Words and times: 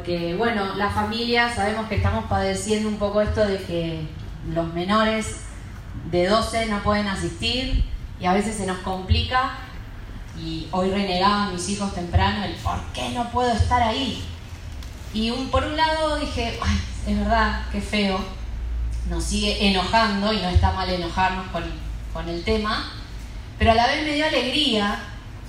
Porque 0.00 0.34
bueno, 0.34 0.76
la 0.76 0.88
familia 0.88 1.54
sabemos 1.54 1.86
que 1.86 1.96
estamos 1.96 2.24
padeciendo 2.24 2.88
un 2.88 2.96
poco 2.96 3.20
esto 3.20 3.46
de 3.46 3.58
que 3.58 4.08
los 4.50 4.72
menores 4.72 5.42
de 6.10 6.26
12 6.26 6.66
no 6.66 6.82
pueden 6.82 7.06
asistir 7.06 7.84
y 8.18 8.24
a 8.24 8.32
veces 8.32 8.56
se 8.56 8.64
nos 8.64 8.78
complica. 8.78 9.58
Y 10.42 10.68
hoy 10.70 10.88
renegaban 10.90 11.52
mis 11.52 11.68
hijos 11.68 11.94
temprano 11.94 12.46
el 12.46 12.54
por 12.54 12.80
qué 12.94 13.10
no 13.10 13.30
puedo 13.30 13.52
estar 13.52 13.82
ahí. 13.82 14.24
Y 15.12 15.28
un, 15.28 15.50
por 15.50 15.64
un 15.64 15.76
lado 15.76 16.18
dije, 16.18 16.58
es 17.06 17.18
verdad, 17.18 17.66
qué 17.70 17.82
feo, 17.82 18.24
nos 19.10 19.22
sigue 19.22 19.68
enojando 19.68 20.32
y 20.32 20.40
no 20.40 20.48
está 20.48 20.72
mal 20.72 20.88
enojarnos 20.88 21.46
con, 21.48 21.64
con 22.14 22.26
el 22.26 22.42
tema, 22.42 22.90
pero 23.58 23.72
a 23.72 23.74
la 23.74 23.86
vez 23.86 24.02
me 24.06 24.14
dio 24.14 24.24
alegría 24.24 24.98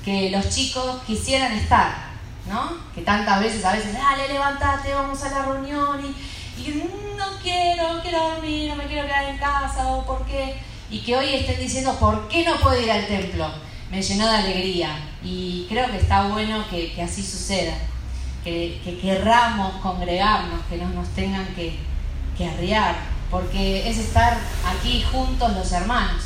que 0.03 0.29
los 0.29 0.49
chicos 0.49 1.01
quisieran 1.07 1.53
estar 1.53 2.10
¿no? 2.47 2.77
Que 2.93 3.01
tantas 3.01 3.39
veces, 3.39 3.63
a 3.63 3.73
veces, 3.73 3.93
dale, 3.93 4.27
levántate, 4.27 4.93
vamos 4.93 5.21
a 5.23 5.29
la 5.29 5.45
reunión 5.45 5.99
y, 6.03 6.61
y 6.61 6.83
no 7.17 7.25
quiero, 7.41 8.01
quiero 8.01 8.29
dormir, 8.29 8.69
no 8.69 8.75
me 8.75 8.85
quiero 8.85 9.07
quedar 9.07 9.25
en 9.25 9.37
casa 9.37 9.87
o 9.87 10.05
por 10.05 10.25
qué. 10.25 10.57
Y 10.89 10.99
que 10.99 11.15
hoy 11.15 11.35
estén 11.35 11.59
diciendo, 11.59 11.95
¿por 11.99 12.27
qué 12.27 12.43
no 12.43 12.57
puedo 12.57 12.79
ir 12.81 12.91
al 12.91 13.07
templo? 13.07 13.49
Me 13.89 14.01
llenó 14.01 14.27
de 14.27 14.37
alegría 14.37 14.97
y 15.23 15.65
creo 15.69 15.89
que 15.89 15.97
está 15.97 16.23
bueno 16.27 16.65
que, 16.69 17.01
así 17.01 17.23
suceda, 17.23 17.73
que, 18.43 18.81
que, 18.83 18.97
querramos 18.99 19.75
congregarnos, 19.81 20.61
que 20.69 20.77
no 20.77 20.89
nos 20.89 21.09
tengan 21.09 21.45
que, 21.55 21.77
que 22.37 22.47
arriar, 22.47 22.95
porque 23.29 23.89
es 23.89 23.97
estar 23.97 24.37
aquí 24.65 25.03
juntos 25.11 25.53
los 25.53 25.71
hermanos. 25.71 26.23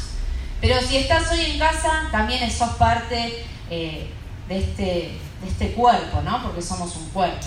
Pero 0.61 0.81
si 0.81 0.97
estás 0.97 1.31
hoy 1.31 1.41
en 1.41 1.59
casa, 1.59 2.07
también 2.11 2.49
sos 2.49 2.71
parte 2.71 3.45
eh, 3.69 4.07
de 4.47 4.57
este 4.57 5.19
este 5.47 5.73
cuerpo, 5.73 6.21
¿no? 6.21 6.41
Porque 6.43 6.61
somos 6.61 6.95
un 6.95 7.09
cuerpo. 7.09 7.45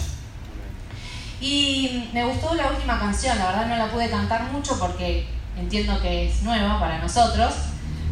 Y 1.41 2.09
me 2.13 2.25
gustó 2.25 2.55
la 2.55 2.69
última 2.71 2.99
canción, 2.99 3.39
la 3.39 3.47
verdad 3.47 3.67
no 3.67 3.77
la 3.77 3.91
pude 3.91 4.11
cantar 4.11 4.51
mucho 4.51 4.79
porque 4.79 5.27
entiendo 5.57 6.01
que 6.01 6.29
es 6.29 6.43
nueva 6.43 6.81
para 6.81 6.99
nosotros, 6.99 7.55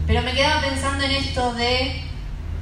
pero 0.07 0.23
me 0.23 0.33
quedaba 0.33 0.63
pensando 0.63 1.05
en 1.05 1.11
esto 1.11 1.53
de 1.55 2.03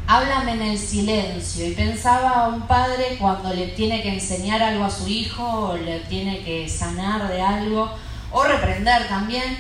háblame 0.07 0.53
en 0.53 0.63
el 0.63 0.79
silencio 0.79 1.67
y 1.67 1.73
pensaba 1.73 2.31
a 2.31 2.49
un 2.49 2.63
padre 2.63 3.17
cuando 3.19 3.53
le 3.53 3.69
tiene 3.69 4.03
que 4.03 4.15
enseñar 4.15 4.63
algo 4.63 4.85
a 4.85 4.91
su 4.91 5.09
hijo 5.09 5.71
o 5.71 5.77
le 5.77 6.01
tiene 6.01 6.43
que 6.43 6.69
sanar 6.69 7.29
de 7.29 7.41
algo 7.41 7.91
o 8.33 8.45
reprender 8.45 9.07
también, 9.09 9.59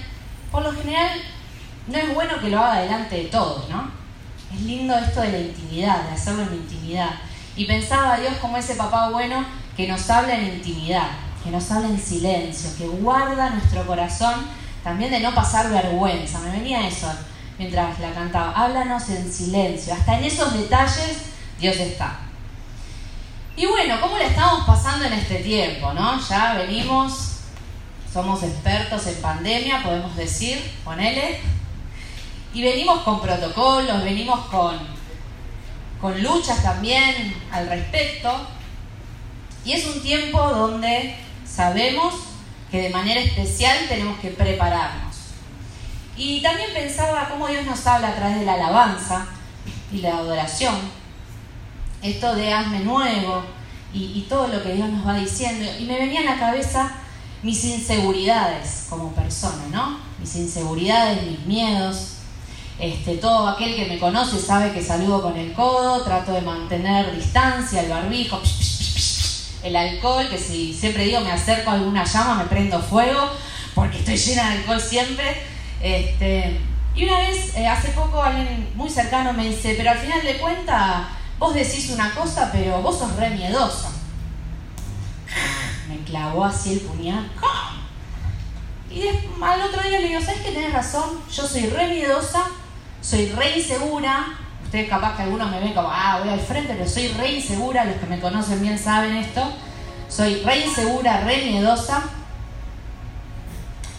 por 0.51 0.62
lo 0.62 0.73
general 0.73 1.21
no 1.87 1.99
es 1.99 2.15
bueno 2.15 2.41
que 2.41 2.49
lo 2.49 2.59
haga 2.59 2.81
delante 2.81 3.17
de 3.17 3.25
todos, 3.25 3.69
¿no? 3.69 3.91
Es 4.53 4.61
lindo 4.62 4.97
esto 4.97 5.21
de 5.21 5.33
la 5.33 5.39
intimidad, 5.39 6.05
de 6.05 6.12
hacerlo 6.12 6.43
en 6.43 6.55
intimidad. 6.55 7.11
Y 7.56 7.66
pensaba 7.66 8.14
a 8.14 8.20
Dios 8.20 8.34
como 8.41 8.56
ese 8.56 8.74
papá 8.74 9.10
bueno 9.10 9.44
que 9.77 9.86
nos 9.86 10.08
habla 10.10 10.34
en 10.34 10.56
intimidad, 10.56 11.08
que 11.42 11.50
nos 11.50 11.70
habla 11.70 11.88
en 11.88 12.00
silencio, 12.00 12.70
que 12.77 12.86
guarda 12.86 13.50
nuestro 13.50 13.86
corazón 13.86 14.34
también 14.83 15.10
de 15.10 15.20
no 15.20 15.34
pasar 15.34 15.70
vergüenza. 15.70 16.41
Me 16.41 16.50
venía 16.50 16.86
eso 16.86 17.10
mientras 17.58 17.98
la 18.00 18.12
cantaba. 18.12 18.52
Háblanos 18.52 19.08
en 19.08 19.32
silencio. 19.32 19.94
Hasta 19.94 20.19
en 20.19 20.25
esos 20.25 20.52
detalles 20.52 21.19
Dios 21.58 21.77
está. 21.77 22.19
Y 23.56 23.66
bueno, 23.66 24.00
¿cómo 24.00 24.19
le 24.19 24.27
estamos 24.27 24.66
pasando 24.66 25.05
en 25.05 25.12
este 25.12 25.36
tiempo? 25.36 25.92
¿no? 25.92 26.20
Ya 26.20 26.55
venimos, 26.55 27.38
somos 28.12 28.42
expertos 28.42 29.06
en 29.06 29.14
pandemia, 29.22 29.82
podemos 29.82 30.16
decir, 30.16 30.60
ponele. 30.84 31.41
Y 32.52 32.62
venimos 32.62 33.02
con 33.02 33.20
protocolos, 33.20 34.05
venimos 34.05 34.41
con 34.47 34.94
con 36.05 36.22
luchas 36.22 36.62
también 36.62 37.34
al 37.50 37.66
respecto. 37.66 38.30
Y 39.64 39.72
es 39.72 39.86
un 39.86 40.02
tiempo 40.02 40.38
donde 40.38 41.16
sabemos 41.47 42.12
que 42.70 42.83
de 42.83 42.91
manera 42.91 43.22
especial 43.22 43.74
tenemos 43.88 44.19
que 44.19 44.28
prepararnos. 44.28 45.16
Y 46.14 46.42
también 46.42 46.75
pensaba 46.75 47.30
cómo 47.30 47.48
Dios 47.48 47.64
nos 47.64 47.86
habla 47.86 48.08
a 48.08 48.16
través 48.16 48.38
de 48.38 48.44
la 48.44 48.53
alabanza 48.53 49.28
y 49.91 50.03
la 50.03 50.19
adoración. 50.19 50.75
Esto 52.03 52.34
de 52.34 52.53
hazme 52.53 52.81
nuevo 52.81 53.43
y, 53.94 54.26
todo 54.28 54.48
lo 54.48 54.62
que 54.62 54.75
Dios 54.75 54.91
nos 54.91 55.06
va 55.06 55.14
diciendo. 55.14 55.64
Y 55.81 55.87
me 55.87 55.98
venía 55.98 56.20
a 56.20 56.34
la 56.34 56.38
cabeza 56.38 56.93
mis 57.43 57.64
inseguridades 57.64 58.88
como 58.91 59.14
persona, 59.14 59.64
¿no? 59.72 60.00
Mis 60.19 60.37
inseguridades, 60.37 61.22
mis 61.22 61.47
miedos, 61.47 62.13
este, 62.79 63.17
todo 63.19 63.49
aquel 63.49 63.77
que 63.77 63.87
me 63.87 63.99
conoce 63.99 64.41
sabe 64.41 64.73
que 64.73 64.83
saludo 64.83 65.23
con 65.23 65.37
el 65.37 65.53
codo, 65.53 66.03
trato 66.03 66.33
de 66.33 66.41
mantener 66.41 67.15
distancia, 67.15 67.83
el 67.83 67.89
barbijo, 67.89 68.41
el 69.62 69.77
alcohol, 69.77 70.29
que 70.29 70.39
si 70.39 70.75
siempre 70.75 71.05
digo 71.05 71.21
me 71.21 71.31
acerco 71.31 71.71
a 71.71 71.75
alguna 71.75 72.05
llama, 72.05 72.35
me 72.35 72.45
prendo 72.45 72.81
fuego, 72.81 73.31
porque 73.75 73.99
estoy 73.99 74.17
llena 74.17 74.51
de 74.51 74.59
alcohol 74.59 74.81
siempre. 74.81 75.43
Este, 75.81 76.59
y 76.97 77.05
una 77.05 77.19
vez, 77.19 77.57
eh, 77.57 77.67
hace 77.67 77.89
poco, 77.91 78.23
alguien 78.23 78.69
muy 78.75 78.91
cercano 78.91 79.33
me 79.33 79.49
dice, 79.49 79.75
pero 79.77 79.91
al 79.91 79.99
final 79.99 80.23
de 80.23 80.39
cuentas, 80.39 81.06
vos 81.39 81.55
decís 81.55 81.91
una 81.91 82.12
cosa, 82.12 82.51
pero 82.53 82.83
vos 82.83 82.99
sos 82.99 83.15
re 83.17 83.31
miedosa. 83.31 83.91
Me 85.89 85.99
clavó 85.99 86.45
así 86.45 86.73
el 86.75 86.81
puñal. 86.81 87.31
Y 88.91 89.09
al 89.43 89.62
otro 89.62 89.83
día 89.83 90.01
le 90.01 90.09
digo, 90.09 90.21
¿sabes 90.21 90.43
que 90.43 90.53
tenés 90.53 90.73
razón? 90.73 91.21
Yo 91.33 91.47
soy 91.47 91.67
re 91.67 91.89
miedosa 91.89 92.47
soy 93.04 93.26
re 93.26 93.59
insegura. 93.59 94.38
Ustedes 94.65 94.88
capaz 94.88 95.16
que 95.16 95.22
algunos 95.22 95.50
me 95.50 95.60
ven 95.60 95.75
como, 95.75 95.88
ah, 95.91 96.20
voy 96.20 96.31
al 96.31 96.41
frente, 96.41 96.72
pero 96.72 96.88
soy 96.88 97.09
re 97.09 97.32
insegura. 97.32 97.84
Los 97.84 97.97
que 97.97 98.06
me 98.06 98.19
conocen 98.19 98.62
bien 98.62 98.78
saben 98.78 99.16
esto. 99.16 99.42
Soy 100.09 100.42
re 100.42 100.65
insegura, 100.65 101.20
re 101.20 101.43
miedosa. 101.43 102.03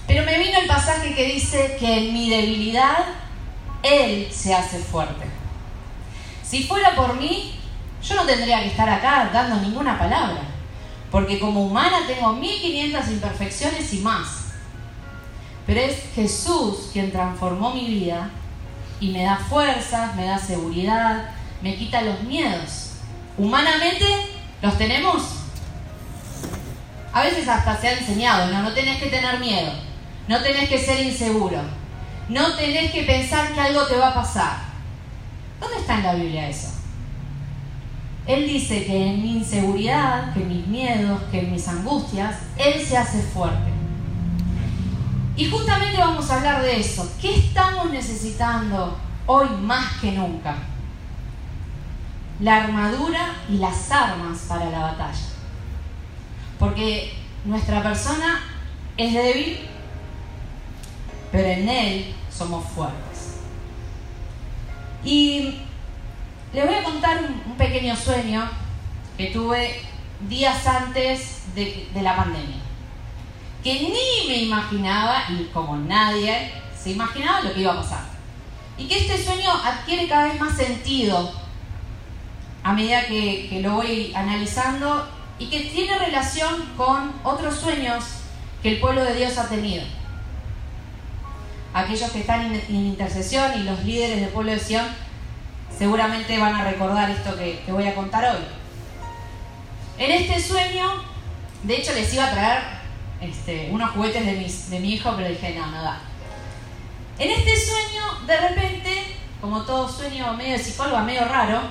Pero 0.07 0.25
me 0.25 0.38
vino 0.39 0.59
el 0.59 0.67
pasaje 0.67 1.13
que 1.13 1.25
dice 1.25 1.77
que 1.79 1.99
en 1.99 2.13
mi 2.13 2.29
debilidad 2.29 2.97
Él 3.83 4.27
se 4.31 4.53
hace 4.53 4.79
fuerte. 4.79 5.25
Si 6.44 6.63
fuera 6.63 6.95
por 6.95 7.15
mí, 7.19 7.55
yo 8.03 8.15
no 8.15 8.25
tendría 8.25 8.61
que 8.61 8.67
estar 8.67 8.89
acá 8.89 9.29
dando 9.31 9.57
ninguna 9.57 9.97
palabra. 9.97 10.41
Porque 11.11 11.39
como 11.39 11.65
humana 11.65 11.99
tengo 12.07 12.33
1500 12.33 13.07
imperfecciones 13.09 13.94
y 13.94 13.99
más. 13.99 14.45
Pero 15.65 15.79
es 15.79 15.97
Jesús 16.13 16.89
quien 16.91 17.11
transformó 17.11 17.73
mi 17.73 17.85
vida 17.85 18.29
y 19.00 19.09
me 19.09 19.23
da 19.23 19.38
fuerzas, 19.38 20.16
me 20.16 20.25
da 20.25 20.38
seguridad, 20.38 21.29
me 21.61 21.75
quita 21.75 22.01
los 22.01 22.23
miedos. 22.23 22.91
Humanamente 23.38 24.06
los 24.61 24.78
tenemos. 24.78 25.23
A 27.13 27.23
veces 27.23 27.47
hasta 27.47 27.79
se 27.79 27.88
ha 27.88 27.97
enseñado, 27.97 28.51
no, 28.51 28.61
no 28.61 28.73
tenés 28.73 29.01
que 29.01 29.09
tener 29.09 29.39
miedo, 29.39 29.72
no 30.28 30.41
tenés 30.41 30.67
que 30.67 30.78
ser 30.78 31.06
inseguro, 31.06 31.61
no 32.28 32.56
tenés 32.56 32.91
que 32.91 33.03
pensar 33.03 33.53
que 33.53 33.61
algo 33.61 33.85
te 33.88 33.95
va 33.95 34.09
a 34.09 34.16
pasar. 34.16 34.57
¿Dónde 35.59 35.77
está 35.77 35.95
en 35.95 36.03
la 36.03 36.13
Biblia 36.16 36.50
eso? 36.50 36.69
Él 38.27 38.47
dice 38.47 38.85
que 38.85 39.07
en 39.07 39.22
mi 39.22 39.38
inseguridad, 39.38 40.33
que 40.33 40.41
en 40.41 40.50
mis 40.50 40.67
miedos, 40.67 41.22
que 41.31 41.39
en 41.39 41.51
mis 41.51 41.67
angustias, 41.67 42.35
Él 42.57 42.83
se 42.83 42.97
hace 42.97 43.22
fuerte. 43.22 43.72
Y 45.38 45.50
justamente 45.50 45.97
vamos 45.97 46.29
a 46.29 46.38
hablar 46.38 46.62
de 46.62 46.79
eso. 46.79 47.12
¿Qué 47.19 47.35
estamos 47.35 47.91
necesitando 47.91 48.97
hoy 49.25 49.50
más 49.62 50.00
que 50.00 50.13
nunca? 50.13 50.56
La 52.40 52.63
armadura 52.63 53.35
y 53.50 53.57
las 53.57 53.91
armas 53.91 54.45
para 54.47 54.69
la 54.69 54.79
batalla. 54.79 55.28
Porque 56.57 57.13
nuestra 57.44 57.84
persona 57.84 58.44
es 58.95 59.13
débil, 59.13 59.59
pero 61.34 61.47
en 61.50 61.68
Él 61.68 62.16
somos 62.31 62.66
fuertes. 62.69 63.40
Y 65.03 65.59
les 66.53 66.66
voy 66.66 66.75
a 66.75 66.84
contar 66.84 67.19
un, 67.45 67.57
pequeño 67.57 67.95
sueño 67.95 68.50
que 69.18 69.28
tuve 69.28 69.81
días 70.29 70.66
antes 70.66 71.44
de 71.53 72.01
la 72.01 72.16
pandemia 72.16 72.64
que 73.65 73.73
ni 73.73 74.27
me 74.27 74.44
imaginaba, 74.44 75.23
y 75.27 75.45
como 75.45 75.75
nadie 75.75 76.51
se 76.79 76.91
imaginaba 76.91 77.41
lo 77.41 77.51
que 77.51 77.62
iba 77.62 77.73
a 77.73 77.81
pasar. 77.81 78.06
Y 78.77 78.88
que 78.88 79.00
este 79.00 79.17
sueño 79.17 79.50
adquiere 79.51 80.07
cada 80.07 80.25
vez 80.25 80.39
más 80.39 80.56
sentido 80.56 81.33
a 82.63 82.73
medida 82.73 83.07
que, 83.07 83.59
lo 83.63 83.71
voy 83.71 84.13
analizando 84.13 85.09
y 85.39 85.47
que 85.47 85.62
tiene 85.62 85.97
relación 85.97 86.73
con 86.77 87.12
otros 87.23 87.56
sueños 87.56 88.03
que 88.62 88.73
el 88.73 88.79
pueblo 88.79 89.03
de 89.03 89.15
Dios 89.15 89.35
ha 89.39 89.50
tenido. 89.50 89.83
Aquellos 91.73 92.11
que 92.11 92.19
están 92.19 92.53
en, 92.53 92.63
intercesión 92.69 93.51
y 93.59 93.63
los 93.63 93.83
líderes 93.83 94.21
del 94.21 94.29
pueblo 94.29 94.51
de 94.51 94.59
Sion 94.59 94.85
seguramente 95.75 96.38
van 96.38 96.53
a 96.53 96.65
recordar 96.65 97.09
esto 97.09 97.35
que, 97.35 97.63
que 97.65 97.71
voy 97.71 97.88
a 97.88 97.95
contar 97.95 98.35
hoy. 98.35 98.44
En 99.97 100.11
este 100.11 100.39
sueño, 100.39 101.03
de 101.63 101.77
hecho 101.77 101.94
les 101.94 102.13
iba 102.13 102.27
a 102.27 102.31
traer 102.31 102.75
este, 103.30 103.69
unos 103.72 103.92
juguetes 103.92 104.25
de, 104.25 104.75
de 104.75 104.80
mi 104.80 104.94
hijo, 104.94 105.13
pero 105.16 105.30
dije, 105.30 105.56
no, 105.56 105.68
no 105.68 105.81
da. 105.81 106.00
En 107.18 107.31
este 107.31 107.56
sueño, 107.57 108.25
de 108.25 108.38
repente, 108.38 109.18
como 109.42 109.62
todo 109.63 109.88
sueño 109.88 110.33
medio 110.33 110.54
de 110.54 110.63
psicóloga, 110.63 111.04
medio 111.04 111.25
raro, 111.25 111.62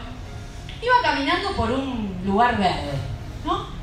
iba 0.82 0.94
caminando 1.02 1.52
por 1.52 1.70
un 1.70 2.20
lugar 2.24 2.58
verde, 2.58 2.92
¿no? 3.44 3.74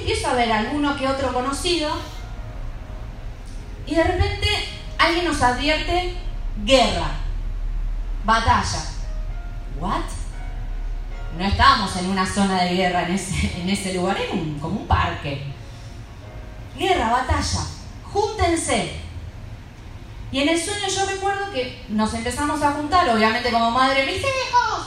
empiezo 0.00 0.28
a 0.28 0.34
ver 0.34 0.50
alguno 0.50 0.96
que 0.96 1.06
otro 1.06 1.32
conocido 1.32 1.88
y 3.86 3.94
de 3.94 4.02
repente 4.02 4.48
alguien 4.98 5.24
nos 5.24 5.40
advierte 5.40 6.14
guerra, 6.64 7.12
batalla. 8.24 8.84
¿What? 9.78 10.02
No 11.38 11.46
estábamos 11.46 11.94
en 11.96 12.10
una 12.10 12.26
zona 12.26 12.62
de 12.64 12.74
guerra 12.74 13.04
en 13.04 13.14
ese, 13.14 13.60
en 13.60 13.70
ese 13.70 13.94
lugar, 13.94 14.16
era 14.18 14.30
como 14.60 14.80
un 14.80 14.86
parque. 14.86 15.42
Guerra, 16.80 17.10
batalla, 17.10 17.60
júntense. 18.10 18.92
Y 20.32 20.40
en 20.40 20.48
el 20.48 20.58
sueño 20.58 20.88
yo 20.88 21.04
recuerdo 21.04 21.52
que 21.52 21.84
nos 21.90 22.14
empezamos 22.14 22.62
a 22.62 22.72
juntar, 22.72 23.06
obviamente 23.10 23.52
como 23.52 23.70
madre, 23.70 24.06
mis 24.06 24.16
hijos. 24.16 24.86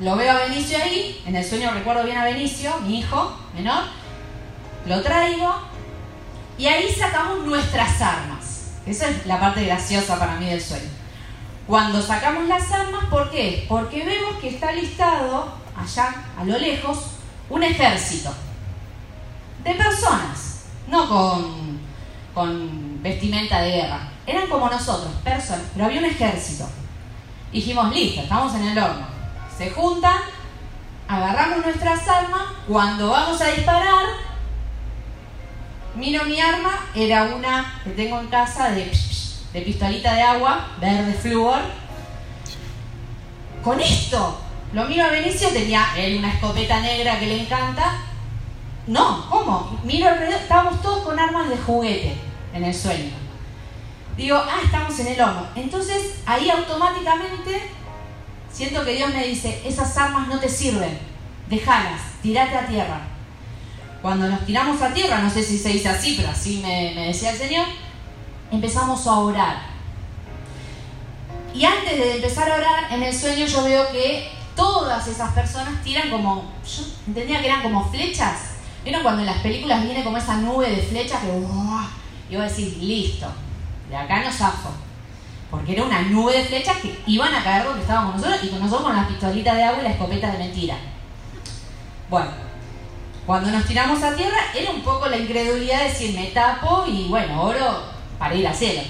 Lo 0.00 0.16
veo 0.16 0.32
a 0.32 0.36
Benicio 0.36 0.78
ahí, 0.82 1.22
en 1.26 1.36
el 1.36 1.44
sueño 1.44 1.70
recuerdo 1.72 2.04
bien 2.04 2.16
a 2.16 2.24
Benicio, 2.24 2.74
mi 2.78 3.00
hijo 3.00 3.36
menor. 3.54 3.82
Lo 4.86 5.02
traigo 5.02 5.54
y 6.56 6.66
ahí 6.66 6.90
sacamos 6.90 7.44
nuestras 7.44 8.00
armas. 8.00 8.70
Esa 8.86 9.10
es 9.10 9.26
la 9.26 9.38
parte 9.38 9.66
graciosa 9.66 10.18
para 10.18 10.36
mí 10.36 10.46
del 10.46 10.62
sueño. 10.62 10.88
Cuando 11.66 12.00
sacamos 12.00 12.48
las 12.48 12.72
armas, 12.72 13.04
¿por 13.10 13.30
qué? 13.30 13.66
Porque 13.68 14.02
vemos 14.02 14.36
que 14.36 14.48
está 14.48 14.72
listado 14.72 15.52
allá, 15.76 16.24
a 16.38 16.44
lo 16.44 16.58
lejos, 16.58 16.98
un 17.50 17.62
ejército 17.62 18.32
de 19.62 19.74
personas, 19.74 20.53
no 20.88 21.08
con, 21.08 21.80
con 22.34 23.02
vestimenta 23.02 23.60
de 23.60 23.70
guerra. 23.70 24.08
Eran 24.26 24.48
como 24.48 24.68
nosotros, 24.68 25.12
personas, 25.22 25.66
pero 25.72 25.86
había 25.86 26.00
un 26.00 26.06
ejército. 26.06 26.66
Dijimos, 27.52 27.94
listo, 27.94 28.22
estamos 28.22 28.54
en 28.54 28.68
el 28.68 28.78
horno. 28.78 29.06
Se 29.56 29.70
juntan, 29.70 30.16
agarramos 31.06 31.64
nuestras 31.64 32.08
armas, 32.08 32.42
cuando 32.66 33.10
vamos 33.10 33.40
a 33.40 33.48
disparar, 33.48 34.06
miro 35.94 36.24
mi 36.24 36.40
arma, 36.40 36.86
era 36.94 37.24
una 37.24 37.80
que 37.84 37.90
tengo 37.90 38.18
en 38.18 38.26
casa 38.28 38.70
de, 38.70 38.90
de 39.52 39.60
pistolita 39.60 40.14
de 40.14 40.22
agua, 40.22 40.68
verde 40.80 41.12
flúor. 41.12 41.60
Con 43.62 43.80
esto 43.80 44.40
lo 44.72 44.84
miro 44.86 45.04
a 45.04 45.10
Benicio, 45.10 45.50
tenía 45.50 45.86
él 45.96 46.18
una 46.18 46.32
escopeta 46.32 46.80
negra 46.80 47.18
que 47.20 47.26
le 47.26 47.42
encanta. 47.42 47.98
No, 48.86 49.28
¿cómo? 49.30 49.80
Miro 49.82 50.08
alrededor, 50.08 50.40
estábamos 50.40 50.82
todos 50.82 51.04
con 51.04 51.18
armas 51.18 51.48
de 51.48 51.56
juguete 51.56 52.16
en 52.52 52.64
el 52.64 52.74
sueño. 52.74 53.12
Digo, 54.16 54.36
ah, 54.36 54.60
estamos 54.62 54.98
en 55.00 55.08
el 55.08 55.20
horno. 55.20 55.46
Entonces 55.56 56.16
ahí 56.26 56.50
automáticamente 56.50 57.70
siento 58.52 58.84
que 58.84 58.94
Dios 58.94 59.12
me 59.12 59.26
dice, 59.26 59.62
esas 59.64 59.96
armas 59.96 60.28
no 60.28 60.38
te 60.38 60.48
sirven, 60.48 60.98
déjalas, 61.48 62.00
tirate 62.22 62.56
a 62.56 62.66
tierra. 62.66 63.00
Cuando 64.02 64.28
nos 64.28 64.44
tiramos 64.44 64.80
a 64.82 64.92
tierra, 64.92 65.18
no 65.18 65.30
sé 65.30 65.42
si 65.42 65.58
se 65.58 65.70
dice 65.70 65.88
así, 65.88 66.14
pero 66.16 66.28
así 66.28 66.60
me, 66.62 66.92
me 66.94 67.06
decía 67.06 67.30
el 67.30 67.38
Señor, 67.38 67.66
empezamos 68.50 69.06
a 69.06 69.18
orar. 69.18 69.56
Y 71.54 71.64
antes 71.64 71.96
de 71.96 72.16
empezar 72.16 72.50
a 72.50 72.56
orar, 72.56 72.92
en 72.92 73.02
el 73.02 73.14
sueño 73.14 73.46
yo 73.46 73.64
veo 73.64 73.90
que 73.90 74.30
todas 74.54 75.06
esas 75.08 75.32
personas 75.32 75.82
tiran 75.82 76.10
como, 76.10 76.52
yo 76.64 76.84
entendía 77.06 77.40
que 77.40 77.46
eran 77.46 77.62
como 77.62 77.88
flechas. 77.90 78.53
¿Vieron 78.84 79.02
cuando 79.02 79.22
en 79.22 79.26
las 79.26 79.38
películas 79.38 79.82
viene 79.82 80.04
como 80.04 80.18
esa 80.18 80.36
nube 80.36 80.70
de 80.70 80.82
flechas 80.82 81.22
que, 81.22 81.28
y 82.30 82.36
vos 82.36 82.44
decís, 82.48 82.76
listo, 82.78 83.26
de 83.88 83.96
acá 83.96 84.22
no 84.22 84.30
zafo. 84.30 84.70
Porque 85.50 85.72
era 85.72 85.84
una 85.84 86.02
nube 86.02 86.36
de 86.36 86.44
flechas 86.44 86.76
que 86.78 86.98
iban 87.06 87.34
a 87.34 87.42
caer 87.42 87.64
donde 87.64 87.80
estábamos 87.80 88.16
nosotros 88.16 88.44
y 88.44 88.48
con 88.48 88.60
nosotros 88.60 88.86
con 88.86 88.96
la 88.96 89.08
pistolita 89.08 89.54
de 89.54 89.62
agua 89.62 89.80
y 89.80 89.84
la 89.84 89.90
escopeta 89.90 90.32
de 90.32 90.38
mentira. 90.38 90.76
Bueno, 92.10 92.30
cuando 93.24 93.50
nos 93.50 93.64
tiramos 93.64 94.02
a 94.02 94.14
tierra 94.14 94.36
era 94.54 94.70
un 94.70 94.82
poco 94.82 95.08
la 95.08 95.16
incredulidad 95.16 95.78
de 95.78 95.84
decir, 95.84 96.14
me 96.14 96.26
tapo 96.26 96.84
y 96.86 97.08
bueno, 97.08 97.42
oro 97.42 97.84
para 98.18 98.34
ir 98.34 98.46
a 98.46 98.52
cielo. 98.52 98.82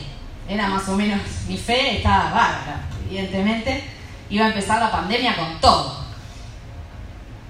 Era 0.48 0.68
más 0.68 0.88
o 0.88 0.96
menos, 0.96 1.20
mi 1.48 1.56
fe 1.56 1.98
estaba 1.98 2.30
bárbara, 2.30 2.80
evidentemente 3.06 3.84
iba 4.30 4.46
a 4.46 4.48
empezar 4.48 4.80
la 4.80 4.90
pandemia 4.90 5.36
con 5.36 5.60
todo. 5.60 6.04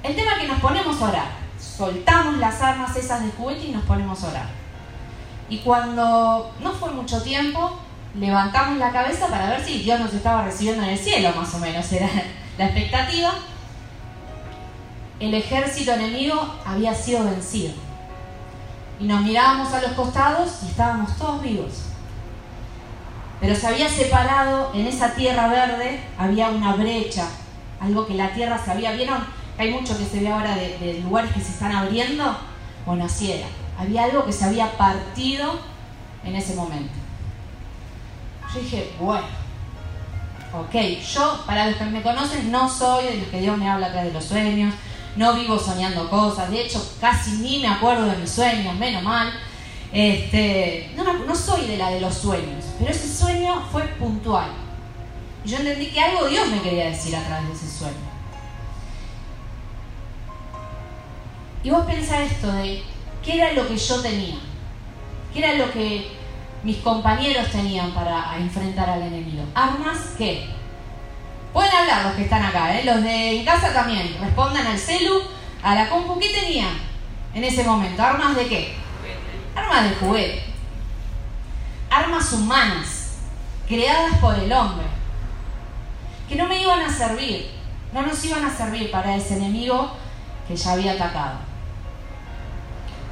El 0.02 0.14
tema 0.14 0.38
que 0.38 0.46
nos 0.46 0.60
ponemos 0.60 1.00
a 1.00 1.08
orar. 1.08 1.43
Soltamos 1.76 2.38
las 2.38 2.60
armas 2.60 2.96
esas 2.96 3.24
de 3.24 3.30
juguete 3.32 3.66
y 3.66 3.72
nos 3.72 3.84
ponemos 3.84 4.22
a 4.22 4.28
orar. 4.28 4.46
Y 5.48 5.58
cuando 5.58 6.52
no 6.60 6.72
fue 6.72 6.92
mucho 6.92 7.22
tiempo, 7.22 7.78
levantamos 8.14 8.78
la 8.78 8.92
cabeza 8.92 9.26
para 9.28 9.50
ver 9.50 9.64
si 9.64 9.78
Dios 9.80 10.00
nos 10.00 10.14
estaba 10.14 10.44
recibiendo 10.44 10.82
en 10.82 10.90
el 10.90 10.98
cielo, 10.98 11.32
más 11.36 11.52
o 11.54 11.58
menos 11.58 11.90
era 11.92 12.08
la 12.58 12.66
expectativa. 12.66 13.34
El 15.20 15.34
ejército 15.34 15.92
enemigo 15.92 16.54
había 16.64 16.94
sido 16.94 17.24
vencido. 17.24 17.74
Y 19.00 19.04
nos 19.04 19.22
mirábamos 19.22 19.72
a 19.72 19.82
los 19.82 19.92
costados 19.92 20.62
y 20.62 20.66
estábamos 20.68 21.16
todos 21.16 21.42
vivos 21.42 21.84
pero 23.44 23.56
se 23.56 23.66
había 23.66 23.90
separado 23.90 24.70
en 24.72 24.86
esa 24.86 25.14
tierra 25.14 25.48
verde, 25.48 26.00
había 26.16 26.48
una 26.48 26.76
brecha, 26.76 27.28
algo 27.78 28.06
que 28.06 28.14
la 28.14 28.32
tierra 28.32 28.56
se 28.56 28.70
había, 28.70 28.92
¿vieron? 28.92 29.18
Hay 29.56 29.70
mucho 29.70 29.96
que 29.96 30.04
se 30.04 30.20
ve 30.20 30.28
ahora 30.28 30.56
de, 30.56 31.00
lugares 31.04 31.32
que 31.32 31.40
se 31.40 31.52
están 31.52 31.72
abriendo, 31.72 32.36
bueno, 32.84 33.04
así 33.04 33.30
era, 33.30 33.46
había 33.78 34.04
algo 34.04 34.24
que 34.24 34.32
se 34.32 34.44
había 34.44 34.76
partido 34.76 35.58
en 36.24 36.34
ese 36.34 36.54
momento. 36.54 36.92
Yo 38.52 38.60
dije, 38.60 38.92
bueno, 39.00 39.26
ok, 40.52 40.74
yo, 41.14 41.44
para 41.46 41.66
los 41.66 41.76
que 41.76 41.84
me 41.84 42.02
conocen, 42.02 42.50
no 42.50 42.68
soy 42.68 43.04
de 43.04 43.16
los 43.18 43.28
que 43.28 43.40
Dios 43.40 43.56
me 43.56 43.68
habla 43.68 43.88
atrás 43.88 44.06
de 44.06 44.12
los 44.12 44.24
sueños, 44.24 44.74
no 45.16 45.34
vivo 45.34 45.56
soñando 45.58 46.10
cosas, 46.10 46.50
de 46.50 46.62
hecho 46.62 46.96
casi 47.00 47.32
ni 47.38 47.60
me 47.60 47.68
acuerdo 47.68 48.06
de 48.06 48.16
mis 48.16 48.30
sueños, 48.30 48.74
menos 48.74 49.02
mal. 49.02 49.32
Este, 49.92 50.90
no, 50.96 51.04
no 51.04 51.36
soy 51.36 51.66
de 51.66 51.76
la 51.76 51.90
de 51.90 52.00
los 52.00 52.14
sueños, 52.14 52.64
pero 52.80 52.90
ese 52.90 53.16
sueño 53.16 53.64
fue 53.70 53.82
puntual. 53.82 54.50
Y 55.44 55.50
yo 55.50 55.58
entendí 55.58 55.86
que 55.86 56.00
algo 56.00 56.26
Dios 56.26 56.48
me 56.48 56.60
quería 56.60 56.86
decir 56.86 57.14
a 57.14 57.22
través 57.22 57.46
de 57.46 57.54
ese 57.54 57.78
sueño. 57.78 58.13
Y 61.64 61.70
vos 61.70 61.86
pensás 61.86 62.30
esto 62.30 62.52
de 62.52 62.82
qué 63.24 63.36
era 63.36 63.54
lo 63.54 63.66
que 63.66 63.78
yo 63.78 64.02
tenía, 64.02 64.36
qué 65.32 65.38
era 65.38 65.54
lo 65.54 65.72
que 65.72 66.12
mis 66.62 66.76
compañeros 66.76 67.50
tenían 67.50 67.90
para 67.92 68.36
enfrentar 68.36 68.90
al 68.90 69.00
enemigo. 69.00 69.42
Armas 69.54 70.12
qué? 70.18 70.46
Pueden 71.54 71.72
hablar 71.72 72.04
los 72.04 72.14
que 72.16 72.24
están 72.24 72.42
acá, 72.42 72.78
¿eh? 72.78 72.84
los 72.84 73.02
de 73.02 73.38
en 73.38 73.44
casa 73.46 73.72
también. 73.72 74.14
Respondan 74.20 74.66
al 74.66 74.78
celu, 74.78 75.22
a 75.62 75.74
la 75.74 75.88
compu. 75.88 76.18
¿Qué 76.18 76.28
tenían 76.28 76.74
en 77.32 77.44
ese 77.44 77.64
momento? 77.64 78.02
¿Armas 78.02 78.36
de 78.36 78.46
qué? 78.46 78.74
Armas 79.56 79.88
de 79.88 79.96
juguete. 79.96 80.42
Armas 81.90 82.30
humanas, 82.32 83.12
creadas 83.66 84.18
por 84.18 84.34
el 84.38 84.52
hombre, 84.52 84.84
que 86.28 86.34
no 86.36 86.46
me 86.46 86.60
iban 86.60 86.80
a 86.80 86.92
servir, 86.92 87.52
no 87.92 88.02
nos 88.02 88.22
iban 88.24 88.44
a 88.44 88.54
servir 88.54 88.90
para 88.90 89.14
ese 89.16 89.36
enemigo 89.36 89.92
que 90.46 90.56
ya 90.56 90.72
había 90.72 90.92
atacado. 90.92 91.53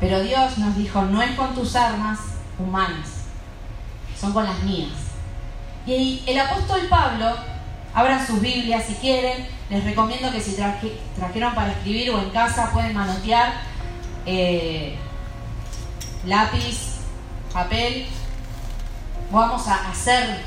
Pero 0.02 0.20
Dios 0.20 0.58
nos 0.58 0.76
dijo, 0.76 1.00
no 1.02 1.22
es 1.22 1.30
con 1.36 1.54
tus 1.54 1.76
armas 1.76 2.18
humanas, 2.58 3.08
son 4.20 4.32
con 4.32 4.44
las 4.44 4.60
mías. 4.64 4.90
Y 5.86 6.24
el 6.26 6.40
apóstol 6.40 6.80
Pablo, 6.90 7.36
abran 7.94 8.26
sus 8.26 8.40
Biblias 8.40 8.84
si 8.84 8.94
quieren, 8.94 9.46
les 9.70 9.84
recomiendo 9.84 10.32
que 10.32 10.40
si 10.40 10.56
trajeron 10.56 11.54
para 11.54 11.70
escribir 11.70 12.10
o 12.10 12.20
en 12.20 12.30
casa 12.30 12.72
pueden 12.72 12.94
manotear. 12.94 13.52
Eh, 14.26 14.98
lápiz, 16.26 16.96
papel. 17.52 18.08
Vamos 19.30 19.68
a 19.68 19.88
hacer 19.88 20.40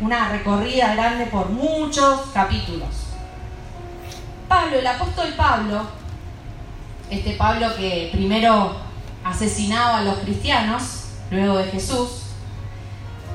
una 0.00 0.30
recorrida 0.30 0.96
grande 0.96 1.26
por 1.26 1.48
muchos 1.48 2.22
capítulos. 2.34 2.88
Pablo, 4.48 4.80
el 4.80 4.86
apóstol 4.88 5.32
Pablo, 5.36 5.99
este 7.10 7.32
Pablo 7.32 7.74
que 7.76 8.10
primero 8.12 8.76
asesinaba 9.24 9.98
a 9.98 10.02
los 10.02 10.18
cristianos, 10.18 11.04
luego 11.30 11.58
de 11.58 11.64
Jesús, 11.64 12.22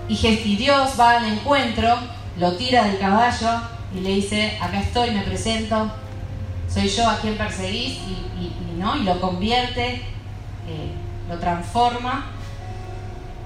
y 0.07 0.55
Dios 0.55 0.91
va 0.99 1.17
al 1.17 1.25
encuentro, 1.25 1.97
lo 2.37 2.55
tira 2.57 2.83
del 2.83 2.99
caballo 2.99 3.61
y 3.95 4.01
le 4.01 4.09
dice, 4.09 4.57
acá 4.61 4.79
estoy, 4.79 5.11
me 5.11 5.21
presento, 5.21 5.91
soy 6.67 6.87
yo 6.87 7.09
a 7.09 7.17
quien 7.19 7.37
perseguís, 7.37 7.93
y, 7.93 8.77
¿no? 8.77 8.97
y 8.97 9.03
lo 9.03 9.19
convierte 9.19 10.01
eh, 10.67 10.91
lo 11.29 11.37
transforma. 11.37 12.25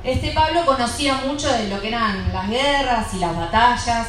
Este 0.04 0.32
Pablo 0.32 0.66
conocía 0.66 1.16
mucho 1.26 1.52
de 1.52 1.68
lo 1.68 1.82
que 1.82 1.90
eran 1.90 2.32
las 2.32 2.50
guerras 2.50 3.14
y 3.14 3.20
las 3.20 3.36
batallas 3.36 4.08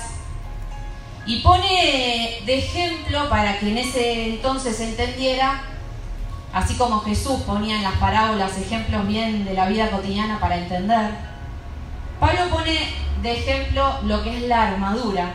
y 1.26 1.40
pone 1.40 2.40
de 2.46 2.58
ejemplo 2.58 3.28
para 3.28 3.58
que 3.58 3.70
en 3.70 3.78
ese 3.78 4.28
entonces 4.30 4.76
se 4.76 4.90
entendiera, 4.90 5.62
así 6.52 6.74
como 6.76 7.00
Jesús 7.00 7.42
ponía 7.42 7.76
en 7.76 7.82
las 7.82 7.94
parábolas 7.94 8.56
ejemplos 8.58 9.06
bien 9.06 9.44
de 9.44 9.54
la 9.54 9.68
vida 9.68 9.90
cotidiana 9.90 10.38
para 10.40 10.56
entender, 10.56 11.10
Pablo 12.18 12.50
pone 12.50 12.78
de 13.22 13.32
ejemplo 13.32 13.98
lo 14.04 14.22
que 14.22 14.36
es 14.36 14.42
la 14.48 14.68
armadura 14.68 15.34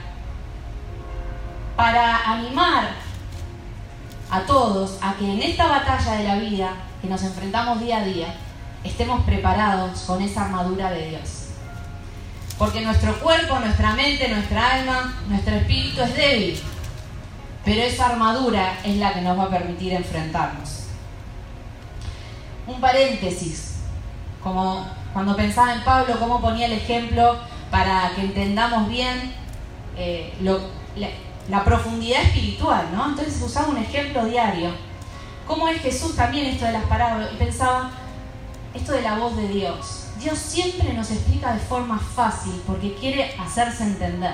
para 1.75 2.31
animar 2.31 2.89
a 4.29 4.41
todos 4.41 4.97
a 5.01 5.13
que 5.15 5.31
en 5.31 5.41
esta 5.41 5.67
batalla 5.67 6.13
de 6.13 6.23
la 6.23 6.35
vida 6.35 6.69
que 7.01 7.07
nos 7.07 7.23
enfrentamos 7.23 7.79
día 7.79 7.97
a 7.97 8.05
día, 8.05 8.35
estemos 8.83 9.23
preparados 9.25 10.01
con 10.01 10.21
esa 10.21 10.45
armadura 10.45 10.91
de 10.91 11.09
Dios. 11.09 11.49
Porque 12.57 12.81
nuestro 12.81 13.19
cuerpo, 13.19 13.59
nuestra 13.59 13.93
mente, 13.93 14.29
nuestra 14.29 14.75
alma, 14.75 15.13
nuestro 15.27 15.55
espíritu 15.55 16.01
es 16.01 16.15
débil. 16.15 16.59
Pero 17.65 17.81
esa 17.81 18.07
armadura 18.07 18.79
es 18.83 18.95
la 18.97 19.13
que 19.13 19.21
nos 19.21 19.37
va 19.37 19.43
a 19.43 19.49
permitir 19.49 19.93
enfrentarnos. 19.93 20.84
Un 22.67 22.81
paréntesis, 22.81 23.75
como 24.43 24.85
cuando 25.13 25.35
pensaba 25.35 25.73
en 25.73 25.83
Pablo, 25.83 26.19
cómo 26.19 26.41
ponía 26.41 26.65
el 26.65 26.73
ejemplo 26.73 27.37
para 27.71 28.11
que 28.15 28.21
entendamos 28.21 28.89
bien 28.89 29.33
eh, 29.97 30.33
la, 31.49 31.63
profundidad 31.63 32.21
espiritual, 32.21 32.87
¿no? 32.93 33.09
Entonces 33.09 33.41
usaba 33.41 33.67
un 33.67 33.77
ejemplo 33.77 34.25
diario. 34.25 34.71
¿Cómo 35.47 35.67
es 35.67 35.81
Jesús 35.81 36.15
también 36.15 36.47
esto 36.47 36.65
de 36.65 36.73
las 36.73 36.83
parábolas? 36.85 37.31
Y 37.33 37.37
pensaba, 37.37 37.91
esto 38.73 38.91
de 38.91 39.01
la 39.03 39.17
voz 39.17 39.37
de 39.37 39.47
Dios. 39.47 40.07
Dios 40.19 40.37
siempre 40.37 40.93
nos 40.93 41.11
explica 41.11 41.53
de 41.53 41.59
forma 41.59 41.99
fácil 41.99 42.61
porque 42.65 42.95
quiere 42.95 43.35
hacerse 43.39 43.83
entender. 43.83 44.33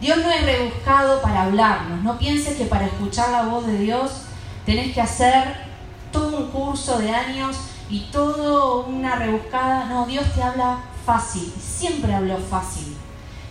Dios 0.00 0.18
no 0.18 0.30
es 0.30 0.42
rebuscado 0.44 1.20
para 1.22 1.42
hablarnos. 1.42 2.02
No 2.02 2.18
pienses 2.18 2.56
que 2.56 2.64
para 2.64 2.86
escuchar 2.86 3.30
la 3.30 3.42
voz 3.42 3.66
de 3.66 3.78
Dios 3.78 4.22
tenés 4.66 4.94
que 4.94 5.00
hacer 5.00 5.71
todo 6.12 6.36
un 6.36 6.50
curso 6.50 6.98
de 6.98 7.10
años 7.10 7.56
y 7.90 8.00
todo 8.12 8.84
una 8.86 9.16
rebuscada. 9.16 9.86
No, 9.86 10.06
Dios 10.06 10.24
te 10.34 10.42
habla 10.42 10.78
fácil. 11.04 11.52
Siempre 11.60 12.14
habló 12.14 12.38
fácil. 12.38 12.96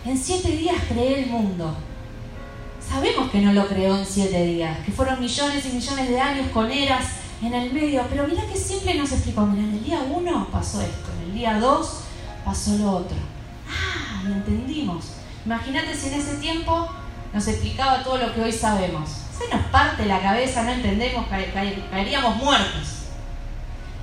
En 0.04 0.16
siete 0.16 0.48
días 0.52 0.76
creé 0.88 1.24
el 1.24 1.30
mundo. 1.30 1.74
Sabemos 2.80 3.30
que 3.30 3.40
no 3.40 3.52
lo 3.52 3.68
creó 3.68 3.96
en 3.96 4.04
siete 4.04 4.44
días, 4.44 4.78
que 4.84 4.92
fueron 4.92 5.20
millones 5.20 5.64
y 5.66 5.74
millones 5.74 6.08
de 6.08 6.20
años 6.20 6.48
con 6.52 6.70
eras 6.70 7.06
en 7.40 7.54
el 7.54 7.72
medio, 7.72 8.04
pero 8.10 8.26
mira 8.26 8.44
que 8.46 8.56
siempre 8.56 8.94
nos 8.94 9.12
explicó, 9.12 9.46
mira, 9.46 9.62
en 9.62 9.74
el 9.74 9.84
día 9.84 10.00
uno 10.10 10.48
pasó 10.50 10.80
esto, 10.80 11.10
en 11.16 11.30
el 11.30 11.34
día 11.34 11.58
dos 11.58 12.00
pasó 12.44 12.76
lo 12.78 12.90
otro. 12.90 13.16
Ah, 13.68 14.22
lo 14.24 14.34
entendimos. 14.34 15.12
Imagínate 15.46 15.94
si 15.96 16.08
en 16.08 16.14
ese 16.14 16.36
tiempo 16.36 16.88
nos 17.32 17.48
explicaba 17.48 18.02
todo 18.02 18.18
lo 18.18 18.34
que 18.34 18.42
hoy 18.42 18.52
sabemos. 18.52 19.21
Se 19.36 19.48
nos 19.54 19.66
parte 19.66 20.06
la 20.06 20.20
cabeza, 20.20 20.62
no 20.62 20.72
entendemos, 20.72 21.26
caeríamos 21.90 22.36
muertos. 22.36 23.06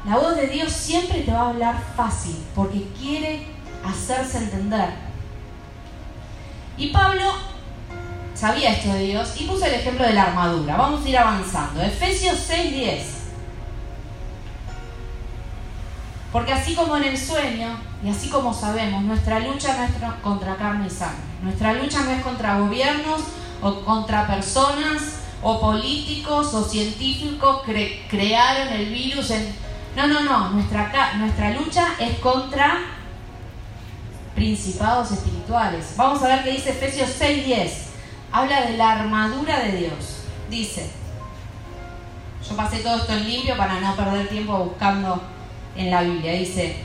La 0.05 0.15
voz 0.15 0.35
de 0.35 0.47
Dios 0.47 0.71
siempre 0.71 1.21
te 1.21 1.31
va 1.31 1.41
a 1.41 1.49
hablar 1.49 1.75
fácil, 1.95 2.37
porque 2.55 2.87
quiere 2.99 3.45
hacerse 3.85 4.39
entender. 4.39 4.89
Y 6.77 6.87
Pablo 6.87 7.33
sabía 8.33 8.71
esto 8.71 8.93
de 8.93 9.03
Dios 9.03 9.33
y 9.37 9.43
puso 9.43 9.65
el 9.65 9.73
ejemplo 9.73 10.05
de 10.05 10.13
la 10.13 10.23
armadura. 10.23 10.77
Vamos 10.77 11.05
a 11.05 11.09
ir 11.09 11.17
avanzando. 11.17 11.81
Efesios 11.81 12.37
6:10. 12.49 13.19
Porque 16.31 16.53
así 16.53 16.75
como 16.75 16.95
en 16.95 17.03
el 17.03 17.17
sueño, 17.17 17.77
y 18.03 18.09
así 18.09 18.29
como 18.29 18.53
sabemos, 18.53 19.03
nuestra 19.03 19.39
lucha 19.39 19.75
no 19.75 19.83
es 19.83 20.13
contra 20.21 20.55
carne 20.55 20.87
y 20.87 20.89
sangre. 20.89 21.17
Nuestra 21.41 21.73
lucha 21.73 22.01
no 22.01 22.11
es 22.11 22.23
contra 22.23 22.59
gobiernos 22.59 23.21
o 23.61 23.81
contra 23.81 24.27
personas 24.27 25.19
o 25.41 25.59
políticos 25.59 26.53
o 26.53 26.63
científicos 26.63 27.61
que 27.63 28.05
crearon 28.09 28.69
el 28.73 28.85
virus. 28.87 29.31
No, 29.95 30.07
no, 30.07 30.21
no. 30.21 30.49
Nuestra, 30.51 31.13
nuestra 31.17 31.51
lucha 31.51 31.87
es 31.99 32.19
contra 32.19 32.79
principados 34.35 35.11
espirituales. 35.11 35.93
Vamos 35.97 36.21
a 36.23 36.27
ver 36.27 36.43
qué 36.43 36.51
dice 36.51 36.71
Efesios 36.71 37.09
6:10. 37.19 37.89
Habla 38.31 38.61
de 38.61 38.77
la 38.77 38.91
armadura 38.91 39.59
de 39.59 39.71
Dios. 39.77 40.23
Dice, 40.49 40.89
yo 42.47 42.55
pasé 42.55 42.79
todo 42.79 42.97
esto 42.97 43.13
en 43.13 43.27
limpio 43.27 43.57
para 43.57 43.79
no 43.79 43.95
perder 43.95 44.29
tiempo 44.29 44.57
buscando 44.57 45.21
en 45.75 45.91
la 45.91 46.01
Biblia. 46.01 46.33
Dice 46.33 46.77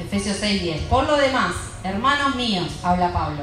Efesios 0.00 0.40
6:10. 0.40 0.80
Por 0.88 1.06
lo 1.06 1.16
demás, 1.16 1.54
hermanos 1.82 2.34
míos, 2.34 2.68
habla 2.82 3.12
Pablo, 3.12 3.42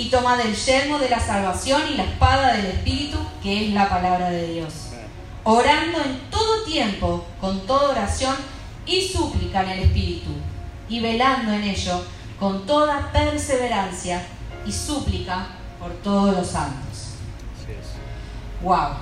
Y 0.00 0.08
tomad 0.08 0.40
el 0.40 0.56
yermo 0.56 0.98
de 0.98 1.10
la 1.10 1.20
salvación 1.20 1.82
y 1.92 1.94
la 1.94 2.04
espada 2.04 2.54
del 2.54 2.64
Espíritu, 2.64 3.18
que 3.42 3.66
es 3.66 3.74
la 3.74 3.86
palabra 3.86 4.30
de 4.30 4.54
Dios. 4.54 4.72
Orando 5.44 5.98
en 6.02 6.18
todo 6.30 6.64
tiempo, 6.64 7.26
con 7.38 7.66
toda 7.66 7.90
oración 7.90 8.34
y 8.86 9.06
súplica 9.06 9.62
en 9.62 9.68
el 9.68 9.78
Espíritu. 9.80 10.30
Y 10.88 11.00
velando 11.00 11.52
en 11.52 11.64
ello, 11.64 12.02
con 12.38 12.64
toda 12.64 13.12
perseverancia 13.12 14.22
y 14.64 14.72
súplica 14.72 15.48
por 15.78 15.92
todos 15.96 16.34
los 16.34 16.46
santos. 16.46 17.16
Wow. 18.62 18.92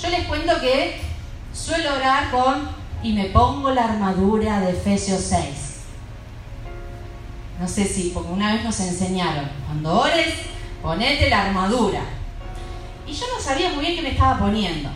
Yo 0.00 0.10
les 0.10 0.28
cuento 0.28 0.60
que 0.60 1.00
suelo 1.52 1.96
orar 1.96 2.30
con 2.30 2.68
y 3.02 3.14
me 3.14 3.24
pongo 3.24 3.72
la 3.72 3.82
armadura 3.82 4.60
de 4.60 4.70
Efesios 4.70 5.22
6. 5.22 5.69
No 7.60 7.68
sé 7.68 7.84
si, 7.84 8.10
porque 8.14 8.32
una 8.32 8.54
vez 8.54 8.64
nos 8.64 8.80
enseñaron, 8.80 9.46
cuando 9.66 10.00
ores, 10.00 10.34
ponete 10.82 11.28
la 11.28 11.42
armadura. 11.42 12.00
Y 13.06 13.12
yo 13.12 13.26
no 13.36 13.38
sabía 13.38 13.68
muy 13.68 13.84
bien 13.84 13.96
qué 13.96 14.02
me 14.02 14.12
estaba 14.12 14.38
poniendo. 14.38 14.88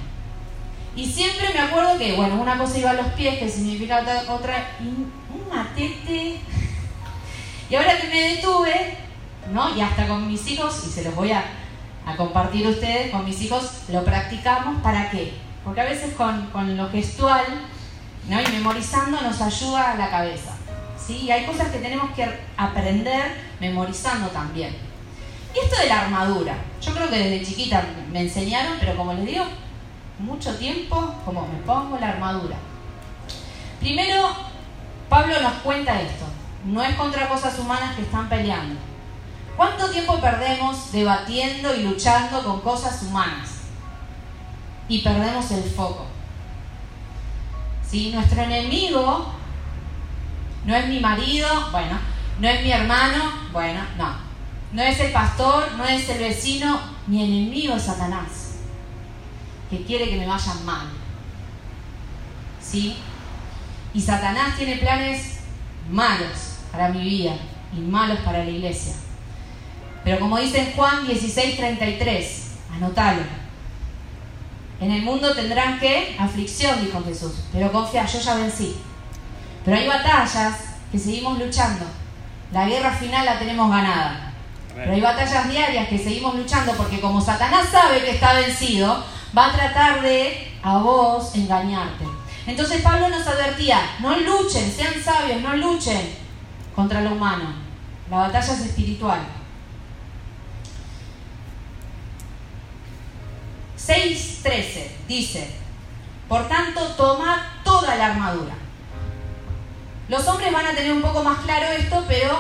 Y 0.97 1.05
siempre 1.05 1.53
me 1.53 1.61
acuerdo 1.61 1.99
que, 1.99 2.17
bueno, 2.17 2.37
una 2.41 2.57
cosa 2.57 2.79
iba 2.79 2.91
a 2.91 2.95
los 2.95 3.09
pies, 3.09 3.39
que 3.39 3.51
significa 3.51 4.03
otra, 4.29 4.77
y 4.81 4.87
un 4.87 5.49
matete. 5.53 6.41
Y 7.71 7.77
ahora 7.77 7.99
que 7.99 8.09
me 8.09 8.21
detuve, 8.21 8.99
¿no? 9.51 9.75
Y 9.75 9.81
hasta 9.81 10.07
con 10.07 10.29
mis 10.29 10.47
hijos, 10.49 10.85
y 10.87 10.91
se 10.91 11.03
los 11.03 11.15
voy 11.15 11.33
a, 11.33 11.43
compartir 12.17 12.67
ustedes, 12.67 13.11
con 13.11 13.25
mis 13.25 13.41
hijos 13.41 13.85
lo 13.89 14.05
practicamos, 14.05 14.83
¿para 14.83 15.11
qué? 15.11 15.33
Porque 15.65 15.81
a 15.81 15.85
veces 15.85 16.13
con, 16.15 16.47
con 16.51 16.77
lo 16.77 16.91
gestual 16.91 17.45
y 18.29 18.53
memorizando 18.53 19.21
nos 19.23 19.41
ayuda 19.41 19.93
a 19.93 19.95
la 19.97 20.11
cabeza. 20.11 20.54
¿Sí? 21.07 21.23
Y 21.23 21.31
hay 21.31 21.45
cosas 21.47 21.71
que 21.71 21.79
tenemos 21.79 22.11
que 22.13 22.27
aprender 22.57 23.37
memorizando 23.61 24.29
también. 24.29 24.75
Y 25.55 25.59
esto 25.59 25.81
de 25.81 25.89
la 25.89 26.01
armadura, 26.03 26.57
yo 26.81 26.93
creo 26.93 27.09
que 27.09 27.19
desde 27.19 27.47
chiquita 27.47 27.85
me 28.11 28.21
enseñaron, 28.21 28.77
pero 28.81 28.97
como 28.97 29.13
les 29.15 29.27
digo, 29.27 29.45
mucho 30.19 30.57
tiempo, 30.57 31.15
como 31.25 31.47
me 31.47 31.59
pongo 31.61 31.99
la 31.99 32.09
armadura. 32.09 32.57
Primero, 33.81 34.35
Pablo 35.09 35.41
nos 35.41 35.55
cuenta 35.55 36.01
esto, 36.01 36.25
no 36.65 36.83
es 36.83 36.95
contra 36.97 37.29
cosas 37.29 37.59
humanas 37.59 37.95
que 37.95 38.03
están 38.03 38.29
peleando. 38.29 38.81
¿Cuánto 39.57 39.89
tiempo 39.91 40.21
perdemos 40.21 40.91
debatiendo 40.91 41.75
y 41.77 41.85
luchando 41.85 42.43
con 42.43 42.61
cosas 42.61 43.03
humanas? 43.03 43.51
Y 44.89 45.01
perdemos 45.03 45.51
el 45.53 45.63
foco. 45.63 46.07
Nuestro 48.13 48.43
enemigo 48.43 49.34
no 50.65 50.75
es 50.75 50.89
mi 50.89 51.01
marido, 51.01 51.49
bueno, 51.71 51.99
no 52.41 52.49
es 52.49 52.63
mi 52.63 52.71
hermano, 52.71 53.33
bueno, 53.53 53.81
no. 53.97 54.25
No 54.73 54.83
es 54.83 54.99
el 54.99 55.13
pastor, 55.13 55.73
no 55.77 55.85
es 55.85 56.09
el 56.09 56.19
vecino, 56.19 56.81
mi 57.07 57.23
enemigo 57.23 57.77
es 57.77 57.83
Satanás, 57.83 58.57
que 59.71 59.85
quiere 59.85 60.09
que 60.09 60.17
me 60.17 60.27
vayan 60.27 60.65
mal. 60.65 60.89
¿Sí? 62.61 62.97
Y 63.93 64.01
Satanás 64.01 64.57
tiene 64.57 64.77
planes 64.77 65.41
malos 65.91 66.57
para 66.73 66.89
mi 66.89 67.05
vida 67.05 67.37
y 67.77 67.81
malos 67.81 68.19
para 68.21 68.45
la 68.45 68.51
iglesia. 68.51 68.95
Pero 70.03 70.19
como 70.19 70.39
dice 70.39 70.61
en 70.61 70.73
Juan 70.73 71.07
16:33, 71.07 72.27
anótalo 72.75 73.23
En 74.81 74.91
el 74.91 75.03
mundo 75.03 75.35
tendrán 75.35 75.79
que 75.79 76.17
aflicción, 76.19 76.85
dijo 76.85 77.03
Jesús, 77.05 77.33
pero 77.53 77.71
confía, 77.71 78.05
yo 78.05 78.19
ya 78.19 78.35
vencí. 78.35 78.77
Pero 79.65 79.77
hay 79.77 79.89
batallas 79.89 80.55
que 80.93 80.99
seguimos 80.99 81.39
luchando. 81.39 81.87
La 82.53 82.67
guerra 82.67 82.93
final 82.93 83.25
la 83.25 83.39
tenemos 83.39 83.71
ganada. 83.71 84.33
Pero 84.75 84.93
hay 84.93 85.01
batallas 85.01 85.49
diarias 85.49 85.89
que 85.89 85.99
seguimos 85.99 86.35
luchando 86.35 86.73
porque 86.75 87.01
como 87.01 87.21
Satanás 87.21 87.69
sabe 87.71 88.05
que 88.05 88.11
está 88.13 88.35
vencido, 88.35 89.05
va 89.37 89.47
a 89.47 89.53
tratar 89.53 90.03
de 90.03 90.53
a 90.63 90.79
vos 90.79 91.35
engañarte. 91.35 92.05
Entonces 92.47 92.83
Pablo 92.83 93.09
nos 93.09 93.27
advertía, 93.27 93.79
no 94.01 94.17
luchen, 94.19 94.71
sean 94.71 94.95
sabios, 95.03 95.41
no 95.41 95.57
luchen 95.57 96.15
contra 96.75 97.01
lo 97.01 97.13
humano. 97.13 97.55
La 98.11 98.19
batalla 98.19 98.53
es 98.53 98.61
espiritual. 98.61 99.21
6.13 103.79 104.87
dice, 105.07 105.51
por 106.29 106.49
tanto, 106.49 106.81
tomad 106.97 107.39
toda 107.63 107.97
la 107.97 108.07
armadura. 108.07 108.64
Los 110.09 110.27
hombres 110.29 110.53
van 110.53 110.67
a 110.67 110.75
tener 110.75 110.93
un 110.93 111.03
poco 111.03 111.23
más 111.23 111.39
claro 111.41 111.67
esto, 111.67 112.05
pero 112.07 112.39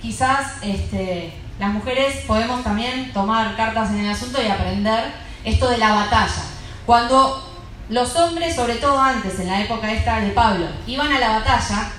quizás 0.00 0.54
este, 0.62 1.34
las 1.58 1.70
mujeres 1.70 2.24
podemos 2.26 2.64
también 2.64 3.12
tomar 3.12 3.54
cartas 3.56 3.90
en 3.90 4.00
el 4.00 4.10
asunto 4.10 4.42
y 4.42 4.46
aprender 4.46 5.12
esto 5.44 5.68
de 5.68 5.78
la 5.78 5.94
batalla. 5.94 6.42
Cuando 6.86 7.48
los 7.88 8.16
hombres, 8.16 8.56
sobre 8.56 8.76
todo 8.76 8.98
antes, 8.98 9.38
en 9.38 9.48
la 9.48 9.60
época 9.60 9.92
esta 9.92 10.20
de 10.20 10.30
Pablo, 10.30 10.66
iban 10.86 11.12
a 11.12 11.18
la 11.18 11.38
batalla, 11.38 11.90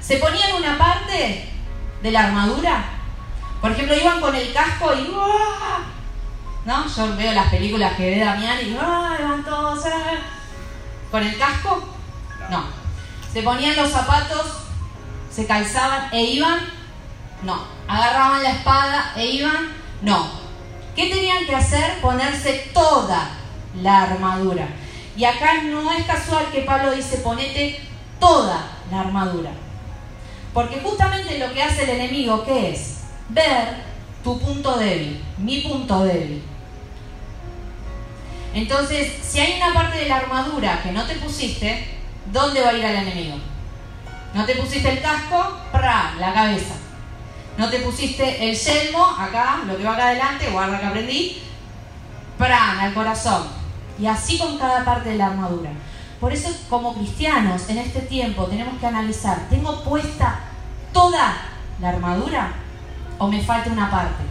se 0.00 0.16
ponían 0.18 0.54
una 0.56 0.78
parte 0.78 1.48
de 2.02 2.10
la 2.10 2.26
armadura. 2.26 2.84
Por 3.60 3.72
ejemplo, 3.72 3.96
iban 3.96 4.20
con 4.20 4.34
el 4.34 4.52
casco 4.52 4.94
y 4.94 5.12
¿no? 6.64 6.86
Yo 6.86 7.16
veo 7.16 7.32
las 7.32 7.48
películas 7.48 7.94
que 7.94 8.10
ve 8.10 8.24
Damián 8.24 8.58
y 8.64 8.74
van 8.74 9.44
todos 9.44 9.84
con 11.10 11.22
el 11.22 11.36
casco. 11.38 11.82
No. 12.50 12.64
Se 13.32 13.42
ponían 13.42 13.76
los 13.76 13.90
zapatos, 13.90 14.59
se 15.30 15.46
calzaban 15.46 16.12
e 16.12 16.22
iban. 16.22 16.58
No. 17.42 17.62
Agarraban 17.88 18.42
la 18.42 18.50
espada 18.50 19.12
e 19.16 19.26
iban. 19.26 19.72
No. 20.02 20.28
¿Qué 20.94 21.08
tenían 21.08 21.46
que 21.46 21.54
hacer? 21.54 22.00
Ponerse 22.00 22.70
toda 22.74 23.30
la 23.82 24.02
armadura. 24.02 24.68
Y 25.16 25.24
acá 25.24 25.62
no 25.62 25.92
es 25.92 26.04
casual 26.04 26.46
que 26.52 26.62
Pablo 26.62 26.92
dice 26.92 27.18
ponete 27.18 27.80
toda 28.18 28.66
la 28.90 29.00
armadura. 29.00 29.50
Porque 30.52 30.80
justamente 30.82 31.38
lo 31.38 31.52
que 31.52 31.62
hace 31.62 31.84
el 31.84 31.90
enemigo, 31.90 32.44
¿qué 32.44 32.70
es? 32.70 33.00
Ver 33.28 33.90
tu 34.24 34.38
punto 34.38 34.76
débil, 34.76 35.22
mi 35.38 35.60
punto 35.60 36.04
débil. 36.04 36.42
Entonces, 38.52 39.12
si 39.22 39.38
hay 39.38 39.56
una 39.56 39.72
parte 39.72 39.98
de 39.98 40.08
la 40.08 40.16
armadura 40.16 40.82
que 40.82 40.90
no 40.90 41.04
te 41.06 41.14
pusiste, 41.14 41.86
¿dónde 42.32 42.60
va 42.60 42.70
a 42.70 42.72
ir 42.72 42.84
el 42.84 42.96
enemigo? 42.96 43.36
No 44.34 44.44
te 44.44 44.54
pusiste 44.54 44.88
el 44.88 45.02
casco, 45.02 45.58
¡pra! 45.72 46.14
la 46.18 46.32
cabeza. 46.32 46.74
No 47.58 47.68
te 47.68 47.80
pusiste 47.80 48.48
el 48.48 48.56
yelmo, 48.56 49.04
acá, 49.04 49.60
lo 49.66 49.76
que 49.76 49.84
va 49.84 49.94
acá 49.94 50.08
adelante, 50.08 50.50
guarda 50.50 50.78
que 50.78 50.86
aprendí, 50.86 51.42
¡pra! 52.38 52.80
al 52.80 52.94
corazón. 52.94 53.48
Y 53.98 54.06
así 54.06 54.38
con 54.38 54.56
cada 54.56 54.84
parte 54.84 55.10
de 55.10 55.16
la 55.16 55.26
armadura. 55.26 55.70
Por 56.20 56.32
eso 56.32 56.48
como 56.68 56.94
cristianos 56.94 57.68
en 57.68 57.78
este 57.78 58.00
tiempo 58.00 58.44
tenemos 58.44 58.78
que 58.78 58.86
analizar, 58.86 59.48
¿tengo 59.48 59.82
puesta 59.82 60.40
toda 60.92 61.34
la 61.80 61.88
armadura 61.88 62.52
o 63.18 63.26
me 63.26 63.42
falta 63.42 63.70
una 63.70 63.90
parte? 63.90 64.24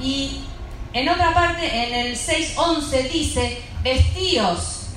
Y 0.00 0.44
en 0.92 1.08
otra 1.08 1.32
parte, 1.32 1.66
en 1.66 2.06
el 2.06 2.16
6.11 2.16 3.10
dice, 3.10 3.62
vestíos 3.82 4.88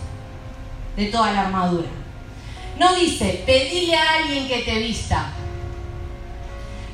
de 0.96 1.06
toda 1.06 1.32
la 1.32 1.42
armadura. 1.42 2.01
No 2.82 2.96
dice, 2.96 3.44
pedile 3.46 3.96
a 3.96 4.16
alguien 4.16 4.48
que 4.48 4.64
te 4.64 4.80
vista. 4.80 5.30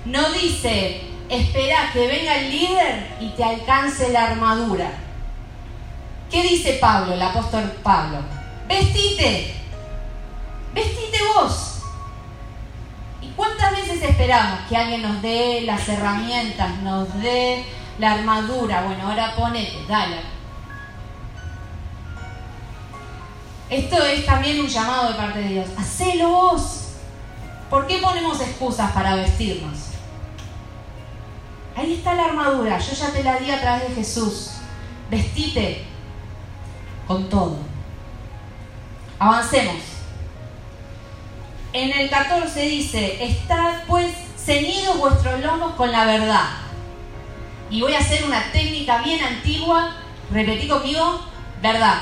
No 0.03 0.33
dice, 0.33 0.99
espera 1.29 1.91
que 1.93 2.07
venga 2.07 2.39
el 2.39 2.51
líder 2.51 3.15
y 3.21 3.29
te 3.29 3.41
alcance 3.41 4.11
la 4.11 4.25
armadura. 4.31 4.91
¿Qué 6.29 6.43
dice 6.43 6.73
Pablo, 6.73 7.13
el 7.13 7.21
apóstol 7.21 7.71
Pablo? 7.83 8.17
Vestite, 8.67 9.55
vestite 10.73 11.19
vos. 11.33 11.79
¿Y 13.21 13.29
cuántas 13.29 13.71
veces 13.71 14.03
esperamos 14.03 14.59
que 14.67 14.75
alguien 14.75 15.03
nos 15.03 15.21
dé 15.21 15.61
las 15.61 15.87
herramientas, 15.87 16.79
nos 16.79 17.17
dé 17.21 17.63
la 17.97 18.11
armadura? 18.11 18.81
Bueno, 18.81 19.07
ahora 19.07 19.33
ponete, 19.37 19.85
dale. 19.87 20.17
Esto 23.69 24.01
es 24.03 24.25
también 24.25 24.59
un 24.59 24.67
llamado 24.67 25.09
de 25.09 25.15
parte 25.15 25.39
de 25.39 25.49
Dios. 25.49 25.67
Hacelo 25.77 26.29
vos. 26.29 26.83
¿Por 27.69 27.85
qué 27.85 27.97
ponemos 27.97 28.39
excusas 28.39 28.91
para 28.91 29.15
vestirnos? 29.15 29.77
Ahí 31.75 31.93
está 31.93 32.15
la 32.15 32.25
armadura, 32.25 32.79
yo 32.79 32.93
ya 32.93 33.11
te 33.11 33.23
la 33.23 33.37
di 33.37 33.51
a 33.51 33.59
través 33.59 33.89
de 33.89 33.95
Jesús. 33.95 34.53
Vestite 35.11 35.85
con 37.05 37.29
todo. 37.29 37.57
Avancemos. 39.19 39.75
En 41.73 41.91
el 41.91 42.09
14 42.09 42.61
dice, 42.61 43.23
estad 43.23 43.83
pues 43.85 44.13
ceñidos 44.37 44.97
vuestros 44.97 45.41
lomos 45.41 45.73
con 45.73 45.91
la 45.91 46.05
verdad. 46.05 46.45
Y 47.69 47.81
voy 47.81 47.93
a 47.93 47.99
hacer 47.99 48.23
una 48.23 48.51
técnica 48.51 49.01
bien 49.01 49.21
antigua. 49.21 49.97
Repetí 50.31 50.67
conmigo, 50.67 51.21
verdad. 51.61 52.01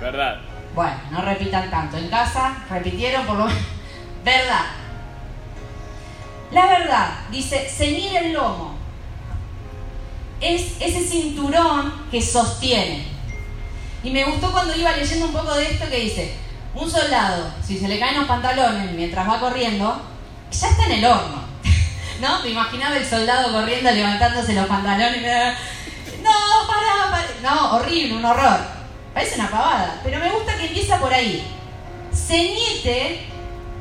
Verdad. 0.00 0.53
Bueno, 0.74 0.96
no 1.10 1.22
repitan 1.22 1.70
tanto. 1.70 1.96
En 1.96 2.08
casa 2.08 2.64
repitieron 2.68 3.26
por 3.26 3.36
lo 3.36 3.46
menos. 3.46 3.62
Verdad. 4.24 4.64
La 6.50 6.66
verdad, 6.66 7.08
dice, 7.30 7.68
ceñir 7.68 8.16
el 8.16 8.32
lomo 8.32 8.76
es 10.40 10.76
ese 10.80 11.00
cinturón 11.00 11.92
que 12.10 12.20
sostiene. 12.20 13.06
Y 14.02 14.10
me 14.10 14.24
gustó 14.24 14.52
cuando 14.52 14.76
iba 14.76 14.92
leyendo 14.92 15.26
un 15.26 15.32
poco 15.32 15.54
de 15.54 15.72
esto 15.72 15.88
que 15.88 16.00
dice, 16.00 16.34
un 16.74 16.90
soldado, 16.90 17.50
si 17.66 17.78
se 17.78 17.88
le 17.88 17.98
caen 17.98 18.18
los 18.18 18.28
pantalones 18.28 18.92
mientras 18.92 19.28
va 19.28 19.40
corriendo, 19.40 20.00
ya 20.50 20.68
está 20.68 20.84
en 20.84 20.92
el 20.92 21.04
horno. 21.04 21.42
¿No? 22.20 22.42
Me 22.42 22.50
imaginaba 22.50 22.96
el 22.96 23.06
soldado 23.06 23.52
corriendo, 23.52 23.90
levantándose 23.90 24.54
los 24.54 24.66
pantalones. 24.66 25.54
No, 26.22 26.66
para, 26.66 27.10
para. 27.10 27.26
No, 27.42 27.76
horrible, 27.76 28.16
un 28.16 28.24
horror. 28.24 28.58
Parece 29.14 29.36
una 29.36 29.48
pavada. 29.48 30.00
Pero 30.02 30.18
me 30.18 30.30
gusta 30.30 30.56
que 30.56 30.66
empieza 30.66 30.98
por 30.98 31.14
ahí. 31.14 31.46
Ceñete 32.12 33.26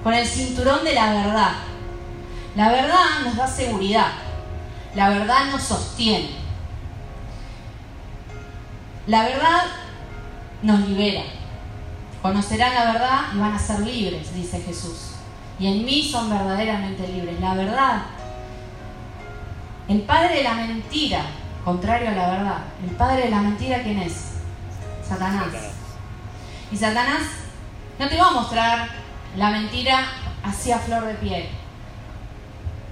con 0.04 0.14
el 0.14 0.26
cinturón 0.26 0.84
de 0.84 0.94
la 0.94 1.14
verdad. 1.14 1.52
La 2.56 2.70
verdad 2.70 3.22
nos 3.26 3.36
da 3.36 3.48
seguridad. 3.48 4.12
La 4.96 5.10
verdad 5.10 5.46
nos 5.52 5.64
sostiene. 5.64 6.30
La 9.08 9.24
verdad 9.24 9.64
nos 10.62 10.88
libera. 10.88 11.24
Conocerán 12.22 12.74
la 12.74 12.94
verdad 12.94 13.20
y 13.36 13.40
van 13.40 13.54
a 13.54 13.60
ser 13.60 13.80
libres, 13.82 14.34
dice 14.34 14.62
Jesús. 14.62 15.16
Y 15.60 15.68
en 15.68 15.84
mí 15.84 16.08
son 16.10 16.30
verdaderamente 16.30 17.08
libres. 17.08 17.40
La 17.40 17.56
verdad. 17.56 18.04
El 19.88 20.02
padre 20.02 20.38
de 20.38 20.44
la 20.44 20.54
mentira, 20.54 21.26
contrario 21.66 22.10
a 22.10 22.14
la 22.14 22.30
verdad. 22.30 22.58
El 22.84 22.96
padre 22.96 23.24
de 23.24 23.30
la 23.30 23.42
mentira, 23.42 23.82
¿quién 23.84 24.00
es? 24.00 24.33
Satanás. 25.08 25.48
Y 26.72 26.78
Satanás 26.78 27.22
no 28.00 28.08
te 28.08 28.18
va 28.18 28.28
a 28.28 28.32
mostrar 28.32 28.90
la 29.38 29.50
mentira 29.50 30.06
así 30.44 30.72
a 30.72 30.80
flor 30.80 31.06
de 31.06 31.14
piel. 31.16 31.50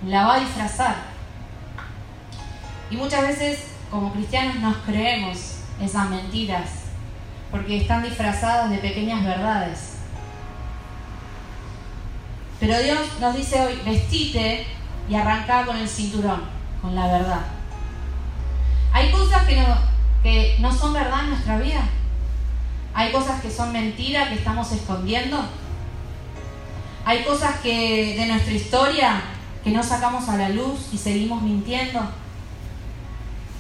La 0.07 0.25
va 0.25 0.35
a 0.35 0.39
disfrazar. 0.39 0.95
Y 2.89 2.95
muchas 2.95 3.21
veces 3.21 3.67
como 3.89 4.13
cristianos 4.13 4.55
nos 4.55 4.77
creemos 4.77 5.57
esas 5.81 6.09
mentiras, 6.09 6.69
porque 7.51 7.81
están 7.81 8.03
disfrazadas 8.03 8.69
de 8.69 8.77
pequeñas 8.77 9.23
verdades. 9.23 9.97
Pero 12.59 12.79
Dios 12.79 12.99
nos 13.19 13.35
dice 13.35 13.59
hoy, 13.59 13.81
vestite 13.83 14.65
y 15.09 15.15
arranca 15.15 15.65
con 15.65 15.77
el 15.77 15.89
cinturón, 15.89 16.43
con 16.81 16.95
la 16.95 17.07
verdad. 17.07 17.41
Hay 18.93 19.11
cosas 19.11 19.43
que 19.43 19.57
no, 19.57 19.75
que 20.23 20.57
no 20.59 20.71
son 20.71 20.93
verdad 20.93 21.21
en 21.21 21.29
nuestra 21.31 21.57
vida. 21.57 21.81
Hay 22.93 23.11
cosas 23.11 23.41
que 23.41 23.49
son 23.49 23.71
mentiras 23.71 24.29
que 24.29 24.35
estamos 24.35 24.71
escondiendo. 24.71 25.39
Hay 27.05 27.23
cosas 27.23 27.59
que 27.61 28.15
de 28.17 28.25
nuestra 28.27 28.53
historia 28.53 29.21
que 29.63 29.71
no 29.71 29.83
sacamos 29.83 30.27
a 30.29 30.37
la 30.37 30.49
luz 30.49 30.89
y 30.91 30.97
seguimos 30.97 31.41
mintiendo. 31.41 32.01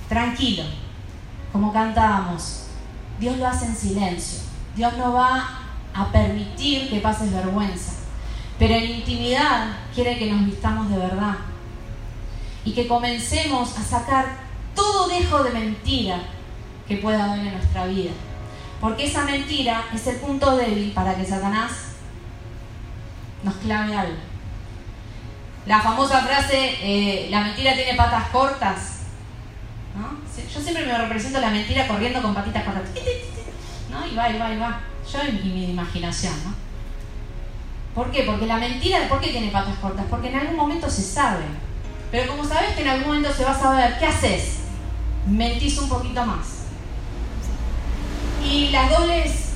Tranquilo, 0.09 0.63
como 1.51 1.71
cantábamos, 1.71 2.65
Dios 3.19 3.37
lo 3.37 3.47
hace 3.47 3.65
en 3.65 3.75
silencio. 3.75 4.39
Dios 4.75 4.93
no 4.97 5.13
va 5.13 5.59
a 5.93 6.11
permitir 6.11 6.89
que 6.89 6.99
pases 6.99 7.31
vergüenza. 7.31 7.93
Pero 8.59 8.75
en 8.75 8.91
intimidad 8.91 9.77
quiere 9.93 10.17
que 10.17 10.31
nos 10.31 10.45
vistamos 10.45 10.89
de 10.89 10.97
verdad. 10.97 11.35
Y 12.63 12.73
que 12.73 12.87
comencemos 12.87 13.77
a 13.77 13.83
sacar 13.83 14.25
todo 14.75 15.07
dejo 15.07 15.43
de 15.43 15.51
mentira 15.51 16.19
que 16.87 16.97
pueda 16.97 17.25
haber 17.25 17.47
en 17.47 17.53
nuestra 17.53 17.85
vida. 17.85 18.11
Porque 18.81 19.05
esa 19.05 19.23
mentira 19.23 19.85
es 19.93 20.07
el 20.07 20.15
punto 20.17 20.57
débil 20.57 20.91
para 20.91 21.15
que 21.15 21.23
Satanás 21.23 21.71
nos 23.43 23.55
clave 23.57 23.95
algo. 23.95 24.17
La 25.67 25.79
famosa 25.79 26.21
frase, 26.21 26.77
eh, 26.81 27.27
la 27.29 27.41
mentira 27.41 27.75
tiene 27.75 27.93
patas 27.93 28.29
cortas. 28.29 28.97
Yo 30.51 30.59
siempre 30.59 30.85
me 30.85 30.97
represento 30.97 31.39
la 31.39 31.51
mentira 31.51 31.87
corriendo 31.87 32.21
con 32.21 32.33
patitas 32.33 32.63
cortas. 32.63 32.89
¿no? 33.91 34.07
Y 34.07 34.15
va, 34.15 34.29
y 34.29 34.39
va, 34.39 34.51
y 34.51 34.57
va. 34.57 34.81
Yo 35.11 35.19
y 35.29 35.31
mi 35.49 35.69
imaginación, 35.71 36.33
¿no? 36.43 36.53
¿Por 37.93 38.11
qué? 38.11 38.23
Porque 38.23 38.47
la 38.47 38.57
mentira, 38.57 39.07
¿por 39.07 39.19
qué 39.19 39.29
tiene 39.29 39.51
patas 39.51 39.77
cortas? 39.77 40.05
Porque 40.09 40.29
en 40.29 40.35
algún 40.35 40.55
momento 40.55 40.89
se 40.89 41.03
sabe. 41.03 41.43
Pero 42.09 42.31
como 42.31 42.43
sabes 42.43 42.73
que 42.73 42.81
en 42.81 42.87
algún 42.87 43.07
momento 43.07 43.31
se 43.31 43.43
va 43.43 43.51
a 43.51 43.59
saber, 43.59 43.99
¿qué 43.99 44.05
haces? 44.05 44.59
Mentís 45.27 45.77
un 45.77 45.89
poquito 45.89 46.25
más. 46.25 46.60
Y 48.43 48.69
las 48.69 48.89
dobles, 48.89 49.53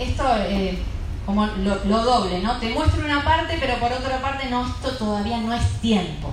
esto 0.00 0.24
eh, 0.36 0.78
como 1.26 1.46
lo, 1.46 1.76
doble, 2.02 2.40
¿no? 2.40 2.58
Te 2.58 2.70
muestro 2.70 3.04
una 3.04 3.24
parte, 3.24 3.56
pero 3.58 3.78
por 3.78 3.92
otra 3.92 4.20
parte, 4.20 4.48
no, 4.48 4.66
esto 4.66 4.92
todavía 4.96 5.38
no 5.38 5.52
es 5.52 5.80
tiempo. 5.80 6.32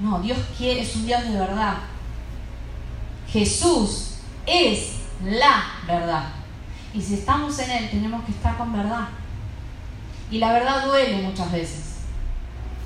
No, 0.00 0.20
Dios 0.20 0.38
quiere, 0.56 0.80
es 0.80 0.96
un 0.96 1.06
Dios 1.06 1.22
de 1.22 1.38
verdad. 1.38 1.74
Jesús 3.28 4.18
es 4.46 4.94
la 5.24 5.64
verdad. 5.86 6.24
Y 6.94 7.00
si 7.00 7.14
estamos 7.14 7.58
en 7.58 7.70
Él, 7.70 7.90
tenemos 7.90 8.24
que 8.24 8.32
estar 8.32 8.56
con 8.56 8.72
verdad. 8.72 9.08
Y 10.30 10.38
la 10.38 10.52
verdad 10.52 10.86
duele 10.86 11.22
muchas 11.22 11.52
veces. 11.52 11.96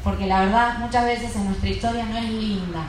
Porque 0.04 0.26
la 0.26 0.40
verdad 0.40 0.78
muchas 0.78 1.04
veces 1.04 1.34
en 1.36 1.46
nuestra 1.46 1.68
historia 1.68 2.04
no 2.04 2.16
es 2.18 2.28
linda. 2.28 2.86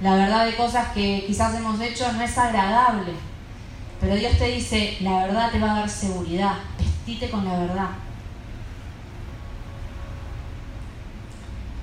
La 0.00 0.14
verdad 0.14 0.46
de 0.46 0.56
cosas 0.56 0.88
que 0.92 1.24
quizás 1.26 1.54
hemos 1.54 1.78
hecho 1.80 2.10
no 2.12 2.22
es 2.22 2.38
agradable. 2.38 3.12
Pero 4.00 4.14
Dios 4.14 4.38
te 4.38 4.48
dice, 4.48 4.96
la 5.00 5.26
verdad 5.26 5.50
te 5.50 5.58
va 5.58 5.72
a 5.72 5.80
dar 5.80 5.90
seguridad. 5.90 6.54
Vestite 6.78 7.30
con 7.30 7.44
la 7.44 7.58
verdad. 7.58 7.90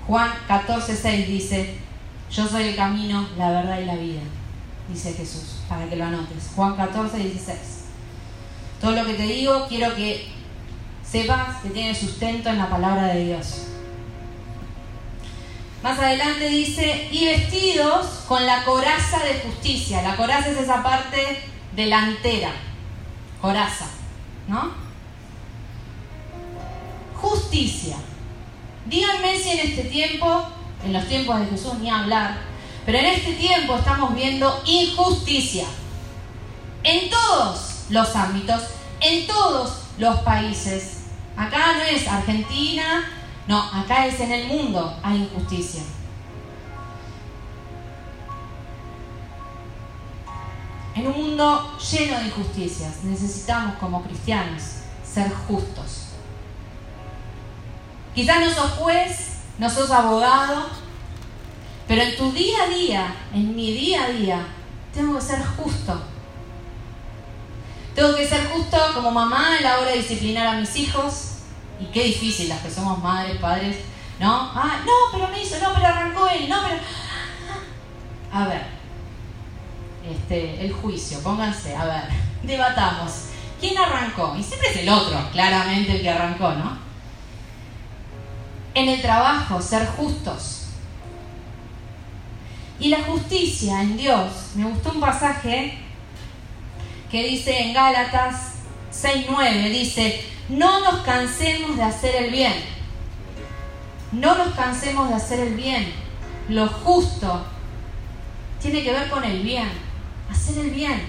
Juan 0.08 0.32
14:6 0.48 1.28
dice, 1.28 1.76
yo 2.32 2.48
soy 2.48 2.70
el 2.70 2.76
camino, 2.76 3.28
la 3.38 3.50
verdad 3.50 3.80
y 3.80 3.86
la 3.86 3.96
vida, 3.96 4.22
dice 4.90 5.14
Jesús, 5.14 5.60
para 5.68 5.86
que 5.88 5.98
lo 5.98 6.06
anotes. 6.06 6.52
Juan 6.56 6.78
14:16. 6.78 7.56
Todo 8.80 8.92
lo 8.92 9.06
que 9.06 9.16
te 9.16 9.24
digo, 9.24 9.68
quiero 9.68 9.94
que 9.96 10.30
sepas 11.04 11.58
que 11.62 11.70
tiene 11.70 11.94
sustento 11.94 12.50
en 12.50 12.58
la 12.58 12.70
palabra 12.70 13.08
de 13.08 13.26
Dios. 13.26 13.68
Más 15.88 16.00
adelante 16.00 16.50
dice, 16.50 17.08
y 17.14 17.28
vestidos 17.28 18.08
con 18.28 18.46
la 18.46 18.66
coraza 18.66 19.24
de 19.24 19.40
justicia. 19.40 20.02
La 20.02 20.18
coraza 20.18 20.50
es 20.50 20.58
esa 20.58 20.84
parte 20.84 21.40
delantera, 21.78 22.52
coraza, 23.40 23.86
¿no? 24.50 24.72
Justicia. 27.16 27.96
Díganme 28.86 29.40
si 29.40 29.52
en 29.52 29.60
este 29.60 29.84
tiempo, 29.86 30.50
en 30.84 30.92
los 30.92 31.08
tiempos 31.08 31.40
de 31.40 31.46
Jesús 31.46 31.76
ni 31.76 31.90
hablar, 31.90 32.36
pero 32.86 32.98
en 32.98 33.06
este 33.06 33.36
tiempo 33.36 33.78
estamos 33.78 34.14
viendo 34.14 34.62
injusticia 34.66 35.68
en 36.84 37.10
todos 37.10 37.86
los 37.92 38.14
ámbitos, 38.14 38.62
en 39.00 39.26
todos 39.26 39.84
los 39.98 40.20
países. 40.20 41.04
Acá 41.38 41.78
no 41.78 41.84
es 41.84 42.06
Argentina, 42.10 43.10
no, 43.48 43.62
acá 43.62 44.06
es 44.06 44.20
en 44.20 44.32
el 44.32 44.48
mundo 44.48 44.98
hay 45.02 45.24
injusticia. 45.24 45.82
En 50.96 51.08
un 51.08 51.16
mundo 51.16 51.78
lleno 51.78 52.18
de 52.18 52.26
injusticias 52.26 53.04
necesitamos 53.04 53.76
como 53.76 54.04
cristianos 54.04 54.64
ser 55.06 55.32
justos. 55.48 56.08
Quizás 58.14 58.40
no 58.40 58.52
sos 58.52 58.72
juez, 58.72 59.38
no 59.60 59.70
sos 59.70 59.92
abogado, 59.92 60.66
pero 61.88 62.02
en 62.02 62.18
tu 62.18 62.32
día 62.32 62.64
a 62.64 62.68
día, 62.68 63.16
en 63.34 63.56
mi 63.56 63.72
día 63.74 64.06
a 64.06 64.10
día, 64.10 64.48
tengo 64.94 65.16
que 65.16 65.22
ser 65.22 65.40
justo. 65.46 66.02
Tengo 67.96 68.16
que 68.16 68.28
ser 68.28 68.48
justo 68.50 68.78
como 68.94 69.12
mamá 69.12 69.58
a 69.58 69.62
la 69.62 69.80
hora 69.80 69.92
de 69.92 69.98
disciplinar 69.98 70.48
a 70.48 70.60
mis 70.60 70.76
hijos. 70.76 71.37
Y 71.80 71.86
qué 71.86 72.04
difícil 72.04 72.50
las 72.50 72.62
que 72.62 72.72
somos 72.72 73.02
madres, 73.02 73.38
padres, 73.38 73.78
¿no? 74.20 74.52
Ah, 74.54 74.82
no, 74.86 74.92
pero 75.12 75.28
me 75.30 75.42
hizo, 75.42 75.60
no, 75.60 75.74
pero 75.74 75.88
arrancó 75.88 76.28
él, 76.28 76.50
no, 76.50 76.58
pero... 76.64 76.78
A 78.32 78.48
ver, 78.48 78.66
este, 80.10 80.66
el 80.66 80.74
juicio, 80.74 81.20
pónganse, 81.22 81.76
a 81.76 81.86
ver, 81.86 82.04
debatamos. 82.44 83.12
¿Quién 83.60 83.78
arrancó? 83.78 84.36
Y 84.38 84.44
siempre 84.44 84.70
es 84.70 84.78
el 84.78 84.90
otro, 84.90 85.20
claramente 85.32 85.94
el 85.94 86.02
que 86.02 86.10
arrancó, 86.10 86.52
¿no? 86.54 86.78
En 88.74 88.90
el 88.90 89.02
trabajo, 89.02 89.62
ser 89.62 89.88
justos. 89.88 90.68
Y 92.80 92.90
la 92.90 93.02
justicia 93.04 93.82
en 93.82 93.98
Dios. 93.98 94.52
Me 94.56 94.66
gustó 94.66 94.92
un 94.92 95.00
pasaje 95.00 95.80
que 97.10 97.24
dice 97.24 97.60
en 97.60 97.74
Gálatas 97.74 98.54
6.9, 98.94 99.72
dice, 99.72 100.24
no 100.50 100.80
nos 100.80 101.02
cansemos 101.02 101.76
de 101.76 101.84
hacer 101.84 102.16
el 102.16 102.32
bien. 102.32 102.54
No 104.12 104.38
nos 104.38 104.56
cansemos 104.56 105.10
de 105.10 105.16
hacer 105.16 105.40
el 105.40 105.54
bien. 105.56 105.92
Lo 106.50 106.68
justo 106.68 107.46
tiene 108.62 108.84
que 108.84 108.94
ver 108.94 109.10
con 109.10 109.24
el 109.24 109.42
bien. 109.42 109.70
Hacer 110.30 110.60
el 110.60 110.72
bien. 110.72 111.02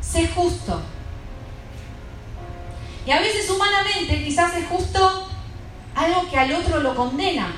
Sé 0.00 0.28
justo. 0.28 0.80
Y 3.06 3.10
a 3.10 3.20
veces 3.20 3.48
humanamente 3.48 4.24
quizás 4.24 4.54
es 4.56 4.66
justo 4.66 5.28
algo 5.94 6.28
que 6.28 6.36
al 6.36 6.52
otro 6.52 6.80
lo 6.80 6.94
condena. 6.94 7.54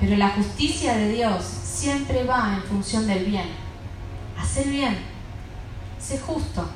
Pero 0.00 0.16
la 0.16 0.28
justicia 0.30 0.94
de 0.94 1.12
Dios 1.12 1.42
siempre 1.42 2.24
va 2.24 2.54
en 2.54 2.62
función 2.64 3.06
del 3.06 3.24
bien. 3.24 3.48
Hacer 4.38 4.66
bien. 4.66 4.98
Sé 5.98 6.18
justo. 6.18 6.68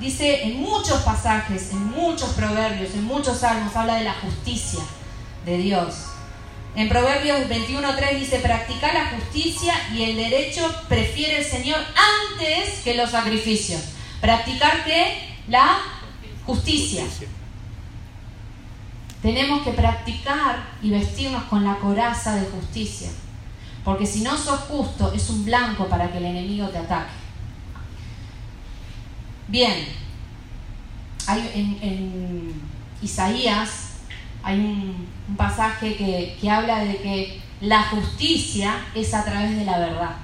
Dice 0.00 0.42
en 0.44 0.60
muchos 0.60 1.02
pasajes, 1.02 1.70
en 1.70 1.86
muchos 1.90 2.30
proverbios, 2.30 2.94
en 2.94 3.04
muchos 3.04 3.38
salmos, 3.38 3.74
habla 3.76 3.96
de 3.96 4.04
la 4.04 4.14
justicia 4.14 4.80
de 5.44 5.58
Dios. 5.58 5.94
En 6.74 6.88
Proverbios 6.88 7.48
21.3 7.48 8.18
dice, 8.18 8.38
practica 8.40 8.92
la 8.92 9.10
justicia 9.10 9.72
y 9.92 10.02
el 10.02 10.16
derecho 10.16 10.68
prefiere 10.88 11.38
el 11.38 11.44
Señor 11.44 11.78
antes 11.78 12.80
que 12.82 12.94
los 12.94 13.10
sacrificios. 13.10 13.80
Practicar 14.20 14.84
qué? 14.84 15.36
La 15.46 15.78
justicia. 16.44 17.04
Tenemos 19.22 19.62
que 19.62 19.70
practicar 19.70 20.64
y 20.82 20.90
vestirnos 20.90 21.44
con 21.44 21.64
la 21.64 21.76
coraza 21.76 22.34
de 22.34 22.46
justicia. 22.46 23.08
Porque 23.84 24.06
si 24.06 24.22
no 24.22 24.36
sos 24.36 24.60
justo, 24.60 25.12
es 25.14 25.30
un 25.30 25.44
blanco 25.44 25.86
para 25.88 26.10
que 26.10 26.18
el 26.18 26.24
enemigo 26.24 26.68
te 26.68 26.78
ataque. 26.78 27.23
Bien, 29.48 29.86
hay 31.26 31.78
en, 31.82 32.62
Isaías 33.02 33.90
hay 34.42 34.58
un, 34.58 35.14
pasaje 35.36 35.96
que, 35.96 36.36
que 36.38 36.50
habla 36.50 36.84
de 36.84 36.98
que 36.98 37.40
la 37.60 37.82
justicia 37.84 38.76
es 38.94 39.14
a 39.14 39.24
través 39.24 39.56
de 39.56 39.64
la 39.64 39.78
verdad. 39.78 40.16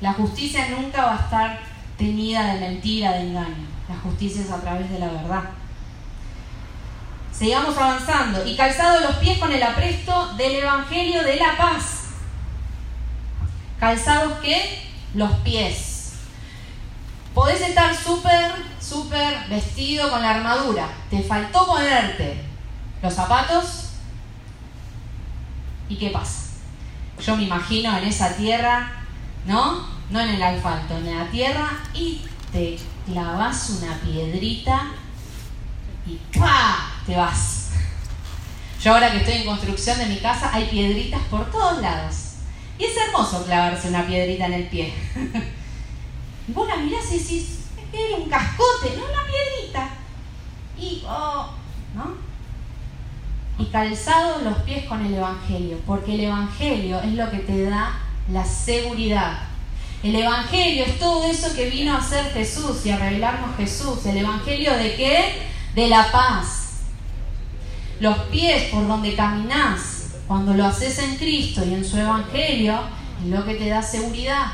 La 0.00 0.12
justicia 0.14 0.68
nunca 0.70 1.04
va 1.04 1.16
a 1.16 1.20
estar 1.24 1.60
teñida 1.98 2.54
de 2.54 2.60
mentira, 2.60 3.12
de 3.12 3.28
engaño. 3.28 3.66
La 3.88 3.96
justicia 3.96 4.42
es 4.42 4.50
a 4.50 4.60
través 4.60 4.90
de 4.90 4.98
la 4.98 5.08
verdad. 5.08 5.44
Sigamos 7.32 7.76
avanzando. 7.76 8.46
Y 8.46 8.56
calzado 8.56 9.00
los 9.00 9.16
pies 9.16 9.38
con 9.38 9.52
el 9.52 9.62
apresto 9.62 10.34
del 10.34 10.56
Evangelio 10.56 11.22
de 11.22 11.36
la 11.36 11.56
paz. 11.56 12.04
¿Calzados 13.78 14.38
qué? 14.40 14.82
Los 15.14 15.32
pies. 15.38 15.93
Podés 17.34 17.60
estar 17.60 17.94
súper, 17.96 18.52
súper 18.80 19.48
vestido 19.48 20.08
con 20.08 20.22
la 20.22 20.30
armadura. 20.30 20.88
Te 21.10 21.20
faltó 21.20 21.66
ponerte 21.66 22.40
los 23.02 23.12
zapatos. 23.12 23.90
¿Y 25.88 25.96
qué 25.96 26.10
pasa? 26.10 26.44
Yo 27.20 27.36
me 27.36 27.42
imagino 27.42 27.96
en 27.98 28.04
esa 28.04 28.36
tierra, 28.36 29.04
¿no? 29.46 29.86
No 30.10 30.20
en 30.20 30.30
el 30.30 30.42
asfalto, 30.42 30.96
en 30.96 31.16
la 31.16 31.28
tierra 31.30 31.70
y 31.92 32.22
te 32.52 32.78
clavas 33.06 33.70
una 33.70 33.94
piedrita 34.00 34.92
y 36.06 36.20
¡pah! 36.38 36.92
te 37.04 37.16
vas. 37.16 37.70
Yo 38.80 38.92
ahora 38.92 39.10
que 39.10 39.18
estoy 39.18 39.34
en 39.34 39.46
construcción 39.46 39.98
de 39.98 40.06
mi 40.06 40.18
casa 40.18 40.50
hay 40.52 40.66
piedritas 40.66 41.20
por 41.30 41.50
todos 41.50 41.80
lados. 41.80 42.34
Y 42.78 42.84
es 42.84 42.96
hermoso 42.96 43.44
clavarse 43.44 43.88
una 43.88 44.06
piedrita 44.06 44.46
en 44.46 44.52
el 44.52 44.66
pie. 44.68 44.94
Y 46.46 46.52
vos 46.52 46.68
la 46.68 46.76
mirás 46.76 47.10
y 47.12 47.18
decís, 47.18 47.58
era 47.92 48.16
un 48.16 48.28
cascote, 48.28 48.96
no 48.96 49.04
una 49.04 49.22
piedrita. 49.26 49.88
Y, 50.78 51.02
oh, 51.06 51.50
¿no? 51.94 52.14
Y 53.58 53.66
calzados 53.66 54.42
los 54.42 54.58
pies 54.58 54.84
con 54.86 55.04
el 55.04 55.14
Evangelio, 55.14 55.78
porque 55.86 56.14
el 56.14 56.20
Evangelio 56.20 57.00
es 57.00 57.14
lo 57.14 57.30
que 57.30 57.38
te 57.38 57.64
da 57.64 58.00
la 58.30 58.44
seguridad 58.44 59.38
El 60.02 60.16
Evangelio 60.16 60.84
es 60.84 60.98
todo 60.98 61.24
eso 61.30 61.54
que 61.54 61.70
vino 61.70 61.94
a 61.94 61.98
hacer 61.98 62.32
Jesús 62.32 62.84
y 62.84 62.90
a 62.90 62.98
revelarnos 62.98 63.56
Jesús. 63.56 64.04
¿El 64.04 64.18
Evangelio 64.18 64.74
de 64.74 64.96
qué? 64.96 65.42
De 65.74 65.88
la 65.88 66.10
paz. 66.10 66.80
Los 68.00 68.18
pies 68.24 68.64
por 68.64 68.86
donde 68.86 69.14
caminás, 69.14 70.16
cuando 70.26 70.52
lo 70.52 70.66
haces 70.66 70.98
en 70.98 71.16
Cristo 71.16 71.64
y 71.64 71.72
en 71.72 71.84
su 71.84 71.96
Evangelio, 71.96 72.80
es 73.22 73.30
lo 73.30 73.46
que 73.46 73.54
te 73.54 73.68
da 73.68 73.80
seguridad. 73.80 74.52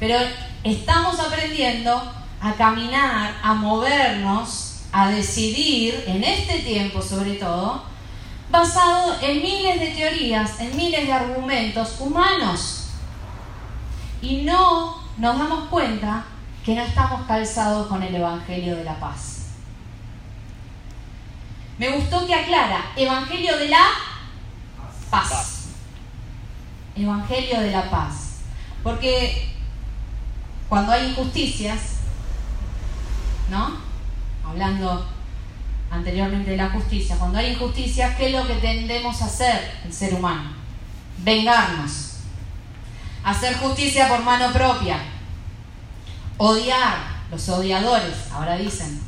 Pero 0.00 0.16
estamos 0.64 1.18
aprendiendo 1.20 2.12
a 2.40 2.52
caminar, 2.54 3.34
a 3.42 3.54
movernos, 3.54 4.82
a 4.92 5.08
decidir, 5.08 6.04
en 6.06 6.24
este 6.24 6.60
tiempo 6.60 7.02
sobre 7.02 7.34
todo, 7.34 7.82
basado 8.50 9.16
en 9.20 9.42
miles 9.42 9.80
de 9.80 9.88
teorías, 9.88 10.60
en 10.60 10.76
miles 10.76 11.06
de 11.06 11.12
argumentos 11.12 11.96
humanos 12.00 12.78
y 14.22 14.42
no 14.42 15.02
nos 15.18 15.38
damos 15.38 15.68
cuenta 15.68 16.24
que 16.64 16.74
no 16.74 16.82
estamos 16.82 17.26
calzados 17.26 17.86
con 17.86 18.02
el 18.02 18.14
Evangelio 18.14 18.76
de 18.76 18.84
la 18.84 18.98
paz. 18.98 19.46
Me 21.78 21.90
gustó 21.90 22.26
que 22.26 22.34
aclara, 22.34 22.92
Evangelio 22.96 23.56
de 23.56 23.68
la 23.68 23.86
paz. 25.10 25.68
Evangelio 26.96 27.60
de 27.60 27.70
la 27.70 27.88
paz. 27.88 28.40
Porque 28.82 29.57
cuando 30.68 30.92
hay 30.92 31.10
injusticias, 31.10 31.80
¿no? 33.50 33.76
Hablando 34.46 35.06
anteriormente 35.90 36.50
de 36.50 36.56
la 36.56 36.70
justicia, 36.70 37.16
cuando 37.16 37.38
hay 37.38 37.52
injusticias, 37.52 38.16
¿qué 38.16 38.26
es 38.26 38.32
lo 38.32 38.46
que 38.46 38.54
tendemos 38.54 39.20
a 39.22 39.26
hacer 39.26 39.80
el 39.84 39.92
ser 39.92 40.14
humano? 40.14 40.50
Vengarnos 41.18 42.08
hacer 43.28 43.58
justicia 43.58 44.08
por 44.08 44.22
mano 44.22 44.52
propia, 44.52 45.00
odiar, 46.38 47.18
los 47.30 47.48
odiadores, 47.48 48.30
ahora 48.32 48.56
dicen. 48.56 49.00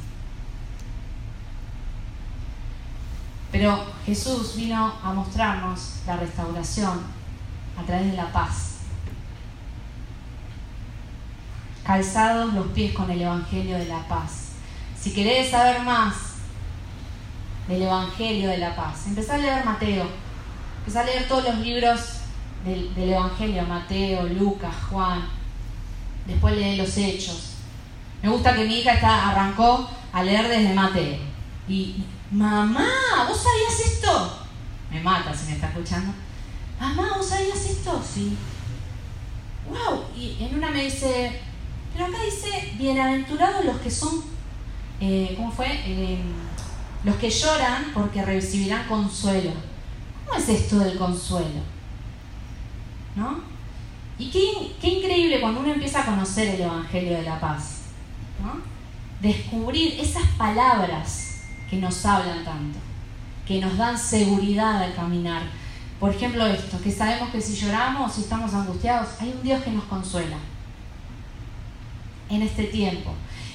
Pero 3.50 3.84
Jesús 4.04 4.56
vino 4.56 4.94
a 5.02 5.12
mostrarnos 5.12 5.94
la 6.06 6.16
restauración 6.16 7.00
a 7.78 7.82
través 7.84 8.10
de 8.10 8.16
la 8.16 8.30
paz. 8.30 8.69
Calzados 11.90 12.54
los 12.54 12.68
pies 12.68 12.94
con 12.94 13.10
el 13.10 13.20
Evangelio 13.20 13.76
de 13.76 13.86
la 13.86 14.06
paz. 14.06 14.50
Si 14.96 15.12
querés 15.12 15.50
saber 15.50 15.80
más 15.80 16.14
del 17.66 17.82
Evangelio 17.82 18.48
de 18.48 18.58
la 18.58 18.76
paz, 18.76 19.08
empezá 19.08 19.34
a 19.34 19.38
leer 19.38 19.64
Mateo, 19.64 20.06
empezá 20.78 21.00
a 21.00 21.04
leer 21.04 21.26
todos 21.26 21.46
los 21.46 21.56
libros 21.56 22.00
del, 22.64 22.92
Evangelio, 22.96 23.64
Mateo, 23.64 24.22
Lucas, 24.22 24.72
Juan. 24.88 25.22
Después 26.28 26.54
lee 26.54 26.76
los 26.76 26.96
hechos. 26.96 27.54
Me 28.22 28.28
gusta 28.28 28.54
que 28.54 28.66
mi 28.66 28.78
hija 28.78 28.92
está, 28.92 29.30
arrancó 29.30 29.90
a 30.12 30.22
leer 30.22 30.46
desde 30.46 30.72
Mateo. 30.72 31.18
Y, 31.66 32.04
mamá, 32.30 32.86
¿vos 33.28 33.36
sabías 33.36 33.92
esto? 33.94 34.46
Me 34.92 35.00
mata 35.00 35.34
si 35.34 35.46
me 35.46 35.52
está 35.54 35.66
escuchando. 35.66 36.12
Mamá, 36.78 37.14
¿vos 37.16 37.26
sabías 37.26 37.68
esto? 37.68 38.00
Sí. 38.00 38.36
Wow. 39.68 40.04
Y 40.16 40.36
en 40.44 40.54
una 40.54 40.70
me 40.70 40.84
dice, 40.84 41.49
pero 41.92 42.06
acá 42.06 42.18
dice, 42.24 42.74
bienaventurados 42.78 43.64
los 43.64 43.78
que 43.78 43.90
son, 43.90 44.22
eh, 45.00 45.34
¿cómo 45.36 45.50
fue? 45.50 45.68
Eh, 45.86 46.20
los 47.04 47.16
que 47.16 47.30
lloran 47.30 47.90
porque 47.94 48.24
recibirán 48.24 48.86
consuelo. 48.86 49.52
¿Cómo 50.26 50.38
es 50.38 50.48
esto 50.48 50.78
del 50.78 50.98
consuelo? 50.98 51.60
¿no? 53.16 53.40
Y 54.18 54.30
qué, 54.30 54.88
increíble 54.88 55.40
cuando 55.40 55.60
uno 55.60 55.72
empieza 55.72 56.02
a 56.02 56.06
conocer 56.06 56.54
el 56.54 56.60
Evangelio 56.60 57.16
de 57.16 57.22
la 57.22 57.40
Paz. 57.40 57.78
Descubrir 59.20 59.98
esas 60.00 60.26
palabras 60.38 61.42
que 61.68 61.76
nos 61.76 62.04
hablan 62.06 62.44
tanto, 62.44 62.78
que 63.46 63.60
nos 63.60 63.76
dan 63.76 63.98
seguridad 63.98 64.82
al 64.82 64.94
caminar. 64.94 65.42
Por 65.98 66.14
ejemplo, 66.14 66.46
esto, 66.46 66.80
que 66.80 66.90
sabemos 66.90 67.30
que 67.30 67.40
si 67.40 67.54
lloramos, 67.54 68.12
si 68.12 68.22
estamos 68.22 68.54
angustiados, 68.54 69.08
hay 69.20 69.34
un 69.36 69.42
Dios 69.42 69.62
que 69.62 69.70
nos 69.70 69.84
consuela 69.84 70.36
en 72.30 72.42
este 72.42 72.64
tiempo. 72.64 73.12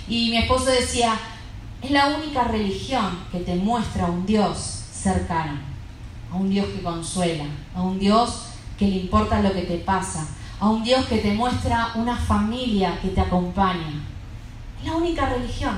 Y 0.07 0.29
mi 0.29 0.37
esposo 0.37 0.65
decía, 0.65 1.17
es 1.81 1.91
la 1.91 2.07
única 2.07 2.43
religión 2.43 3.19
que 3.31 3.39
te 3.39 3.55
muestra 3.55 4.05
a 4.05 4.11
un 4.11 4.25
Dios 4.25 4.57
cercano, 4.91 5.59
a 6.31 6.35
un 6.35 6.49
Dios 6.49 6.67
que 6.67 6.81
consuela, 6.81 7.45
a 7.75 7.81
un 7.81 7.99
Dios 7.99 8.47
que 8.77 8.87
le 8.87 8.97
importa 8.97 9.41
lo 9.41 9.53
que 9.53 9.61
te 9.61 9.77
pasa, 9.77 10.27
a 10.59 10.69
un 10.69 10.83
Dios 10.83 11.05
que 11.05 11.17
te 11.17 11.33
muestra 11.33 11.91
una 11.95 12.15
familia 12.15 12.99
que 13.01 13.09
te 13.09 13.21
acompaña. 13.21 14.03
Es 14.79 14.85
la 14.85 14.95
única 14.95 15.27
religión. 15.27 15.77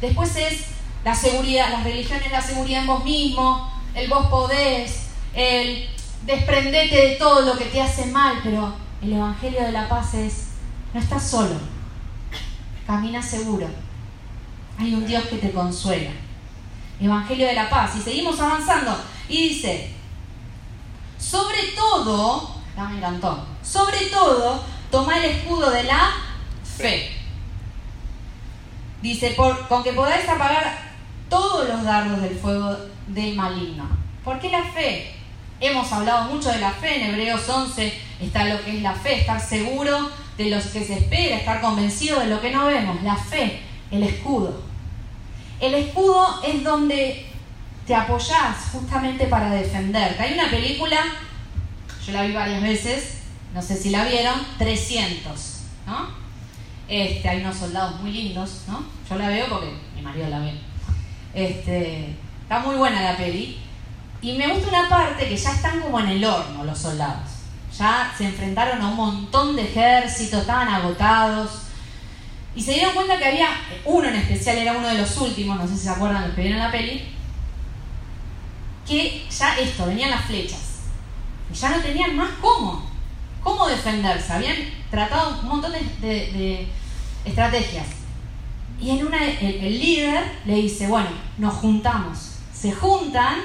Después 0.00 0.36
es 0.36 0.66
la 1.04 1.14
seguridad, 1.14 1.70
la 1.70 1.82
religión 1.82 2.20
es 2.24 2.32
la 2.32 2.40
seguridad 2.40 2.82
en 2.82 2.86
vos 2.86 3.04
mismo, 3.04 3.70
el 3.94 4.08
vos 4.08 4.26
podés, 4.26 5.08
el 5.34 5.88
desprendete 6.26 6.96
de 6.96 7.16
todo 7.16 7.42
lo 7.42 7.56
que 7.56 7.66
te 7.66 7.80
hace 7.80 8.06
mal, 8.06 8.40
pero 8.42 8.74
el 9.02 9.12
Evangelio 9.12 9.62
de 9.62 9.72
la 9.72 9.88
Paz 9.88 10.14
es, 10.14 10.48
no 10.92 11.00
estás 11.00 11.22
solo, 11.22 11.54
camina 12.88 13.22
seguro, 13.22 13.68
hay 14.78 14.94
un 14.94 15.06
Dios 15.06 15.22
que 15.26 15.36
te 15.36 15.52
consuela. 15.52 16.10
Evangelio 16.98 17.46
de 17.46 17.52
la 17.52 17.68
Paz. 17.68 17.94
Y 17.96 18.00
seguimos 18.00 18.40
avanzando. 18.40 18.96
Y 19.28 19.50
dice, 19.50 19.90
sobre 21.18 21.72
todo, 21.76 22.54
ya 22.74 22.84
me 22.84 22.96
encantó, 22.96 23.44
sobre 23.62 24.06
todo, 24.06 24.64
toma 24.90 25.18
el 25.18 25.26
escudo 25.26 25.70
de 25.70 25.84
la 25.84 26.12
fe. 26.64 27.12
Dice, 29.02 29.34
por, 29.36 29.68
con 29.68 29.82
que 29.84 29.92
podáis 29.92 30.26
apagar 30.26 30.94
todos 31.28 31.68
los 31.68 31.84
dardos 31.84 32.22
del 32.22 32.38
fuego 32.38 32.74
del 33.06 33.36
maligno. 33.36 33.86
¿Por 34.24 34.40
qué 34.40 34.48
la 34.48 34.64
fe? 34.64 35.14
Hemos 35.60 35.92
hablado 35.92 36.32
mucho 36.32 36.50
de 36.50 36.60
la 36.60 36.70
fe, 36.70 36.96
en 36.96 37.10
Hebreos 37.10 37.46
11 37.46 38.00
está 38.22 38.44
lo 38.44 38.64
que 38.64 38.78
es 38.78 38.82
la 38.82 38.94
fe, 38.94 39.20
estar 39.20 39.40
seguro 39.40 40.10
de 40.38 40.50
lo 40.50 40.56
que 40.56 40.84
se 40.84 40.94
espera, 40.94 41.36
estar 41.36 41.60
convencido 41.60 42.20
de 42.20 42.28
lo 42.28 42.40
que 42.40 42.52
no 42.52 42.66
vemos, 42.66 43.02
la 43.02 43.16
fe, 43.16 43.60
el 43.90 44.04
escudo. 44.04 44.62
El 45.60 45.74
escudo 45.74 46.40
es 46.46 46.62
donde 46.62 47.26
te 47.84 47.94
apoyás 47.94 48.56
justamente 48.72 49.26
para 49.26 49.50
defenderte. 49.50 50.22
Hay 50.22 50.34
una 50.34 50.48
película, 50.48 50.96
yo 52.06 52.12
la 52.12 52.22
vi 52.22 52.32
varias 52.32 52.62
veces, 52.62 53.18
no 53.52 53.60
sé 53.60 53.76
si 53.76 53.90
la 53.90 54.04
vieron, 54.04 54.40
300, 54.58 55.60
¿no? 55.86 56.08
Este, 56.86 57.28
hay 57.28 57.40
unos 57.40 57.56
soldados 57.56 58.00
muy 58.00 58.12
lindos, 58.12 58.62
¿no? 58.68 58.84
Yo 59.10 59.16
la 59.16 59.28
veo 59.28 59.48
porque 59.48 59.72
mi 59.96 60.02
marido 60.02 60.28
la 60.28 60.38
ve. 60.38 60.52
Este, 61.34 62.14
está 62.42 62.60
muy 62.60 62.76
buena 62.76 63.02
la 63.02 63.16
peli. 63.16 63.58
Y 64.22 64.34
me 64.34 64.48
gusta 64.48 64.68
una 64.68 64.88
parte 64.88 65.28
que 65.28 65.36
ya 65.36 65.50
están 65.50 65.80
como 65.80 65.98
en 65.98 66.08
el 66.08 66.24
horno 66.24 66.64
los 66.64 66.78
soldados. 66.78 67.37
Ya 67.78 68.12
se 68.16 68.24
enfrentaron 68.24 68.82
a 68.82 68.88
un 68.88 68.96
montón 68.96 69.54
de 69.54 69.62
ejércitos, 69.62 70.40
estaban 70.40 70.68
agotados. 70.68 71.62
Y 72.56 72.62
se 72.62 72.72
dieron 72.72 72.94
cuenta 72.94 73.18
que 73.18 73.26
había 73.26 73.48
uno 73.84 74.08
en 74.08 74.16
especial, 74.16 74.58
era 74.58 74.72
uno 74.72 74.88
de 74.88 74.98
los 74.98 75.16
últimos, 75.18 75.56
no 75.56 75.68
sé 75.68 75.74
si 75.76 75.84
se 75.84 75.90
acuerdan 75.90 76.26
los 76.26 76.34
que 76.34 76.42
vieron 76.42 76.58
la 76.58 76.72
peli, 76.72 77.04
que 78.86 79.26
ya 79.30 79.56
esto, 79.58 79.86
venían 79.86 80.10
las 80.10 80.24
flechas. 80.24 80.80
Y 81.52 81.54
ya 81.54 81.70
no 81.70 81.80
tenían 81.80 82.16
más 82.16 82.30
cómo, 82.40 82.90
cómo 83.42 83.68
defenderse. 83.68 84.32
Habían 84.32 84.56
tratado 84.90 85.38
un 85.40 85.48
montón 85.48 85.72
de, 85.72 86.66
estrategias. 87.24 87.86
Y 88.80 88.90
en 88.90 89.06
una, 89.06 89.24
el, 89.24 89.78
líder 89.78 90.24
le 90.44 90.54
dice, 90.56 90.86
bueno, 90.88 91.10
nos 91.36 91.54
juntamos. 91.54 92.38
Se 92.52 92.72
juntan, 92.72 93.36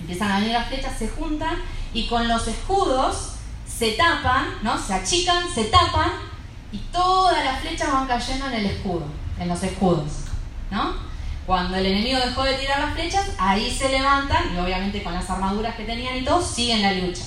empiezan 0.00 0.32
a 0.32 0.38
venir 0.40 0.52
las 0.52 0.68
flechas, 0.68 0.98
se 0.98 1.08
juntan 1.08 1.56
y 1.92 2.06
con 2.06 2.26
los 2.28 2.46
escudos 2.48 3.34
se 3.66 3.92
tapan, 3.92 4.46
¿no? 4.62 4.78
Se 4.78 4.94
achican, 4.94 5.48
se 5.52 5.64
tapan 5.64 6.10
y 6.72 6.78
todas 6.92 7.44
las 7.44 7.60
flechas 7.60 7.92
van 7.92 8.06
cayendo 8.06 8.46
en 8.46 8.54
el 8.54 8.66
escudo, 8.66 9.04
en 9.38 9.48
los 9.48 9.62
escudos, 9.62 10.24
¿no? 10.70 10.94
Cuando 11.46 11.76
el 11.76 11.86
enemigo 11.86 12.18
dejó 12.18 12.44
de 12.44 12.54
tirar 12.54 12.80
las 12.80 12.94
flechas, 12.94 13.30
ahí 13.38 13.70
se 13.70 13.88
levantan 13.88 14.54
y 14.54 14.58
obviamente 14.58 15.02
con 15.02 15.14
las 15.14 15.28
armaduras 15.28 15.74
que 15.74 15.84
tenían 15.84 16.16
y 16.16 16.24
todo, 16.24 16.42
siguen 16.42 16.82
la 16.82 16.92
lucha. 16.92 17.22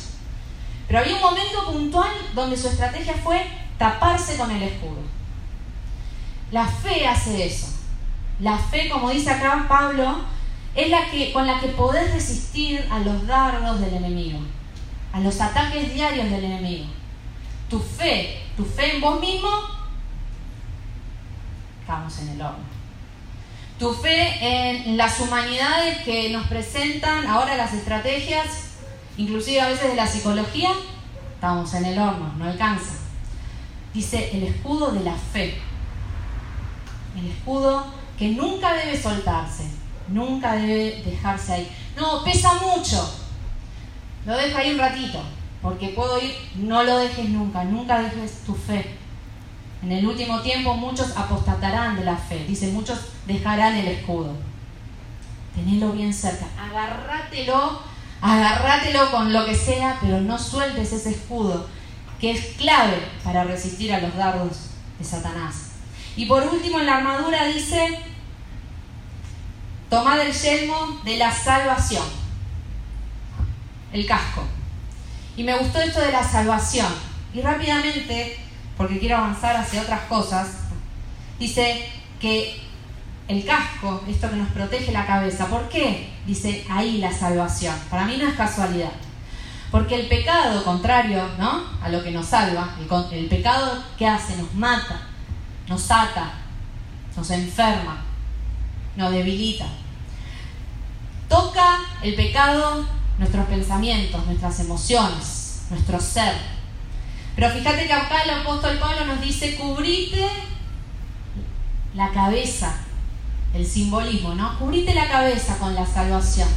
Pero 0.87 0.99
había 0.99 1.15
un 1.15 1.21
momento 1.21 1.71
puntual 1.71 2.11
donde 2.33 2.55
su 2.55 2.67
estrategia 2.67 3.15
fue 3.23 3.45
taparse 3.77 4.37
con 4.37 4.51
el 4.51 4.63
escudo. 4.63 5.01
La 6.51 6.67
fe 6.67 7.07
hace 7.07 7.47
eso. 7.47 7.67
La 8.39 8.57
fe, 8.57 8.89
como 8.89 9.09
dice 9.09 9.31
acá 9.31 9.65
Pablo, 9.67 10.19
es 10.75 10.89
la 10.89 11.09
que, 11.09 11.31
con 11.31 11.45
la 11.45 11.59
que 11.59 11.67
podés 11.69 12.13
resistir 12.13 12.85
a 12.89 12.99
los 12.99 13.25
dardos 13.27 13.79
del 13.79 13.93
enemigo, 13.93 14.39
a 15.11 15.19
los 15.19 15.39
ataques 15.39 15.93
diarios 15.93 16.29
del 16.29 16.43
enemigo. 16.43 16.85
Tu 17.69 17.79
fe, 17.79 18.41
tu 18.57 18.65
fe 18.65 18.95
en 18.95 19.01
vos 19.01 19.19
mismo, 19.19 19.49
estamos 21.81 22.19
en 22.19 22.29
el 22.29 22.41
horno 22.41 22.73
tu 23.83 23.93
fe 23.93 24.37
en 24.41 24.95
las 24.95 25.19
humanidades 25.19 26.03
que 26.03 26.29
nos 26.29 26.47
presentan 26.47 27.27
ahora 27.27 27.57
las 27.57 27.73
estrategias, 27.73 28.47
inclusive 29.17 29.59
a 29.59 29.67
veces 29.67 29.89
de 29.89 29.95
la 29.95 30.07
psicología, 30.07 30.69
estamos 31.35 31.73
en 31.73 31.85
el 31.85 31.99
horno, 31.99 32.31
no 32.37 32.45
alcanza. 32.45 32.93
dice 33.93 34.29
el 34.33 34.43
escudo 34.43 34.91
de 34.91 35.01
la 35.01 35.13
fe. 35.13 35.57
El 37.17 37.27
escudo 37.27 37.85
que 38.17 38.29
nunca 38.29 38.73
debe 38.73 38.99
soltarse, 38.99 39.65
nunca 40.07 40.53
debe 40.53 41.01
dejarse 41.05 41.53
ahí. 41.53 41.75
No, 41.95 42.23
pesa 42.23 42.53
mucho. 42.55 43.19
Lo 44.25 44.37
dejo 44.37 44.57
ahí 44.57 44.71
un 44.71 44.79
ratito, 44.79 45.21
porque 45.61 45.89
puedo 45.89 46.17
ir, 46.19 46.33
no 46.55 46.83
lo 46.83 46.97
dejes 46.97 47.29
nunca, 47.29 47.63
nunca 47.63 48.01
dejes 48.01 48.43
tu 48.45 48.55
fe. 48.55 48.97
En 49.81 49.91
el 49.91 50.05
último 50.05 50.39
tiempo 50.41 50.75
muchos 50.75 51.15
apostatarán 51.17 51.97
de 51.97 52.05
la 52.05 52.15
fe, 52.15 52.45
dice, 52.47 52.71
muchos 52.71 52.99
dejarán 53.27 53.75
el 53.75 53.87
escudo. 53.87 54.33
Tenelo 55.53 55.91
bien 55.91 56.13
cerca, 56.13 56.45
agárratelo, 56.57 57.81
agárratelo 58.21 59.11
con 59.11 59.33
lo 59.33 59.45
que 59.45 59.55
sea, 59.55 59.97
pero 60.01 60.21
no 60.21 60.39
sueltes 60.39 60.93
ese 60.93 61.09
escudo, 61.09 61.67
que 62.19 62.31
es 62.31 62.55
clave 62.57 62.97
para 63.25 63.43
resistir 63.43 63.93
a 63.93 63.99
los 63.99 64.15
dardos 64.15 64.69
de 64.97 65.03
Satanás. 65.03 65.71
Y 66.15 66.27
por 66.27 66.43
último 66.43 66.79
en 66.79 66.85
la 66.85 66.97
armadura 66.97 67.45
dice, 67.47 67.99
tomad 69.93 70.19
el 70.21 70.33
yelmo 70.33 70.99
de 71.05 71.17
la 71.17 71.31
salvación, 71.31 72.03
el 73.91 74.07
casco. 74.07 74.43
Y 75.37 75.43
me 75.43 75.55
gustó 75.55 75.79
esto 75.81 75.99
de 75.99 76.11
la 76.11 76.23
salvación. 76.23 76.91
Y 77.31 77.41
rápidamente 77.41 78.39
porque 78.75 78.97
quiero 78.97 79.17
avanzar 79.17 79.55
hacia 79.55 79.83
otras 79.83 80.01
cosas, 80.05 80.47
dice 81.37 81.87
que 82.19 82.59
el 83.27 83.45
casco, 83.45 84.03
esto 84.07 84.31
que 84.31 84.35
nos 84.35 84.49
protege 84.49 84.91
la 84.91 85.05
cabeza, 85.05 85.45
¿por 85.45 85.69
qué? 85.69 86.09
Dice 86.25 86.65
ahí 86.71 86.97
la 86.97 87.11
salvación. 87.11 87.75
Para 87.91 88.05
mí 88.05 88.17
no 88.17 88.27
es 88.27 88.33
casualidad. 88.33 88.93
Porque 89.69 89.93
el 89.93 90.07
pecado, 90.07 90.63
contrario 90.63 91.23
¿no? 91.37 91.65
a 91.83 91.89
lo 91.89 92.03
que 92.03 92.09
nos 92.09 92.25
salva, 92.25 92.75
el, 92.79 93.19
el 93.19 93.25
pecado 93.27 93.83
que 93.95 94.07
hace 94.07 94.37
nos 94.37 94.55
mata, 94.55 95.01
nos 95.67 95.91
ata, 95.91 96.33
nos 97.15 97.29
enferma, 97.29 98.01
nos 98.95 99.11
debilita. 99.11 99.67
El 102.03 102.15
pecado 102.15 102.85
nuestros 103.17 103.45
pensamientos, 103.47 104.25
nuestras 104.25 104.59
emociones, 104.59 105.63
nuestro 105.69 105.99
ser 105.99 106.33
pero 107.35 107.49
fíjate 107.49 107.87
que 107.87 107.93
acá 107.93 108.23
el 108.23 108.29
apóstol 108.29 108.77
Pablo 108.77 109.05
nos 109.05 109.21
dice, 109.21 109.55
cubrite 109.55 110.27
la 111.95 112.11
cabeza, 112.11 112.75
el 113.53 113.65
simbolismo, 113.65 114.35
¿no? 114.35 114.57
Cubrite 114.59 114.93
la 114.93 115.07
cabeza 115.07 115.57
con 115.57 115.73
la 115.73 115.85
salvación. 115.85 116.47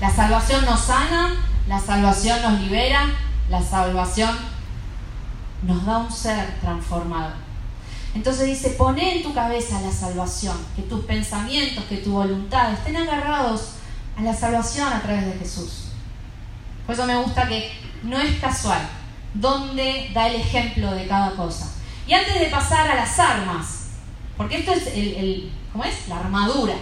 La 0.00 0.10
salvación 0.10 0.64
nos 0.64 0.80
sana, 0.80 1.34
la 1.68 1.80
salvación 1.80 2.42
nos 2.42 2.60
libera, 2.60 3.06
la 3.48 3.62
salvación 3.62 4.36
nos 5.62 5.84
da 5.86 5.98
un 5.98 6.10
ser 6.10 6.58
transformado. 6.60 7.34
Entonces 8.14 8.46
dice, 8.46 8.70
poné 8.70 9.18
en 9.18 9.22
tu 9.22 9.32
cabeza 9.34 9.80
la 9.80 9.92
salvación, 9.92 10.56
que 10.74 10.82
tus 10.82 11.04
pensamientos, 11.04 11.84
que 11.84 11.98
tu 11.98 12.12
voluntad 12.12 12.72
estén 12.72 12.96
agarrados 12.96 13.74
a 14.18 14.22
la 14.22 14.34
salvación 14.34 14.92
a 14.92 15.00
través 15.00 15.26
de 15.26 15.38
Jesús. 15.38 15.84
Por 16.84 16.94
eso 16.94 17.06
me 17.06 17.16
gusta 17.16 17.46
que 17.46 17.70
no 18.02 18.18
es 18.18 18.40
casual, 18.40 18.80
donde 19.34 20.10
da 20.12 20.28
el 20.28 20.36
ejemplo 20.36 20.90
de 20.92 21.06
cada 21.06 21.32
cosa. 21.32 21.72
Y 22.06 22.14
antes 22.14 22.40
de 22.40 22.46
pasar 22.46 22.90
a 22.90 22.96
las 22.96 23.18
armas, 23.18 23.90
porque 24.36 24.58
esto 24.58 24.72
es 24.72 24.86
el, 24.88 25.52
¿cómo 25.72 25.84
es? 25.84 26.08
La 26.08 26.18
armadura. 26.18 26.74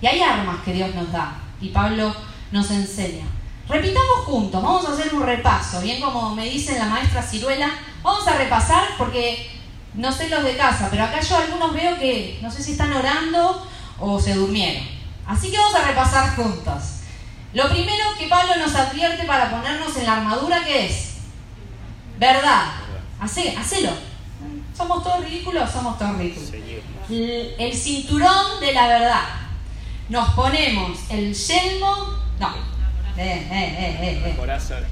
Y 0.00 0.06
hay 0.06 0.20
armas 0.22 0.62
que 0.64 0.72
Dios 0.72 0.94
nos 0.94 1.12
da 1.12 1.38
y 1.60 1.68
Pablo 1.68 2.14
nos 2.50 2.70
enseña. 2.70 3.26
Repitamos 3.68 4.24
juntos, 4.24 4.62
vamos 4.62 4.84
a 4.86 4.92
hacer 4.92 5.14
un 5.14 5.22
repaso, 5.22 5.80
bien 5.80 6.00
como 6.00 6.34
me 6.34 6.44
dice 6.44 6.78
la 6.78 6.86
maestra 6.86 7.22
Ciruela, 7.22 7.70
vamos 8.02 8.26
a 8.26 8.36
repasar 8.36 8.84
porque 8.98 9.50
no 9.94 10.10
sé 10.10 10.28
los 10.28 10.42
de 10.42 10.56
casa, 10.56 10.88
pero 10.90 11.04
acá 11.04 11.20
yo 11.20 11.36
algunos 11.36 11.72
veo 11.72 11.96
que 11.98 12.38
no 12.42 12.50
sé 12.50 12.62
si 12.62 12.72
están 12.72 12.92
orando 12.92 13.64
o 13.98 14.18
se 14.18 14.34
durmieron. 14.34 14.99
Así 15.30 15.48
que 15.48 15.58
vamos 15.58 15.74
a 15.76 15.86
repasar 15.86 16.34
juntos. 16.34 16.82
Lo 17.52 17.68
primero 17.68 18.04
que 18.18 18.26
Pablo 18.26 18.56
nos 18.56 18.74
advierte 18.74 19.24
para 19.24 19.48
ponernos 19.48 19.96
en 19.96 20.04
la 20.04 20.16
armadura, 20.16 20.64
¿qué 20.64 20.86
es? 20.86 21.10
Verdad. 22.18 22.72
Hacé, 23.20 23.56
hacelo. 23.56 23.92
Somos 24.76 25.04
todos 25.04 25.24
ridículos, 25.24 25.70
somos 25.70 25.96
todos 25.98 26.16
ridículos. 26.16 26.50
El, 27.08 27.72
cinturón 27.74 28.58
de 28.60 28.72
la 28.72 28.88
verdad. 28.88 29.22
Nos 30.08 30.30
ponemos 30.30 30.98
el 31.10 31.32
yelmo. 31.32 32.16
No. 32.40 32.48
Eh, 33.16 33.48
eh, 33.52 34.24
eh, 34.24 34.36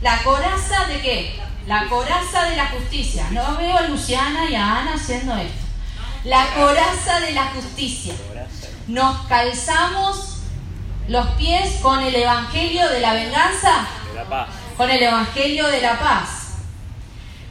la 0.03 0.22
coraza 0.22 0.87
de 0.87 1.01
qué? 1.01 1.40
La 1.66 1.88
coraza 1.88 2.44
de 2.44 2.57
la 2.57 2.68
justicia. 2.68 3.27
No 3.33 3.57
veo 3.57 3.77
a 3.77 3.83
Luciana 3.83 4.48
y 4.48 4.55
a 4.55 4.83
Ana 4.83 4.94
haciendo 4.94 5.37
esto. 5.37 5.66
La 6.22 6.55
coraza 6.55 7.18
de 7.20 7.33
la 7.33 7.46
justicia. 7.46 8.14
Nos 8.88 9.27
calzamos 9.27 10.38
los 11.09 11.27
pies 11.33 11.79
con 11.81 12.01
el 12.01 12.14
evangelio 12.14 12.88
de 12.88 13.01
la 13.01 13.12
venganza. 13.14 13.87
Con 14.77 14.90
el 14.90 15.03
evangelio 15.03 15.66
de 15.68 15.81
la 15.81 15.98
paz 15.98 16.38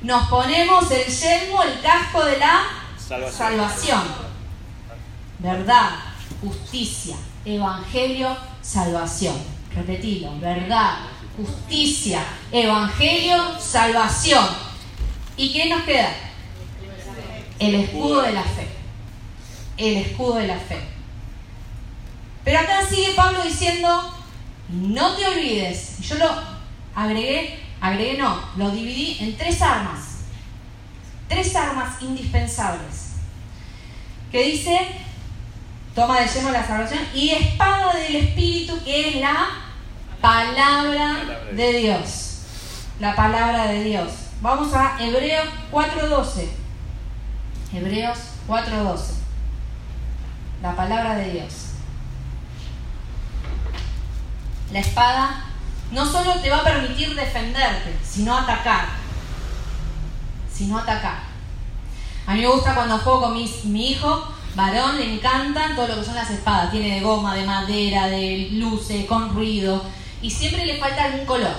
nos 0.02 0.28
ponemos 0.28 0.90
el 0.92 1.06
yelmo, 1.06 1.64
el 1.64 1.82
casco 1.82 2.24
de 2.24 2.38
la 2.38 2.64
salvación. 3.32 4.04
Verdad, 5.40 5.90
justicia, 6.42 7.16
evangelio, 7.46 8.36
salvación. 8.62 9.36
Repetilo, 9.76 10.40
verdad, 10.40 11.00
justicia, 11.36 12.24
evangelio, 12.52 13.60
salvación. 13.60 14.46
¿Y 15.36 15.54
qué 15.54 15.70
nos 15.70 15.84
queda? 15.84 16.14
El 17.60 17.76
escudo 17.76 18.22
de 18.22 18.34
la 18.34 18.44
fe. 18.44 18.68
El 19.78 19.98
escudo 19.98 20.36
de 20.36 20.48
la 20.48 20.58
fe. 20.58 20.97
Pero 22.48 22.60
acá 22.60 22.80
sigue 22.90 23.12
Pablo 23.14 23.44
diciendo, 23.44 24.10
no 24.70 25.16
te 25.18 25.28
olvides, 25.28 26.00
yo 26.00 26.16
lo 26.16 26.30
agregué 26.96 27.60
agregué 27.82 28.18
no, 28.18 28.40
lo 28.56 28.72
dividí 28.72 29.18
en 29.20 29.36
tres 29.36 29.62
armas. 29.62 30.20
Tres 31.28 31.54
armas 31.58 32.02
indispensables. 32.02 33.16
Que 34.32 34.44
dice, 34.44 34.80
toma 35.94 36.22
de 36.22 36.28
lleno 36.30 36.52
la 36.52 36.66
salvación 36.66 37.04
y 37.14 37.32
espada 37.32 37.94
del 37.96 38.16
Espíritu, 38.16 38.82
que 38.82 39.10
es 39.10 39.16
la 39.18 39.50
palabra 40.22 41.42
de 41.52 41.74
Dios. 41.80 42.44
La 43.02 43.14
palabra 43.14 43.68
de 43.68 43.84
Dios. 43.84 44.10
Vamos 44.40 44.74
a 44.74 44.96
Hebreos 45.04 45.50
4.12. 45.70 46.48
Hebreos 47.74 48.20
4.12. 48.48 49.00
La 50.62 50.74
palabra 50.78 51.18
de 51.18 51.32
Dios. 51.32 51.67
La 54.72 54.80
espada 54.80 55.46
no 55.92 56.06
solo 56.06 56.36
te 56.42 56.50
va 56.50 56.58
a 56.58 56.64
permitir 56.64 57.16
defenderte, 57.16 57.98
sino 58.04 58.38
atacar. 58.38 58.88
Sino 60.52 60.78
atacar. 60.78 61.20
A 62.26 62.34
mí 62.34 62.42
me 62.42 62.48
gusta 62.48 62.76
cuando 62.76 62.98
juego 62.98 63.22
con 63.22 63.34
mi 63.34 63.92
hijo, 63.92 64.28
varón, 64.56 64.98
le 64.98 65.14
encantan 65.14 65.76
todo 65.76 65.88
lo 65.88 65.96
que 65.96 66.04
son 66.04 66.16
las 66.16 66.30
espadas. 66.30 66.72
Tiene 66.72 66.96
de 66.96 67.02
goma, 67.02 67.36
de 67.36 67.46
madera, 67.46 68.08
de 68.08 68.50
luces, 68.52 69.06
con 69.06 69.34
ruido. 69.34 69.82
Y 70.22 70.30
siempre 70.30 70.66
le 70.66 70.78
falta 70.78 71.06
algún 71.06 71.26
color. 71.26 71.56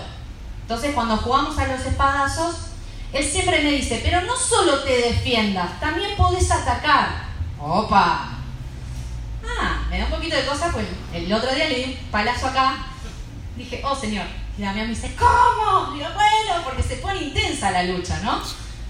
Entonces 0.62 0.94
cuando 0.94 1.16
jugamos 1.16 1.56
a 1.56 1.66
los 1.66 1.80
espadazos, 1.80 2.56
él 3.12 3.24
siempre 3.24 3.62
me 3.62 3.72
dice, 3.72 4.00
pero 4.04 4.20
no 4.22 4.36
solo 4.36 4.80
te 4.80 5.00
defiendas, 5.00 5.80
también 5.80 6.14
podés 6.14 6.50
atacar. 6.50 7.28
¡Opa! 7.58 8.28
Ah, 9.42 9.78
me 9.88 9.98
da 9.98 10.04
un 10.04 10.10
poquito 10.10 10.36
de 10.36 10.44
cosa, 10.44 10.70
pues 10.70 10.86
el 11.14 11.32
otro 11.32 11.54
día 11.54 11.70
le 11.70 11.74
di 11.74 11.84
un 11.84 12.10
palazo 12.10 12.48
acá 12.48 12.87
dije, 13.58 13.82
oh 13.84 13.94
Señor. 13.94 14.26
Y 14.56 14.62
Damián 14.62 14.88
me 14.88 14.94
dice, 14.94 15.14
¿cómo? 15.16 15.92
Digo, 15.92 16.06
bueno, 16.14 16.62
porque 16.64 16.82
se 16.82 16.96
pone 16.96 17.22
intensa 17.22 17.70
la 17.70 17.82
lucha, 17.82 18.20
¿no? 18.22 18.40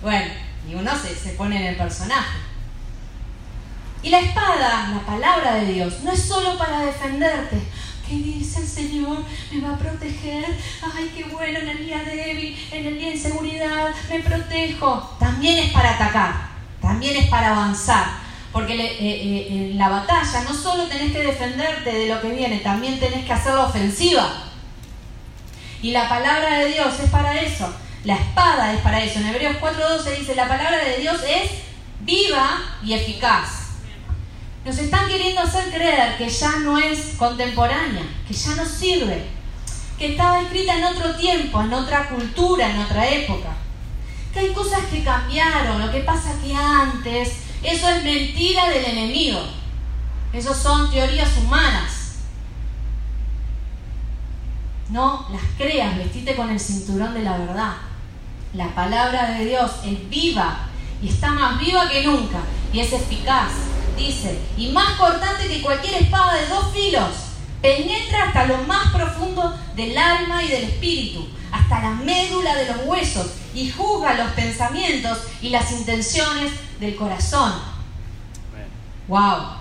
Bueno, 0.03 0.33
y 0.69 0.75
uno 0.75 0.91
se, 0.97 1.15
se 1.15 1.31
pone 1.31 1.57
en 1.57 1.67
el 1.69 1.77
personaje. 1.77 2.39
Y 4.03 4.11
la 4.11 4.21
espada, 4.21 4.91
la 4.95 5.01
palabra 5.05 5.55
de 5.57 5.73
Dios, 5.73 6.01
no 6.05 6.13
es 6.13 6.23
solo 6.23 6.57
para 6.57 6.83
defenderte. 6.83 7.61
¿Qué 8.09 8.15
dice 8.15 8.61
el 8.61 8.67
Señor? 8.67 9.19
Me 9.53 9.61
va 9.61 9.75
a 9.75 9.79
proteger. 9.79 10.45
Ay, 10.83 11.13
qué 11.15 11.25
bueno 11.25 11.59
en 11.59 11.69
el 11.69 11.85
día 11.85 12.03
débil, 12.05 12.57
en 12.71 12.87
el 12.87 12.99
día 12.99 13.09
de 13.09 13.17
inseguridad, 13.17 13.91
me 14.09 14.21
protejo. 14.21 15.17
También 15.19 15.59
es 15.59 15.73
para 15.73 15.95
atacar, 15.95 16.33
también 16.81 17.17
es 17.17 17.29
para 17.29 17.51
avanzar. 17.51 18.07
Porque 18.53 18.75
eh, 18.75 18.97
eh, 19.01 19.47
en 19.51 19.79
la 19.79 19.91
batalla 19.91 20.43
no 20.43 20.55
solo 20.55 20.87
tenés 20.87 21.13
que 21.13 21.19
defenderte 21.19 21.93
de 21.93 22.07
lo 22.07 22.21
que 22.21 22.31
viene, 22.31 22.61
también 22.61 22.99
tenés 22.99 23.27
que 23.27 23.33
hacer 23.33 23.53
la 23.53 23.67
ofensiva. 23.67 24.48
Y 25.83 25.93
la 25.93 26.09
palabra 26.09 26.59
de 26.59 26.73
Dios 26.73 26.99
es 27.01 27.11
para 27.11 27.41
eso. 27.41 27.73
La 28.05 28.15
espada 28.15 28.73
es 28.73 28.81
para 28.81 29.03
eso. 29.03 29.19
En 29.21 29.27
Hebreos 29.27 29.57
4.12 29.61 30.19
dice, 30.19 30.35
la 30.35 30.49
palabra 30.49 30.79
de 30.85 30.99
Dios 30.99 31.21
es 31.29 31.51
viva 32.01 32.63
y 32.85 32.95
eficaz. 32.95 33.69
Nos 34.65 34.79
están 34.79 35.09
queriendo 35.09 35.41
hacer 35.41 35.71
creer 35.71 36.17
que 36.17 36.29
ya 36.29 36.57
no 36.59 36.79
es 36.79 37.15
contemporánea, 37.17 38.03
que 38.27 38.35
ya 38.35 38.55
no 38.55 38.67
sirve, 38.67 39.25
que 39.99 40.13
estaba 40.13 40.41
escrita 40.41 40.77
en 40.77 40.85
otro 40.85 41.15
tiempo, 41.17 41.61
en 41.61 41.73
otra 41.73 42.09
cultura, 42.09 42.71
en 42.71 42.79
otra 42.79 43.09
época. 43.09 43.51
que 44.33 44.41
hay 44.41 44.53
cosas 44.53 44.81
que 44.91 45.03
cambiaron, 45.03 45.81
lo 45.81 45.91
que 45.91 46.01
pasa 46.01 46.35
que 46.45 46.55
antes, 46.55 47.39
eso 47.63 47.89
es 47.89 48.05
mentira 48.05 48.69
del 48.69 48.85
enemigo. 48.85 49.41
Eso 50.33 50.55
son 50.55 50.91
teorías 50.91 51.31
humanas. 51.39 51.98
No 54.91 55.27
las 55.31 55.43
creas, 55.57 55.97
vestite 55.99 56.35
con 56.35 56.51
el 56.51 56.59
cinturón 56.59 57.15
de 57.15 57.23
la 57.23 57.37
verdad. 57.37 57.75
La 58.55 58.75
palabra 58.75 59.31
de 59.33 59.45
Dios 59.45 59.71
es 59.85 60.09
viva 60.09 60.69
y 61.03 61.09
está 61.09 61.31
más 61.31 61.61
viva 61.61 61.89
que 61.89 62.05
nunca 62.05 62.39
y 62.73 62.81
es 62.81 62.93
eficaz. 62.93 63.53
Dice, 63.97 64.39
y 64.57 64.69
más 64.69 64.99
cortante 64.99 65.49
que 65.49 65.61
cualquier 65.61 66.03
espada 66.03 66.35
de 66.35 66.47
dos 66.47 66.73
filos, 66.73 67.11
penetra 67.61 68.25
hasta 68.29 68.47
lo 68.47 68.59
más 68.63 68.93
profundo 68.93 69.55
del 69.75 69.99
alma 69.99 70.43
y 70.43 70.49
del 70.49 70.65
espíritu, 70.65 71.29
hasta 71.51 71.83
la 71.83 71.91
médula 71.91 72.55
de 72.55 72.67
los 72.67 72.87
huesos 72.87 73.27
y 73.55 73.71
juzga 73.71 74.15
los 74.15 74.31
pensamientos 74.33 75.19
y 75.43 75.51
las 75.51 75.71
intenciones 75.73 76.53
del 76.81 76.97
corazón. 76.97 77.53
¡Wow! 79.09 79.59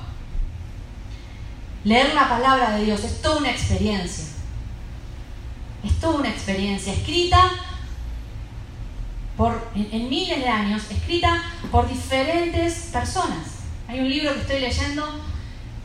Leer 1.83 2.13
la 2.13 2.29
palabra 2.29 2.71
de 2.71 2.85
Dios 2.85 3.03
es 3.03 3.21
toda 3.21 3.37
una 3.37 3.51
experiencia. 3.51 4.26
Es 5.83 5.99
toda 5.99 6.19
una 6.19 6.29
experiencia 6.29 6.93
escrita 6.93 7.51
por, 9.37 9.69
en, 9.75 10.09
miles 10.09 10.39
de 10.39 10.49
años, 10.49 10.83
escrita 10.89 11.43
por 11.71 11.87
diferentes 11.87 12.89
personas. 12.91 13.59
Hay 13.87 13.99
un 13.99 14.09
libro 14.09 14.33
que 14.33 14.41
estoy 14.41 14.59
leyendo 14.59 15.05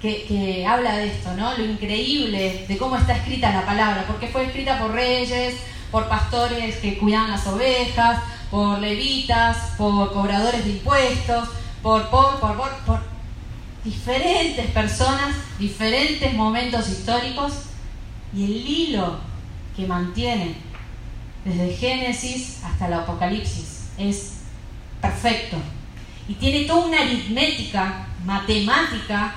que, 0.01 0.66
habla 0.66 0.97
de 0.97 1.09
esto, 1.09 1.34
¿no? 1.34 1.57
Lo 1.57 1.64
increíble 1.64 2.64
de 2.66 2.78
cómo 2.78 2.97
está 2.97 3.16
escrita 3.16 3.53
la 3.53 3.64
palabra, 3.64 4.05
porque 4.09 4.28
fue 4.28 4.47
escrita 4.47 4.78
por 4.78 4.93
reyes, 4.93 5.55
por 5.93 6.09
pastores 6.09 6.76
que 6.76 6.99
cuidaban 6.99 7.30
las 7.30 7.47
ovejas, 7.47 8.20
por 8.51 8.78
levitas, 8.78 9.74
por 9.76 10.12
cobradores 10.12 10.64
de 10.64 10.70
impuestos, 10.70 11.49
por, 11.82 12.09
por 12.09 12.32
diferentes 13.84 14.66
personas, 14.70 15.36
diferentes 15.59 16.32
momentos 16.34 16.88
históricos 16.88 17.53
y 18.34 18.45
el 18.45 18.68
hilo 18.68 19.32
que 19.76 19.86
mantiene 19.86 20.54
desde 21.44 21.76
Génesis 21.76 22.60
hasta 22.64 22.86
el 22.86 22.94
Apocalipsis 22.94 23.88
es 23.98 24.32
perfecto 25.00 25.56
y 26.28 26.34
tiene 26.34 26.64
toda 26.64 26.86
una 26.86 27.00
aritmética 27.00 28.06
matemática 28.24 29.34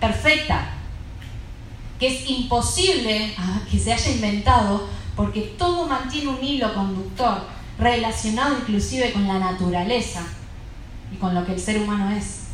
perfecta 0.00 0.70
que 1.98 2.08
es 2.08 2.28
imposible 2.28 3.34
ah, 3.38 3.60
que 3.70 3.78
se 3.78 3.92
haya 3.92 4.10
inventado 4.10 4.88
porque 5.16 5.54
todo 5.58 5.86
mantiene 5.86 6.28
un 6.28 6.42
hilo 6.42 6.72
conductor 6.74 7.42
relacionado 7.78 8.58
inclusive 8.58 9.12
con 9.12 9.26
la 9.26 9.38
naturaleza 9.38 10.22
y 11.12 11.16
con 11.16 11.34
lo 11.34 11.44
que 11.44 11.54
el 11.54 11.60
ser 11.60 11.80
humano 11.80 12.10
es. 12.10 12.44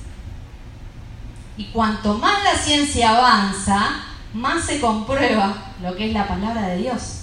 Y 1.56 1.64
cuanto 1.66 2.14
más 2.14 2.42
la 2.42 2.56
ciencia 2.56 3.16
avanza, 3.16 4.04
más 4.35 4.66
se 4.66 4.80
comprueba 4.80 5.72
lo 5.80 5.97
que 5.97 6.09
es 6.09 6.12
la 6.12 6.28
palabra 6.28 6.68
de 6.68 6.78
Dios. 6.78 7.20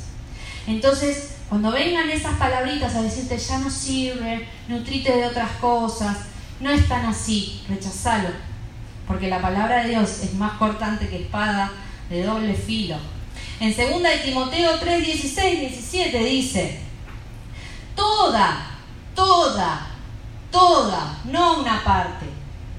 Entonces, 0.66 1.36
cuando 1.50 1.72
vengan 1.72 2.10
esas 2.10 2.38
palabritas 2.38 2.96
a 2.96 3.02
decirte 3.02 3.38
ya 3.38 3.60
no 3.60 3.70
sirve, 3.70 4.48
nutrite 4.68 5.16
de 5.16 5.28
otras 5.28 5.52
cosas, 5.60 6.18
no 6.60 6.72
es 6.72 6.88
tan 6.88 7.06
así, 7.06 7.62
rechazalo. 7.70 8.30
Porque 9.08 9.28
la 9.28 9.42
palabra 9.42 9.84
de 9.84 9.90
Dios 9.90 10.22
es 10.24 10.34
más 10.34 10.54
cortante 10.54 11.10
que 11.10 11.24
espada 11.24 11.72
de 12.10 12.24
doble 12.24 12.56
filo 12.56 12.98
en 13.62 13.70
2 13.78 14.02
de 14.02 14.18
Timoteo 14.24 14.80
3, 14.80 15.06
16, 15.06 15.60
17 15.60 16.18
dice, 16.24 16.80
toda, 17.96 18.72
toda, 19.14 19.88
toda, 20.50 21.20
no 21.26 21.60
una 21.60 21.84
parte, 21.84 22.26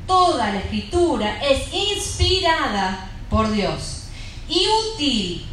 toda 0.08 0.52
la 0.52 0.58
escritura 0.58 1.40
es 1.40 1.72
inspirada 1.72 3.08
por 3.30 3.52
Dios 3.52 3.91
y 4.52 4.66
útil, 4.68 5.46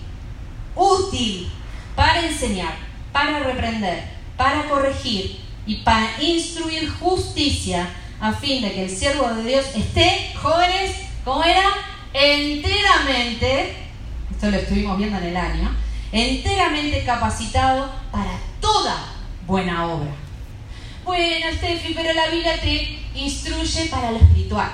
útil 0.76 1.50
para 1.96 2.26
enseñar, 2.26 2.76
para 3.14 3.40
reprender, 3.40 4.04
para 4.36 4.68
corregir 4.68 5.40
y 5.66 5.76
para 5.78 6.22
instruir 6.22 6.90
justicia 6.90 7.90
a 8.20 8.34
fin 8.34 8.62
de 8.62 8.74
que 8.74 8.84
el 8.84 8.90
siervo 8.90 9.30
de 9.30 9.44
Dios 9.46 9.66
esté, 9.74 10.34
jóvenes, 10.36 10.96
como 11.24 11.44
era, 11.44 11.70
enteramente 12.14 13.76
esto 14.32 14.52
lo 14.52 14.58
estuvimos 14.58 14.98
viendo 14.98 15.18
en 15.18 15.24
el 15.26 15.38
año, 15.38 15.76
enteramente 16.12 17.04
capacitado 17.06 17.90
para 18.12 18.38
toda 18.60 18.98
buena 19.48 19.86
obra. 19.88 20.12
Bueno, 21.06 21.46
Steffi, 21.56 21.94
pero 21.94 22.14
la 22.14 22.28
Biblia 22.28 22.60
te 22.60 23.00
instruye 23.16 23.86
para 23.86 24.12
lo 24.12 24.18
espiritual. 24.18 24.72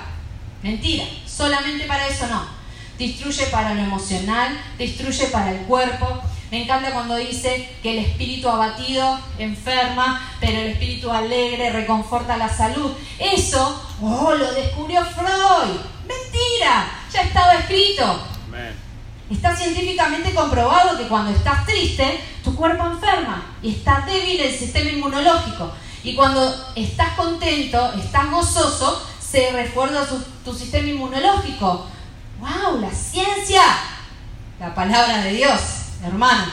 Mentira, 0.62 1.04
solamente 1.26 1.84
para 1.84 2.08
eso 2.08 2.26
no. 2.26 2.55
Te 2.98 3.04
instruye 3.04 3.46
para 3.46 3.74
lo 3.74 3.82
emocional, 3.82 4.58
te 4.78 4.86
instruye 4.86 5.26
para 5.26 5.52
el 5.52 5.58
cuerpo. 5.66 6.22
Me 6.50 6.62
encanta 6.62 6.92
cuando 6.92 7.16
dice 7.16 7.68
que 7.82 7.90
el 7.92 8.04
espíritu 8.04 8.48
abatido 8.48 9.18
enferma, 9.38 10.22
pero 10.40 10.58
el 10.60 10.68
espíritu 10.68 11.10
alegre 11.10 11.70
reconforta 11.70 12.36
la 12.36 12.48
salud. 12.48 12.92
Eso, 13.18 13.82
oh, 14.00 14.32
lo 14.32 14.52
descubrió 14.52 15.04
Freud. 15.04 15.76
Mentira, 16.06 16.88
ya 17.12 17.22
estaba 17.22 17.54
escrito. 17.54 18.22
Está 19.28 19.56
científicamente 19.56 20.32
comprobado 20.32 20.96
que 20.96 21.08
cuando 21.08 21.32
estás 21.32 21.66
triste, 21.66 22.20
tu 22.44 22.54
cuerpo 22.54 22.86
enferma 22.86 23.44
y 23.60 23.72
está 23.72 24.04
débil 24.06 24.40
el 24.40 24.54
sistema 24.54 24.88
inmunológico. 24.88 25.72
Y 26.04 26.14
cuando 26.14 26.54
estás 26.76 27.14
contento, 27.14 27.92
estás 27.94 28.30
gozoso, 28.30 29.04
se 29.20 29.50
refuerza 29.50 30.06
tu 30.44 30.54
sistema 30.54 30.88
inmunológico. 30.88 31.86
¡Wow! 32.40 32.80
La 32.80 32.90
ciencia. 32.90 33.62
La 34.58 34.74
palabra 34.74 35.22
de 35.22 35.32
Dios, 35.32 35.60
hermano. 36.04 36.44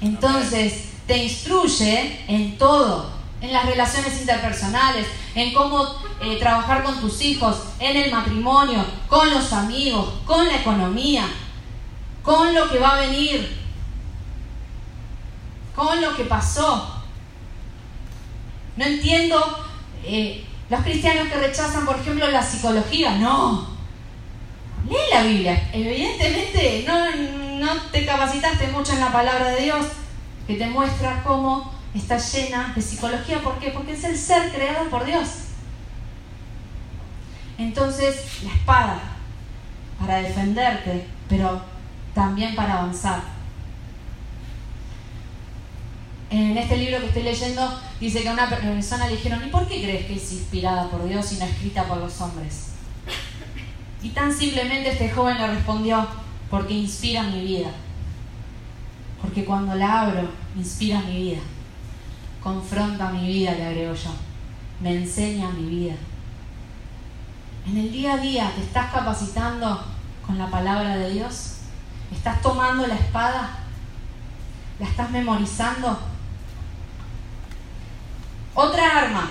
Entonces, 0.00 0.90
te 1.06 1.24
instruye 1.24 2.24
en 2.28 2.58
todo, 2.58 3.10
en 3.40 3.52
las 3.52 3.66
relaciones 3.66 4.20
interpersonales, 4.20 5.06
en 5.34 5.52
cómo 5.52 5.96
eh, 6.20 6.38
trabajar 6.38 6.82
con 6.82 7.00
tus 7.00 7.22
hijos, 7.22 7.56
en 7.78 7.96
el 7.96 8.10
matrimonio, 8.10 8.84
con 9.08 9.30
los 9.30 9.52
amigos, 9.52 10.14
con 10.26 10.46
la 10.46 10.56
economía, 10.56 11.26
con 12.22 12.54
lo 12.54 12.68
que 12.70 12.78
va 12.78 12.96
a 12.96 13.00
venir, 13.00 13.58
con 15.74 16.00
lo 16.00 16.16
que 16.16 16.24
pasó. 16.24 17.02
No 18.76 18.84
entiendo 18.84 19.64
eh, 20.04 20.44
los 20.68 20.80
cristianos 20.82 21.28
que 21.28 21.38
rechazan, 21.38 21.84
por 21.84 21.98
ejemplo, 21.98 22.30
la 22.30 22.42
psicología. 22.42 23.16
No. 23.16 23.73
Lee 24.88 24.96
la 25.10 25.22
Biblia. 25.22 25.70
Evidentemente 25.72 26.84
no, 26.86 27.64
no 27.64 27.82
te 27.90 28.04
capacitaste 28.04 28.68
mucho 28.68 28.92
en 28.92 29.00
la 29.00 29.12
palabra 29.12 29.50
de 29.50 29.62
Dios, 29.62 29.86
que 30.46 30.56
te 30.56 30.66
muestra 30.66 31.22
cómo 31.24 31.72
está 31.94 32.18
llena 32.18 32.72
de 32.74 32.82
psicología. 32.82 33.40
¿Por 33.40 33.58
qué? 33.58 33.70
Porque 33.70 33.92
es 33.92 34.04
el 34.04 34.18
ser 34.18 34.52
creado 34.52 34.90
por 34.90 35.04
Dios. 35.04 35.28
Entonces, 37.56 38.42
la 38.42 38.52
espada 38.52 39.00
para 39.98 40.16
defenderte, 40.16 41.06
pero 41.28 41.62
también 42.14 42.54
para 42.54 42.74
avanzar. 42.74 43.22
En 46.30 46.58
este 46.58 46.76
libro 46.76 46.98
que 46.98 47.06
estoy 47.06 47.22
leyendo 47.22 47.80
dice 48.00 48.22
que 48.22 48.28
a 48.28 48.32
una 48.32 48.48
persona 48.48 49.06
le 49.06 49.16
dijeron, 49.16 49.46
¿y 49.46 49.50
por 49.50 49.68
qué 49.68 49.82
crees 49.82 50.06
que 50.06 50.16
es 50.16 50.32
inspirada 50.32 50.90
por 50.90 51.06
Dios 51.08 51.32
y 51.32 51.36
no 51.36 51.44
escrita 51.44 51.84
por 51.84 51.98
los 51.98 52.20
hombres? 52.20 52.73
Y 54.04 54.10
tan 54.10 54.30
simplemente 54.30 54.90
este 54.90 55.10
joven 55.10 55.38
le 55.38 55.46
respondió, 55.46 56.06
porque 56.50 56.74
inspira 56.74 57.22
mi 57.22 57.40
vida. 57.40 57.70
Porque 59.22 59.46
cuando 59.46 59.74
la 59.74 60.02
abro, 60.02 60.28
inspira 60.54 61.00
mi 61.00 61.16
vida. 61.16 61.40
Confronta 62.42 63.08
mi 63.08 63.26
vida, 63.26 63.52
le 63.52 63.64
agrego 63.64 63.94
yo. 63.94 64.10
Me 64.80 64.94
enseña 64.94 65.48
mi 65.48 65.64
vida. 65.64 65.94
En 67.66 67.78
el 67.78 67.90
día 67.90 68.12
a 68.12 68.16
día 68.18 68.52
te 68.54 68.60
estás 68.60 68.92
capacitando 68.92 69.82
con 70.26 70.36
la 70.36 70.50
palabra 70.50 70.98
de 70.98 71.08
Dios. 71.08 71.60
¿Estás 72.12 72.42
tomando 72.42 72.86
la 72.86 72.96
espada? 72.96 73.58
¿La 74.80 74.86
estás 74.86 75.10
memorizando? 75.10 75.98
Otra 78.54 78.98
arma. 78.98 79.30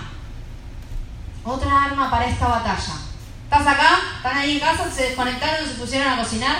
Otra 1.46 1.84
arma 1.84 2.10
para 2.10 2.26
esta 2.26 2.48
batalla. 2.48 3.13
¿Estás 3.54 3.68
acá? 3.68 4.00
¿Están 4.18 4.36
ahí 4.36 4.54
en 4.54 4.60
casa? 4.60 4.90
¿Se 4.90 5.04
desconectaron 5.04 5.68
se 5.68 5.76
pusieron 5.76 6.12
a 6.12 6.18
cocinar? 6.18 6.58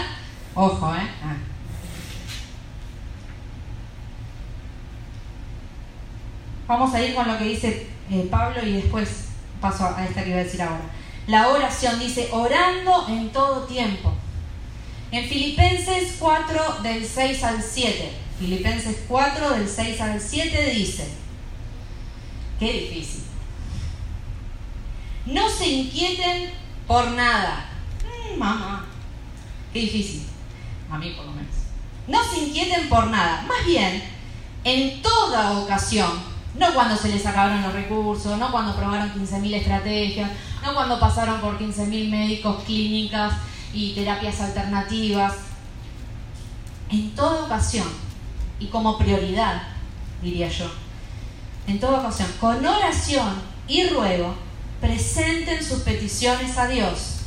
Ojo, 0.54 0.94
¿eh? 0.94 1.10
Ah. 1.24 1.38
Vamos 6.68 6.94
a 6.94 7.02
ir 7.02 7.16
con 7.16 7.28
lo 7.28 7.36
que 7.40 7.46
dice 7.46 7.88
eh, 8.12 8.28
Pablo 8.30 8.64
y 8.64 8.74
después 8.74 9.30
paso 9.60 9.86
a 9.86 10.06
esta 10.06 10.24
que 10.24 10.30
voy 10.30 10.40
a 10.40 10.44
decir 10.44 10.62
ahora. 10.62 10.84
La 11.26 11.48
oración 11.48 11.98
dice, 11.98 12.30
orando 12.32 13.08
en 13.10 13.32
todo 13.32 13.64
tiempo 13.64 14.14
en 15.10 15.28
Filipenses 15.28 16.18
4 16.20 16.84
del 16.84 17.08
6 17.08 17.44
al 17.44 17.64
7, 17.64 18.14
Filipenses 18.38 18.98
4 19.08 19.50
del 19.50 19.68
6 19.68 20.00
al 20.00 20.22
7 20.22 20.70
dice, 20.70 21.08
Qué 22.60 22.72
difícil. 22.72 23.24
No 25.26 25.50
se 25.50 25.68
inquieten 25.68 26.63
por 26.88 27.12
nada. 27.12 27.70
Mm, 28.04 28.38
mamá, 28.38 28.86
qué 29.72 29.80
difícil. 29.80 30.26
A 30.92 30.98
mí 30.98 31.12
por 31.12 31.26
lo 31.26 31.32
menos. 31.32 31.54
No 32.08 32.24
se 32.24 32.40
inquieten 32.40 32.90
por 32.90 33.08
nada. 33.08 33.44
Más 33.48 33.66
bien, 33.66 34.04
en 34.64 35.02
toda 35.02 35.60
ocasión, 35.60 36.12
no 36.58 36.74
cuando 36.74 36.96
se 36.96 37.10
les 37.10 37.26
acabaron 37.26 37.62
los 37.62 37.74
recursos, 37.74 38.38
no 38.38 38.52
cuando 38.52 38.76
probaron 38.76 39.12
15.000 39.14 39.56
estrategias, 39.56 40.32
no 40.64 40.74
cuando 40.74 41.00
pasaron 41.00 41.42
por 41.42 41.58
15.000 41.58 42.10
médicos, 42.10 42.64
clínicas 42.64 43.34
y 43.74 43.94
terapias 43.94 44.40
alternativas. 44.40 45.34
En 46.90 47.16
toda 47.16 47.46
ocasión, 47.46 47.88
y 48.60 48.68
como 48.68 48.98
prioridad, 48.98 49.64
diría 50.22 50.48
yo, 50.48 50.70
en 51.66 51.80
toda 51.80 52.00
ocasión, 52.00 52.30
con 52.40 52.64
oración 52.66 53.42
y 53.68 53.88
ruego, 53.88 54.36
presenten 54.84 55.64
sus 55.64 55.80
peticiones 55.80 56.58
a 56.58 56.68
Dios 56.68 57.20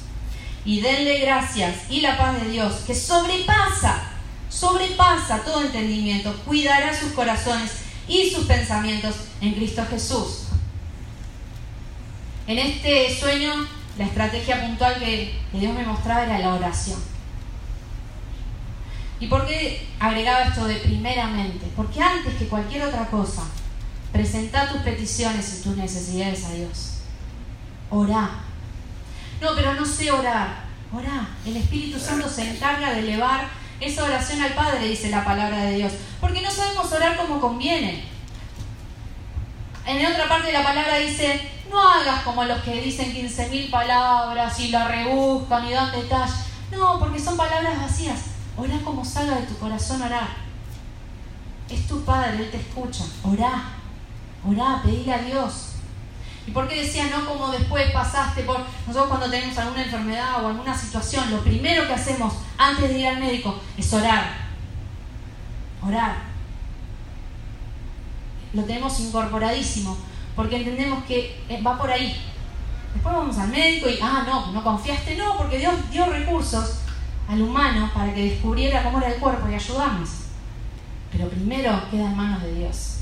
y 0.67 0.83
denle 0.83 1.21
gracias 1.21 1.75
y 1.89 2.03
la 2.03 2.19
paz 2.19 2.39
de 2.39 2.51
Dios, 2.51 2.75
que 2.87 2.95
sobrepasa, 2.95 4.11
sobrepasa 4.51 5.43
todo 5.43 5.63
entendimiento, 5.63 6.37
cuidará 6.45 6.95
sus 6.95 7.13
corazones 7.13 7.71
y 8.07 8.31
sus 8.31 8.45
pensamientos 8.45 9.15
en 9.41 9.55
Cristo 9.55 9.87
Jesús. 9.89 10.49
En 12.47 12.59
este 12.59 13.19
sueño, 13.19 13.67
la 13.97 14.05
estrategia 14.05 14.61
puntual 14.61 14.99
que, 14.99 15.35
Dios 15.55 15.73
me 15.73 15.87
mostraba 15.87 16.25
era 16.25 16.39
la 16.39 16.55
oración. 16.55 17.03
¿Y 19.19 19.29
por 19.29 19.47
qué 19.47 19.87
agregaba 19.99 20.43
esto 20.43 20.67
de 20.67 20.75
primeramente? 20.75 21.67
Porque 21.75 22.03
antes 22.03 22.35
que 22.35 22.49
cualquier 22.49 22.83
otra 22.83 23.07
cosa, 23.07 23.45
presenta 24.13 24.71
tus 24.71 24.83
peticiones 24.83 25.59
y 25.59 25.63
tus 25.63 25.77
necesidades 25.79 26.45
a 26.45 26.53
Dios. 26.53 26.96
Orá. 27.91 28.31
No, 29.41 29.49
pero 29.55 29.75
no 29.75 29.85
sé 29.85 30.11
orar. 30.11 30.65
Orá. 30.93 31.29
El 31.45 31.57
Espíritu 31.57 31.99
Santo 31.99 32.29
se 32.29 32.51
encarga 32.51 32.93
de 32.93 33.01
elevar 33.01 33.49
esa 33.81 34.05
oración 34.05 34.41
al 34.41 34.55
Padre, 34.55 34.89
dice 34.89 35.11
la 35.11 35.25
palabra 35.25 35.65
de 35.65 35.77
Dios. 35.77 35.93
Porque 36.21 36.41
no 36.41 36.51
sabemos 36.51 36.91
orar 36.93 37.17
como 37.17 37.41
conviene. 37.41 38.05
En 39.85 40.05
otra 40.05 40.29
parte 40.29 40.49
de 40.49 40.53
la 40.53 40.65
palabra 40.65 40.99
dice, 40.99 41.51
no 41.71 41.81
hagas 41.81 42.23
como 42.23 42.45
los 42.45 42.61
que 42.63 42.81
dicen 42.81 43.15
15.000 43.15 43.71
palabras 43.71 44.59
y 44.59 44.69
la 44.69 44.89
rebuscan 44.89 45.67
y 45.67 45.73
dan 45.73 45.93
detalles. 45.93 46.35
No, 46.73 46.99
porque 46.99 47.21
son 47.21 47.37
palabras 47.37 47.81
vacías. 47.81 48.21
Orá 48.57 48.79
como 48.83 49.05
salga 49.05 49.37
de 49.37 49.47
tu 49.47 49.57
corazón 49.59 50.03
orar. 50.03 50.29
Es 51.69 51.87
tu 51.87 52.05
Padre, 52.05 52.39
Él 52.39 52.51
te 52.51 52.57
escucha. 52.57 53.05
Orá. 53.23 53.65
Orá, 54.49 54.81
pedile 54.83 55.13
a 55.13 55.19
Dios. 55.19 55.76
¿Y 56.47 56.53
por 56.53 56.69
qué 56.69 56.83
decía 56.83 57.09
no 57.09 57.27
como 57.27 57.51
después 57.51 57.91
pasaste 57.91 58.43
por... 58.43 58.59
Nosotros 58.87 59.09
cuando 59.09 59.29
tenemos 59.29 59.59
alguna 59.59 59.83
enfermedad 59.83 60.45
o 60.45 60.49
alguna 60.49 60.77
situación, 60.77 61.31
lo 61.31 61.41
primero 61.41 61.87
que 61.87 61.95
hacemos 61.95 62.35
antes 62.57 62.89
de 62.89 62.99
ir 63.01 63.07
al 63.09 63.19
médico 63.19 63.59
es 63.77 63.93
orar. 63.93 64.47
Orar. 65.83 66.17
Lo 68.53 68.63
tenemos 68.63 68.99
incorporadísimo, 69.01 69.97
porque 70.37 70.57
entendemos 70.57 71.05
que 71.05 71.45
eh, 71.49 71.61
va 71.63 71.77
por 71.77 71.91
ahí. 71.91 72.17
Después 72.95 73.15
vamos 73.15 73.37
al 73.39 73.49
médico 73.49 73.89
y, 73.91 73.99
ah, 74.01 74.25
no, 74.27 74.53
no 74.53 74.63
confiaste, 74.63 75.17
no, 75.17 75.37
porque 75.37 75.59
Dios 75.59 75.75
dio 75.91 76.07
recursos 76.07 76.79
al 77.29 77.43
humano 77.43 77.91
para 77.93 78.15
que 78.15 78.31
descubriera 78.31 78.85
cómo 78.85 78.99
era 78.99 79.13
el 79.13 79.21
cuerpo 79.21 79.49
y 79.51 79.55
ayudarnos. 79.55 80.11
Pero 81.11 81.29
primero 81.29 81.91
queda 81.91 82.07
en 82.07 82.17
manos 82.17 82.43
de 82.43 82.55
Dios. 82.55 82.99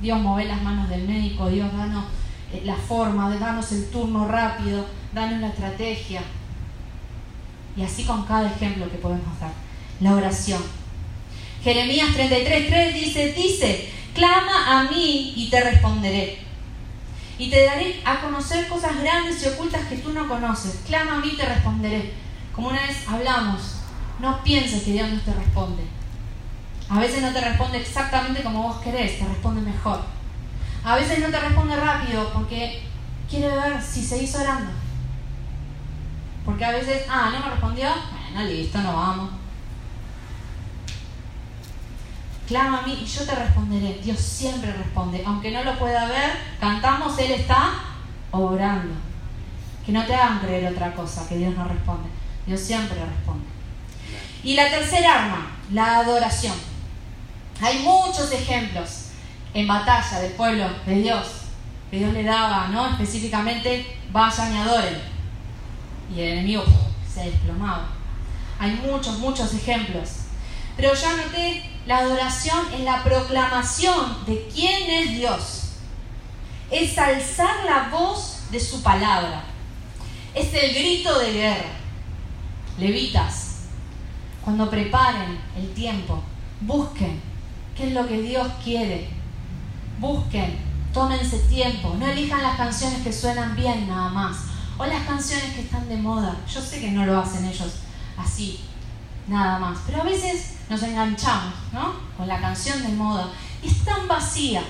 Dios 0.00 0.20
mueve 0.20 0.48
las 0.48 0.62
manos 0.62 0.88
del 0.88 1.08
médico, 1.08 1.48
Dios 1.48 1.72
danos 1.72 2.04
la 2.64 2.76
forma, 2.76 3.30
de 3.30 3.38
darnos 3.38 3.70
el 3.72 3.90
turno 3.90 4.26
rápido, 4.26 4.86
danos 5.12 5.40
la 5.40 5.48
estrategia. 5.48 6.22
Y 7.76 7.82
así 7.82 8.04
con 8.04 8.24
cada 8.24 8.50
ejemplo 8.50 8.90
que 8.90 8.98
podemos 8.98 9.38
dar. 9.38 9.52
La 10.00 10.14
oración. 10.14 10.62
Jeremías 11.62 12.08
33.3 12.10 12.92
dice, 12.94 13.32
dice, 13.32 13.90
clama 14.14 14.80
a 14.80 14.90
mí 14.90 15.34
y 15.36 15.48
te 15.50 15.60
responderé. 15.60 16.38
Y 17.38 17.50
te 17.50 17.64
daré 17.64 18.00
a 18.04 18.20
conocer 18.20 18.66
cosas 18.68 19.00
grandes 19.00 19.42
y 19.44 19.48
ocultas 19.48 19.86
que 19.86 19.98
tú 19.98 20.12
no 20.12 20.26
conoces. 20.26 20.80
Clama 20.86 21.16
a 21.16 21.20
mí 21.20 21.30
y 21.32 21.36
te 21.36 21.44
responderé. 21.44 22.12
Como 22.52 22.68
una 22.68 22.82
vez 22.86 23.06
hablamos, 23.06 23.76
no 24.18 24.42
pienses 24.42 24.82
que 24.82 24.92
Dios 24.92 25.08
no 25.08 25.20
te 25.20 25.32
responde. 25.32 25.82
A 26.88 26.98
veces 26.98 27.22
no 27.22 27.32
te 27.32 27.40
responde 27.40 27.78
exactamente 27.78 28.42
como 28.42 28.62
vos 28.62 28.78
querés, 28.78 29.18
te 29.18 29.24
responde 29.24 29.60
mejor. 29.60 30.17
A 30.88 30.96
veces 30.96 31.18
no 31.18 31.28
te 31.28 31.38
responde 31.38 31.76
rápido 31.76 32.32
porque 32.32 32.80
quiere 33.28 33.54
ver 33.54 33.82
si 33.82 34.02
seguís 34.02 34.34
orando. 34.34 34.70
Porque 36.46 36.64
a 36.64 36.70
veces, 36.70 37.02
ah, 37.10 37.28
no 37.30 37.40
me 37.40 37.50
respondió, 37.50 37.90
bueno, 38.32 38.48
listo, 38.48 38.78
no 38.78 38.96
vamos. 38.96 39.30
Clama 42.46 42.78
a 42.78 42.86
mí 42.86 43.00
y 43.02 43.04
yo 43.04 43.22
te 43.26 43.34
responderé. 43.34 44.00
Dios 44.02 44.18
siempre 44.18 44.72
responde. 44.72 45.22
Aunque 45.26 45.50
no 45.50 45.62
lo 45.62 45.78
pueda 45.78 46.06
ver, 46.06 46.30
cantamos, 46.58 47.18
Él 47.18 47.32
está 47.32 47.74
orando. 48.30 48.94
Que 49.84 49.92
no 49.92 50.06
te 50.06 50.14
hagan 50.14 50.38
creer 50.38 50.72
otra 50.72 50.94
cosa, 50.94 51.28
que 51.28 51.36
Dios 51.36 51.54
no 51.54 51.68
responde. 51.68 52.08
Dios 52.46 52.60
siempre 52.60 52.98
responde. 52.98 53.44
Y 54.42 54.54
la 54.54 54.70
tercera 54.70 55.24
arma, 55.24 55.50
la 55.70 55.98
adoración. 55.98 56.56
Hay 57.60 57.80
muchos 57.80 58.32
ejemplos 58.32 59.07
en 59.54 59.66
batalla 59.66 60.20
del 60.20 60.32
pueblo 60.32 60.68
de 60.86 60.94
Dios, 60.96 61.26
que 61.90 61.98
Dios 61.98 62.12
le 62.12 62.24
daba, 62.24 62.68
¿no? 62.68 62.88
Específicamente, 62.88 63.98
vayan 64.12 64.54
y 64.54 64.58
adoren. 64.58 65.00
Y 66.14 66.20
el 66.20 66.28
enemigo 66.32 66.64
se 67.12 67.24
desplomaba. 67.30 67.88
Hay 68.58 68.72
muchos, 68.72 69.18
muchos 69.18 69.54
ejemplos. 69.54 70.10
Pero 70.76 70.94
ya 70.94 71.16
noté 71.16 71.62
la 71.86 71.98
adoración 71.98 72.72
en 72.72 72.84
la 72.84 73.02
proclamación 73.02 74.24
de 74.26 74.48
quién 74.54 74.90
es 74.90 75.10
Dios. 75.16 75.62
Es 76.70 76.98
alzar 76.98 77.64
la 77.64 77.88
voz 77.90 78.42
de 78.50 78.60
su 78.60 78.82
palabra. 78.82 79.42
Es 80.34 80.52
el 80.54 80.74
grito 80.74 81.18
de 81.18 81.32
guerra. 81.32 81.72
Levitas, 82.78 83.62
cuando 84.44 84.70
preparen 84.70 85.38
el 85.56 85.72
tiempo, 85.72 86.22
busquen 86.60 87.20
qué 87.76 87.88
es 87.88 87.92
lo 87.92 88.06
que 88.06 88.20
Dios 88.20 88.46
quiere 88.62 89.17
busquen, 89.98 90.58
tómense 90.92 91.38
tiempo, 91.40 91.94
no 91.98 92.06
elijan 92.06 92.42
las 92.42 92.56
canciones 92.56 93.02
que 93.02 93.12
suenan 93.12 93.54
bien 93.54 93.88
nada 93.88 94.08
más, 94.10 94.36
o 94.78 94.86
las 94.86 95.04
canciones 95.04 95.54
que 95.54 95.62
están 95.62 95.88
de 95.88 95.96
moda. 95.96 96.36
Yo 96.52 96.60
sé 96.60 96.80
que 96.80 96.90
no 96.90 97.04
lo 97.04 97.18
hacen 97.18 97.44
ellos 97.44 97.74
así, 98.16 98.60
nada 99.26 99.58
más, 99.58 99.78
pero 99.86 100.02
a 100.02 100.04
veces 100.04 100.54
nos 100.68 100.82
enganchamos, 100.82 101.54
¿no? 101.72 101.94
Con 102.16 102.28
la 102.28 102.40
canción 102.40 102.82
de 102.82 102.88
moda. 102.88 103.28
Es 103.62 103.84
tan 103.84 104.06
vacía. 104.06 104.62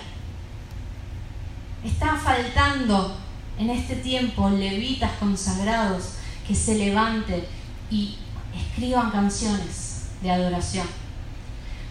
Está 1.85 2.17
faltando 2.17 3.17
en 3.59 3.71
este 3.71 3.97
tiempo 3.97 4.49
levitas 4.51 5.13
consagrados 5.21 6.15
que 6.47 6.55
se 6.55 6.77
levanten 6.77 7.45
y 7.91 8.17
escriban 8.55 9.11
canciones 9.11 10.09
de 10.23 10.31
adoración 10.31 10.87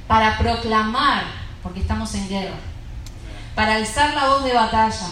para 0.07 0.37
proclamar, 0.37 1.23
porque 1.61 1.81
estamos 1.81 2.13
en 2.15 2.29
guerra, 2.29 2.55
para 3.57 3.73
alzar 3.73 4.13
la 4.13 4.27
voz 4.27 4.43
de 4.43 4.53
batalla, 4.53 5.07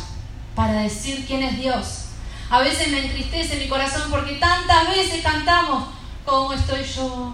para 0.53 0.73
decir 0.73 1.25
quién 1.25 1.41
es 1.41 1.57
Dios. 1.57 2.01
A 2.51 2.59
veces 2.59 2.89
me 2.89 3.03
entristece 3.03 3.57
mi 3.57 3.67
corazón 3.67 4.03
porque 4.11 4.33
tantas 4.33 4.87
veces 4.87 5.23
cantamos, 5.23 5.85
¿cómo 6.23 6.53
estoy 6.53 6.83
yo? 6.83 7.33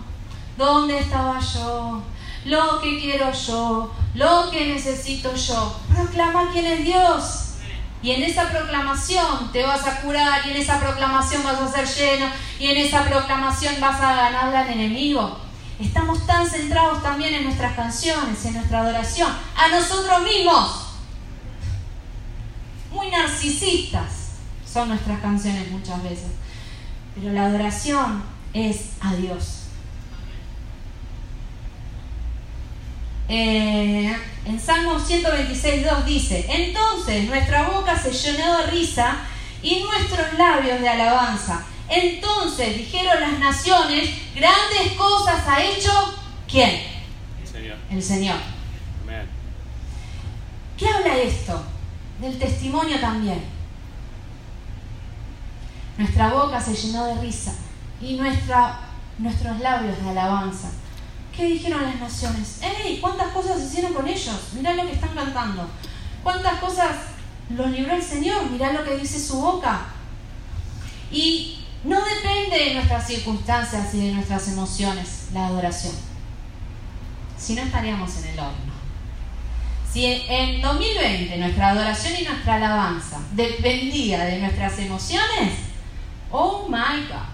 ¿Dónde 0.58 1.00
estaba 1.00 1.38
yo? 1.38 2.02
Lo 2.46 2.80
que 2.80 2.98
quiero 2.98 3.30
yo, 3.34 3.94
lo 4.14 4.50
que 4.52 4.68
necesito 4.68 5.36
yo. 5.36 5.76
Proclama 5.94 6.50
quién 6.54 6.66
es 6.66 6.86
Dios. 6.86 7.56
Y 8.02 8.12
en 8.12 8.24
esa 8.24 8.50
proclamación 8.50 9.52
te 9.52 9.64
vas 9.64 9.86
a 9.86 10.00
curar, 10.00 10.48
y 10.48 10.52
en 10.52 10.58
esa 10.62 10.80
proclamación 10.80 11.44
vas 11.44 11.60
a 11.60 11.68
ser 11.68 11.86
lleno, 11.86 12.28
y 12.58 12.68
en 12.68 12.78
esa 12.78 13.04
proclamación 13.04 13.76
vas 13.82 14.00
a 14.00 14.16
ganarle 14.16 14.58
al 14.58 14.70
enemigo. 14.70 15.40
Estamos 15.78 16.26
tan 16.26 16.50
centrados 16.50 17.04
también 17.04 17.34
en 17.34 17.44
nuestras 17.44 17.76
canciones, 17.76 18.46
en 18.46 18.54
nuestra 18.54 18.80
adoración, 18.80 19.30
a 19.58 19.68
nosotros 19.68 20.24
mismos 20.24 20.91
muy 22.92 23.10
narcisistas 23.10 24.22
son 24.72 24.90
nuestras 24.90 25.20
canciones 25.22 25.70
muchas 25.72 26.02
veces. 26.04 26.32
Pero 27.16 27.34
la 27.34 27.46
adoración 27.46 28.24
es 28.54 28.92
a 29.02 29.16
Dios. 29.16 29.58
Eh, 33.28 34.14
en 34.46 34.60
Salmo 34.60 35.00
126, 35.00 35.86
2 35.86 36.06
dice, 36.06 36.46
entonces 36.50 37.26
nuestra 37.28 37.70
boca 37.70 37.98
se 37.98 38.12
llenó 38.12 38.58
de 38.58 38.68
risa 38.68 39.20
y 39.62 39.84
nuestros 39.84 40.34
labios 40.38 40.82
de 40.82 40.90
alabanza. 40.90 41.64
Entonces 41.88 42.78
dijeron 42.78 43.20
las 43.22 43.40
naciones, 43.40 44.10
grandes 44.34 44.94
cosas 44.98 45.48
ha 45.48 45.64
hecho 45.64 45.92
¿quién? 46.48 46.82
El 47.42 47.48
Señor. 47.48 47.78
El 47.90 48.04
Señor. 48.04 48.38
¿Qué 50.78 50.88
habla 50.88 51.18
esto? 51.18 51.64
Del 52.22 52.38
testimonio 52.38 53.00
también. 53.00 53.44
Nuestra 55.98 56.30
boca 56.34 56.62
se 56.62 56.74
llenó 56.74 57.06
de 57.06 57.22
risa 57.22 57.54
y 58.00 58.14
nuestros 58.18 59.60
labios 59.60 60.02
de 60.02 60.10
alabanza. 60.10 60.70
¿Qué 61.36 61.46
dijeron 61.46 61.84
las 61.84 62.00
naciones? 62.00 62.62
¡Ey! 62.62 63.00
¿Cuántas 63.00 63.30
cosas 63.30 63.62
hicieron 63.62 63.94
con 63.94 64.08
ellos? 64.08 64.40
Mirá 64.54 64.74
lo 64.74 64.84
que 64.84 64.94
están 64.94 65.14
cantando. 65.16 65.68
¿Cuántas 66.24 66.60
cosas 66.60 66.96
los 67.50 67.72
libró 67.72 67.96
el 67.96 68.04
Señor? 68.04 68.50
Mirá 68.50 68.74
lo 68.74 68.84
que 68.84 68.98
dice 68.98 69.20
su 69.20 69.40
boca. 69.40 69.86
Y 71.12 71.60
no 71.84 71.98
depende 72.04 72.58
de 72.58 72.74
nuestras 72.76 73.08
circunstancias 73.08 73.94
y 73.94 74.08
de 74.08 74.14
nuestras 74.14 74.48
emociones 74.50 75.28
la 75.34 75.48
adoración. 75.48 75.96
Si 77.38 77.56
no 77.56 77.62
estaríamos 77.62 78.16
en 78.18 78.28
el 78.30 78.40
horno. 78.40 78.71
Si 79.92 80.06
en 80.06 80.62
2020 80.62 81.38
nuestra 81.38 81.70
adoración 81.70 82.14
y 82.18 82.24
nuestra 82.24 82.56
alabanza 82.56 83.20
dependía 83.34 84.24
de 84.24 84.40
nuestras 84.40 84.80
emociones, 84.80 85.54
oh 86.32 86.68
my 86.70 87.08
God. 87.10 87.28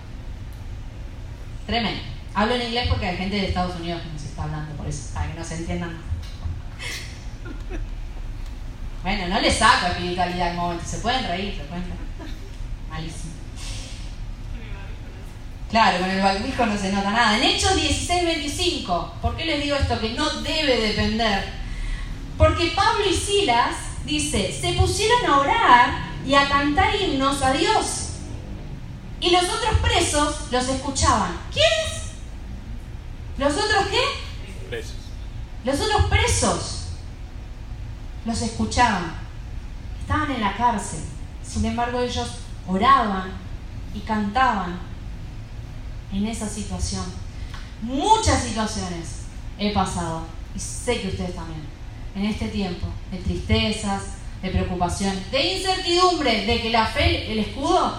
Tremendo. 1.68 2.02
Hablo 2.34 2.56
en 2.56 2.64
inglés 2.64 2.88
porque 2.90 3.06
hay 3.08 3.18
gente 3.18 3.36
de 3.36 3.48
Estados 3.48 3.80
Unidos 3.80 4.02
que 4.02 4.10
nos 4.10 4.24
está 4.24 4.44
hablando, 4.44 4.76
por 4.76 4.88
eso, 4.88 5.14
para 5.14 5.32
que 5.32 5.38
no 5.38 5.46
se 5.46 5.56
entiendan. 5.56 5.98
Bueno, 9.04 9.28
no 9.28 9.40
le 9.40 9.52
saco 9.52 9.88
espiritualidad 9.88 10.50
al 10.50 10.56
momento, 10.56 10.84
se 10.86 10.98
pueden 10.98 11.28
reír, 11.28 11.56
se 11.56 11.64
pueden 11.64 11.84
reír. 11.84 12.34
Malísimo. 12.90 13.34
Claro, 15.70 16.00
con 16.00 16.10
el 16.10 16.22
barbijo 16.22 16.66
no 16.66 16.78
se 16.78 16.92
nota 16.92 17.12
nada. 17.12 17.38
En 17.38 17.44
Hechos 17.44 17.76
16, 17.76 18.26
25, 18.26 19.14
¿por 19.22 19.38
qué 19.38 19.46
les 19.46 19.64
digo 19.64 19.76
esto? 19.76 20.00
Que 20.00 20.10
no 20.10 20.28
debe 20.42 20.78
depender. 20.80 21.67
Porque 22.38 22.74
Pablo 22.76 23.06
y 23.10 23.14
Silas, 23.14 23.76
dice, 24.06 24.56
se 24.60 24.74
pusieron 24.74 25.26
a 25.26 25.40
orar 25.40 26.08
y 26.26 26.36
a 26.36 26.48
cantar 26.48 26.96
himnos 26.96 27.42
a 27.42 27.54
Dios. 27.54 28.08
Y 29.20 29.32
los 29.32 29.44
otros 29.44 29.80
presos 29.82 30.52
los 30.52 30.68
escuchaban. 30.68 31.36
¿Quiénes? 31.52 32.12
¿Los 33.38 33.54
otros 33.54 33.88
qué? 33.88 34.70
Presos. 34.70 34.96
Los 35.64 35.80
otros 35.82 36.06
presos 36.06 36.86
los 38.26 38.42
escuchaban. 38.42 39.16
Estaban 40.00 40.32
en 40.32 40.42
la 40.42 40.56
cárcel. 40.56 41.00
Sin 41.44 41.66
embargo, 41.66 42.00
ellos 42.02 42.30
oraban 42.68 43.32
y 43.94 44.00
cantaban 44.02 44.80
en 46.12 46.28
esa 46.28 46.48
situación. 46.48 47.06
Muchas 47.82 48.44
situaciones 48.44 49.22
he 49.58 49.74
pasado 49.74 50.24
y 50.56 50.60
sé 50.60 51.02
que 51.02 51.10
ustedes 51.10 51.36
también. 51.36 51.67
En 52.18 52.26
este 52.26 52.48
tiempo 52.48 52.88
de 53.12 53.20
tristezas, 53.20 54.02
de 54.42 54.50
preocupación, 54.50 55.14
de 55.30 55.58
incertidumbre, 55.58 56.48
de 56.48 56.62
que 56.64 56.72
la 56.72 56.88
fe, 56.88 57.32
el 57.32 57.38
escudo, 57.38 57.94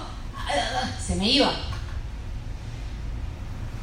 se 1.01 1.15
me 1.15 1.31
iba. 1.31 1.53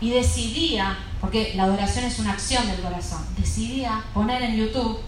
Y 0.01 0.09
decidía, 0.09 0.97
porque 1.21 1.53
la 1.55 1.63
adoración 1.63 2.03
es 2.03 2.19
una 2.19 2.33
acción 2.33 2.67
del 2.67 2.81
corazón, 2.81 3.25
decidía 3.37 4.03
poner 4.13 4.41
en 4.41 4.57
YouTube, 4.57 4.99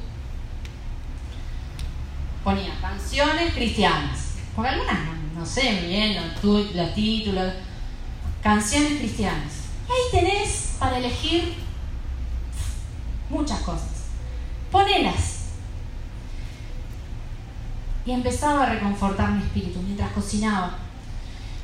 ponía 2.46 2.80
canciones 2.80 3.54
cristianas, 3.54 4.36
porque 4.56 4.70
algunas 4.70 4.98
no, 5.36 5.46
sé 5.46 5.82
bien 5.88 6.16
los, 6.16 6.74
los 6.74 6.96
títulos, 6.96 7.52
canciones 8.42 8.94
cristianas. 8.94 9.52
Y 9.90 9.92
ahí 9.92 10.24
tenés 10.24 10.76
para 10.80 11.00
elegir 11.00 11.54
muchas 13.30 13.60
cosas. 13.60 13.97
Ponelas. 14.72 15.38
Y 18.06 18.12
empezaba 18.12 18.64
a 18.64 18.70
reconfortar 18.70 19.32
mi 19.32 19.44
espíritu 19.44 19.80
mientras 19.82 20.12
cocinaba. 20.12 20.78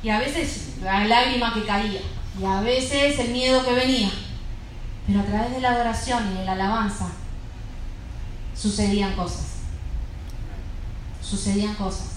Y 0.02 0.10
a 0.10 0.18
veces 0.18 0.74
la 0.82 1.06
lágrima 1.06 1.54
que 1.54 1.64
caía. 1.64 2.00
Y 2.38 2.44
a 2.44 2.60
veces 2.60 3.18
el 3.18 3.30
miedo 3.30 3.64
que 3.64 3.72
venía. 3.72 4.10
Pero 5.06 5.20
a 5.20 5.24
través 5.24 5.52
de 5.52 5.60
la 5.60 5.70
adoración 5.70 6.32
y 6.32 6.38
de 6.38 6.44
la 6.44 6.52
alabanza 6.52 7.08
sucedían 8.54 9.14
cosas. 9.14 9.46
Sucedían 11.22 11.74
cosas. 11.74 12.08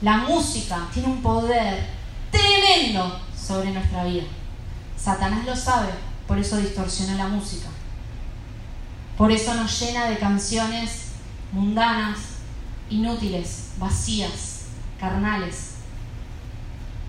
La 0.00 0.18
música 0.18 0.88
tiene 0.92 1.08
un 1.08 1.22
poder 1.22 1.86
tremendo 2.30 3.20
sobre 3.36 3.70
nuestra 3.72 4.04
vida. 4.04 4.24
Satanás 4.96 5.44
lo 5.44 5.56
sabe, 5.56 5.88
por 6.26 6.38
eso 6.38 6.56
distorsiona 6.56 7.14
la 7.14 7.28
música. 7.28 7.68
Por 9.16 9.30
eso 9.30 9.54
nos 9.54 9.80
llena 9.80 10.06
de 10.06 10.18
canciones 10.18 11.12
mundanas, 11.52 12.18
inútiles, 12.90 13.72
vacías, 13.78 14.66
carnales. 14.98 15.74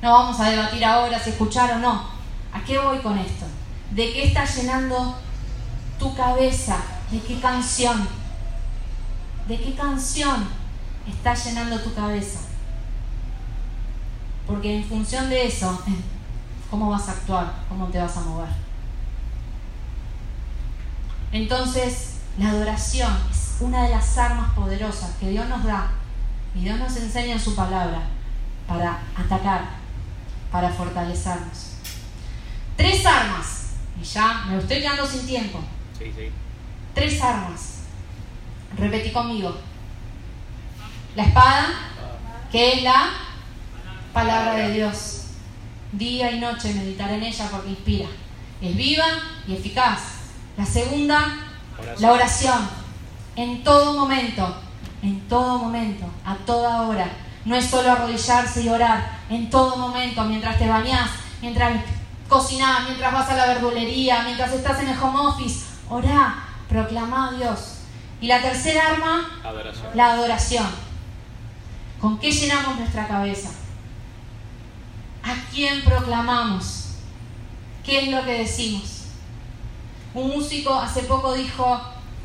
No 0.02 0.12
vamos 0.12 0.40
a 0.40 0.50
debatir 0.50 0.86
ahora 0.86 1.20
si 1.20 1.32
escuchar 1.32 1.72
o 1.72 1.80
no. 1.80 2.08
¿A 2.54 2.64
qué 2.64 2.78
voy 2.78 3.00
con 3.00 3.18
esto? 3.18 3.46
¿De 3.92 4.14
qué 4.14 4.28
está 4.28 4.46
llenando 4.46 5.16
tu 5.98 6.16
cabeza? 6.16 6.78
¿De 7.12 7.20
qué 7.22 7.40
canción? 7.40 8.08
¿De 9.48 9.60
qué 9.60 9.74
canción 9.74 10.48
está 11.08 11.34
llenando 11.34 11.80
tu 11.80 11.94
cabeza? 11.94 12.40
Porque 14.46 14.78
en 14.78 14.86
función 14.86 15.30
de 15.30 15.48
eso, 15.48 15.82
cómo 16.70 16.92
vas 16.92 17.10
a 17.10 17.14
actuar, 17.14 17.52
cómo 17.68 17.88
te 17.88 17.98
vas 18.00 18.16
a 18.16 18.22
mover. 18.22 18.65
Entonces, 21.36 22.12
la 22.40 22.52
adoración 22.52 23.12
es 23.30 23.58
una 23.60 23.84
de 23.84 23.90
las 23.90 24.18
armas 24.18 24.54
poderosas 24.54 25.18
que 25.20 25.32
Dios 25.32 25.46
nos 25.50 25.66
da 25.66 25.92
y 26.56 26.62
Dios 26.62 26.80
nos 26.80 26.96
enseña 26.96 27.34
en 27.34 27.42
su 27.42 27.54
palabra 27.58 28.04
para 28.66 29.02
atacar, 29.18 29.66
para 30.50 30.70
fortalecernos. 30.70 31.72
Tres 32.78 33.06
armas, 33.06 33.72
y 34.02 34.06
ya 34.06 34.46
me 34.48 34.58
estoy 34.60 34.78
quedando 34.78 35.06
sin 35.06 35.28
tiempo. 35.28 35.60
Sí, 36.00 36.06
sí. 36.16 36.30
Tres 36.94 37.22
armas. 37.22 37.80
Repetí 38.78 39.12
conmigo. 39.12 39.58
La 41.18 41.24
espada, 41.26 41.68
que 42.50 42.76
es 42.76 42.84
la 42.84 43.10
palabra 44.14 44.56
de 44.56 44.72
Dios. 44.72 45.24
Día 45.92 46.32
y 46.32 46.40
noche 46.40 46.74
meditar 46.74 47.12
en 47.12 47.24
ella 47.24 47.50
porque 47.52 47.72
inspira. 47.72 48.08
Es 48.62 48.74
viva 48.78 49.06
y 49.46 49.56
eficaz. 49.56 50.15
La 50.58 50.66
segunda, 50.66 51.38
la 52.00 52.12
oración. 52.12 52.68
En 53.36 53.64
todo 53.64 53.94
momento, 53.94 54.56
en 55.02 55.20
todo 55.28 55.58
momento, 55.58 56.06
a 56.26 56.36
toda 56.46 56.84
hora. 56.84 57.10
No 57.44 57.56
es 57.56 57.66
solo 57.66 57.92
arrodillarse 57.92 58.62
y 58.64 58.70
orar. 58.70 59.20
En 59.30 59.50
todo 59.50 59.76
momento, 59.78 60.24
mientras 60.24 60.58
te 60.58 60.68
bañas, 60.68 61.10
mientras 61.42 61.82
cocinás, 62.28 62.86
mientras 62.86 63.14
vas 63.14 63.30
a 63.30 63.36
la 63.36 63.46
verdulería, 63.48 64.24
mientras 64.24 64.52
estás 64.54 64.80
en 64.82 64.90
el 64.90 64.98
home 65.00 65.20
office. 65.20 65.66
Orá, 65.90 66.46
proclama 66.70 67.30
a 67.30 67.32
Dios. 67.34 67.80
Y 68.22 68.28
la 68.28 68.42
tercera 68.42 68.92
arma, 68.92 69.30
Adoración. 69.44 69.88
la 69.94 70.12
adoración. 70.14 70.68
¿Con 72.00 72.18
qué 72.18 72.32
llenamos 72.32 72.78
nuestra 72.80 73.08
cabeza? 73.08 73.50
¿A 75.24 75.34
quién 75.52 75.84
proclamamos? 75.84 76.96
¿Qué 77.84 78.06
es 78.06 78.08
lo 78.10 78.24
que 78.24 78.40
decimos? 78.40 78.95
Un 80.16 80.30
músico 80.30 80.74
hace 80.74 81.02
poco 81.04 81.34
dijo, 81.34 81.78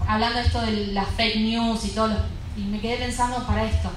hablando 0.07 0.39
esto 0.39 0.61
de 0.61 0.87
las 0.93 1.09
fake 1.09 1.41
news 1.41 1.85
y 1.85 1.89
todo, 1.89 2.17
y 2.57 2.61
me 2.61 2.81
quedé 2.81 2.99
pensando 2.99 3.45
para 3.45 3.65
esto. 3.65 3.91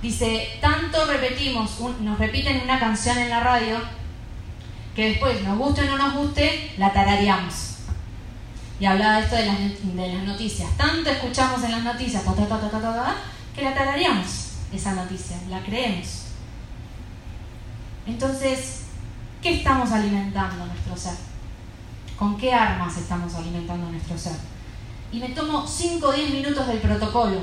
Dice, 0.00 0.58
tanto 0.62 1.04
repetimos, 1.04 1.78
nos 2.00 2.18
repiten 2.18 2.62
una 2.64 2.80
canción 2.80 3.18
en 3.18 3.28
la 3.28 3.40
radio, 3.40 3.76
que 4.96 5.10
después, 5.10 5.42
nos 5.42 5.58
guste 5.58 5.82
o 5.82 5.84
no 5.84 5.98
nos 5.98 6.14
guste, 6.14 6.72
la 6.78 6.90
tarareamos. 6.94 7.76
Y 8.80 8.86
hablaba 8.86 9.20
esto 9.20 9.36
de 9.36 9.44
las, 9.44 9.58
de 9.58 10.14
las 10.14 10.24
noticias. 10.24 10.70
Tanto 10.78 11.10
escuchamos 11.10 11.62
en 11.64 11.72
las 11.72 11.84
noticias, 11.84 12.22
que 13.54 13.62
la 13.62 13.74
tarareamos 13.74 14.52
esa 14.72 14.94
noticia, 14.94 15.36
la 15.50 15.60
creemos. 15.60 16.22
Entonces, 18.06 18.84
¿qué 19.42 19.56
estamos 19.56 19.92
alimentando 19.92 20.64
nuestro 20.64 20.96
ser? 20.96 21.27
¿Con 22.18 22.36
qué 22.36 22.52
armas 22.52 22.96
estamos 22.96 23.32
alimentando 23.36 23.90
nuestro 23.90 24.18
ser? 24.18 24.36
Y 25.12 25.20
me 25.20 25.28
tomo 25.28 25.66
5 25.66 26.06
o 26.06 26.12
10 26.12 26.30
minutos 26.30 26.66
del 26.66 26.78
protocolo, 26.78 27.40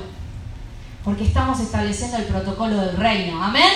porque 1.02 1.24
estamos 1.24 1.58
estableciendo 1.60 2.18
el 2.18 2.24
protocolo 2.24 2.76
del 2.76 2.96
reino. 2.96 3.42
¿Amén? 3.42 3.72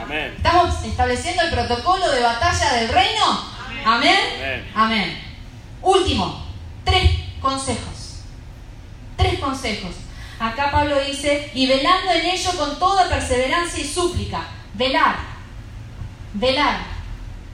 Amén. 0.00 0.34
¿Estamos 0.36 0.84
estableciendo 0.84 1.42
el 1.42 1.50
protocolo 1.50 2.10
de 2.10 2.22
batalla 2.22 2.74
del 2.74 2.88
reino? 2.88 3.24
¿Amén? 3.86 4.16
Amén. 4.36 4.70
Amén. 4.74 5.18
Último, 5.80 6.44
tres 6.84 7.10
consejos. 7.40 8.20
Tres 9.16 9.38
consejos. 9.38 9.92
Acá 10.38 10.70
Pablo 10.70 11.00
dice, 11.00 11.50
y 11.54 11.66
velando 11.66 12.10
en 12.10 12.26
ello 12.26 12.50
con 12.58 12.78
toda 12.78 13.08
perseverancia 13.08 13.82
y 13.82 13.88
súplica. 13.88 14.44
Velar, 14.74 15.16
velar, 16.34 16.80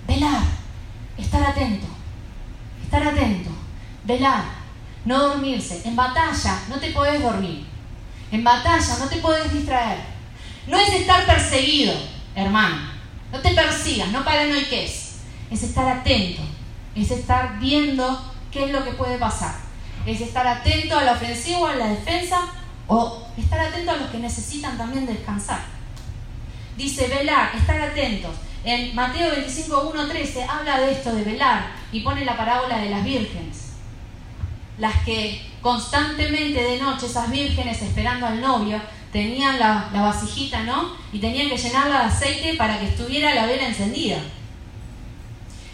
velar, 0.09 0.43
estar 1.18 1.43
atento, 1.45 1.86
estar 2.91 3.07
atento, 3.07 3.51
velar, 4.03 4.43
no 5.05 5.28
dormirse. 5.28 5.80
En 5.84 5.95
batalla 5.95 6.61
no 6.68 6.80
te 6.80 6.91
podés 6.91 7.22
dormir. 7.22 7.64
En 8.32 8.43
batalla 8.43 8.99
no 8.99 9.07
te 9.07 9.16
puedes 9.18 9.53
distraer. 9.53 9.99
No 10.66 10.76
es 10.76 10.93
estar 10.95 11.24
perseguido, 11.24 11.95
hermano. 12.34 12.76
No 13.30 13.38
te 13.38 13.55
persigas, 13.55 14.09
no 14.09 14.24
paranoiques. 14.24 15.18
Es 15.53 15.62
estar 15.62 15.88
atento. 15.88 16.43
Es 16.97 17.12
estar 17.12 17.61
viendo 17.61 18.20
qué 18.51 18.64
es 18.64 18.72
lo 18.72 18.84
que 18.84 18.91
puede 18.93 19.18
pasar. 19.18 19.55
Es 20.05 20.20
estar 20.20 20.45
atento 20.45 20.99
a 20.99 21.05
la 21.05 21.12
ofensiva 21.12 21.61
o 21.61 21.66
a 21.66 21.76
la 21.76 21.86
defensa 21.86 22.41
o 22.88 23.22
estar 23.36 23.61
atento 23.61 23.93
a 23.93 23.97
los 23.99 24.11
que 24.11 24.18
necesitan 24.18 24.76
también 24.76 25.07
descansar. 25.07 25.61
Dice 26.76 27.07
velar, 27.07 27.55
estar 27.55 27.80
atentos. 27.80 28.32
En 28.64 28.94
Mateo 28.94 29.30
25, 29.30 29.90
1, 29.94 30.08
13 30.08 30.44
habla 30.44 30.80
de 30.80 30.92
esto, 30.92 31.14
de 31.14 31.24
velar, 31.24 31.72
y 31.92 32.00
pone 32.00 32.24
la 32.24 32.36
parábola 32.36 32.78
de 32.78 32.90
las 32.90 33.04
vírgenes. 33.04 33.72
Las 34.78 35.02
que 35.04 35.50
constantemente 35.62 36.62
de 36.62 36.78
noche, 36.78 37.06
esas 37.06 37.30
vírgenes 37.30 37.80
esperando 37.80 38.26
al 38.26 38.40
novio, 38.40 38.80
tenían 39.12 39.58
la, 39.58 39.88
vasijita, 39.92 40.62
¿no? 40.64 40.94
Y 41.12 41.18
tenían 41.18 41.48
que 41.48 41.56
llenarla 41.56 42.00
de 42.00 42.04
aceite 42.04 42.54
para 42.54 42.78
que 42.78 42.88
estuviera 42.88 43.34
la 43.34 43.46
vela 43.46 43.66
encendida. 43.66 44.18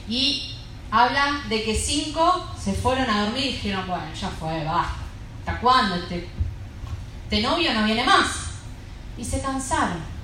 Y 0.09 0.55
habla 0.91 1.43
de 1.49 1.65
que 1.65 1.75
cinco 1.75 2.47
se 2.59 2.73
fueron 2.73 3.11
a 3.11 3.25
dormir 3.25 3.47
y 3.47 3.53
dijeron, 3.53 3.87
bueno, 3.87 4.07
ya 4.19 4.29
fue, 4.29 4.65
basta. 4.65 4.95
¿Hasta 5.41 5.61
cuándo 5.61 5.97
este, 5.97 6.29
este 7.25 7.43
novio 7.43 7.75
no 7.75 7.85
viene 7.85 8.05
más? 8.05 8.29
Y 9.19 9.25
se 9.25 9.41
cansaron. 9.41 10.16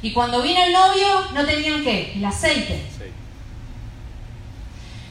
Y 0.00 0.12
cuando 0.12 0.42
vino 0.42 0.62
el 0.62 0.72
novio, 0.72 1.30
no 1.34 1.44
tenían 1.44 1.82
qué? 1.82 2.12
El 2.14 2.24
aceite. 2.24 2.84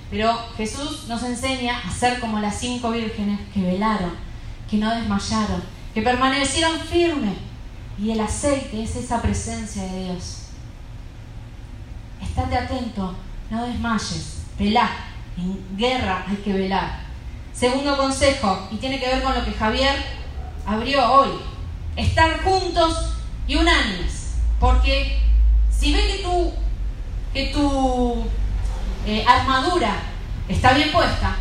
Pero 0.10 0.38
Jesús 0.56 1.06
nos 1.08 1.22
enseña 1.24 1.80
a 1.80 1.92
ser 1.92 2.20
como 2.20 2.40
las 2.40 2.58
cinco 2.58 2.92
vírgenes 2.92 3.40
que 3.54 3.62
velaron, 3.62 4.14
que 4.70 4.78
no 4.78 4.96
desmayaron, 4.96 5.62
que 5.94 6.02
permanecieron 6.02 6.80
firmes. 6.80 7.36
Y 8.00 8.12
el 8.12 8.22
aceite 8.22 8.84
es 8.84 8.96
esa 8.96 9.22
presencia 9.22 9.84
de 9.84 10.06
Dios. 10.06 10.44
Estate 12.22 12.58
atento, 12.58 13.16
no 13.50 13.66
desmayes, 13.66 14.44
velá. 14.58 14.90
En 15.38 15.78
guerra 15.78 16.26
hay 16.28 16.38
que 16.38 16.54
velar. 16.54 17.02
Segundo 17.54 17.98
consejo, 17.98 18.68
y 18.72 18.78
tiene 18.78 19.00
que 19.00 19.08
ver 19.08 19.24
con 19.24 19.34
lo 19.34 19.44
que 19.44 19.52
Javier 19.52 19.96
abrió 20.66 21.12
hoy, 21.12 21.32
estar 21.96 22.44
juntos 22.44 23.14
y 23.48 23.56
unánimes. 23.56 24.17
Porque 24.60 25.20
si 25.70 25.94
ve 25.94 26.08
que 26.08 26.24
tu, 26.24 26.54
que 27.34 27.48
tu 27.48 28.26
eh, 29.06 29.24
armadura 29.28 29.96
está 30.48 30.74
bien 30.74 30.92
puesta, 30.92 31.36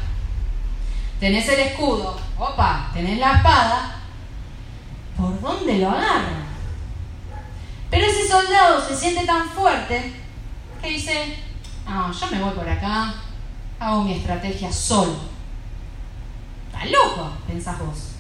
tenés 1.19 1.49
el 1.49 1.61
escudo, 1.61 2.19
opa, 2.39 2.91
tenés 2.93 3.19
la 3.19 3.37
espada, 3.37 3.97
¿por 5.17 5.41
dónde 5.41 5.79
lo 5.79 5.91
agarra? 5.91 6.45
Pero 7.91 8.07
ese 8.07 8.29
soldado 8.29 8.87
se 8.87 8.97
siente 8.97 9.25
tan 9.25 9.49
fuerte 9.49 10.13
que 10.83 10.89
dice, 10.91 11.39
no, 11.87 12.13
yo 12.13 12.27
me 12.31 12.41
voy 12.41 12.53
por 12.53 12.69
acá, 12.69 13.15
hago 13.81 14.05
mi 14.05 14.15
estrategia 14.15 14.71
solo. 14.71 15.17
Está 16.67 16.85
loco, 16.87 17.31
pensás 17.47 17.79
vos. 17.79 18.11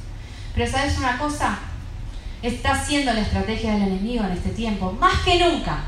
Pero 0.55 0.71
¿sabes 0.71 0.97
una 0.99 1.19
cosa? 1.19 1.59
Está 2.47 2.81
siendo 2.81 3.13
la 3.13 3.23
estrategia 3.23 3.73
del 3.73 3.89
enemigo 3.89 4.23
en 4.23 4.31
este 4.31 4.51
tiempo, 4.51 4.93
más 4.93 5.19
que 5.25 5.37
nunca, 5.37 5.81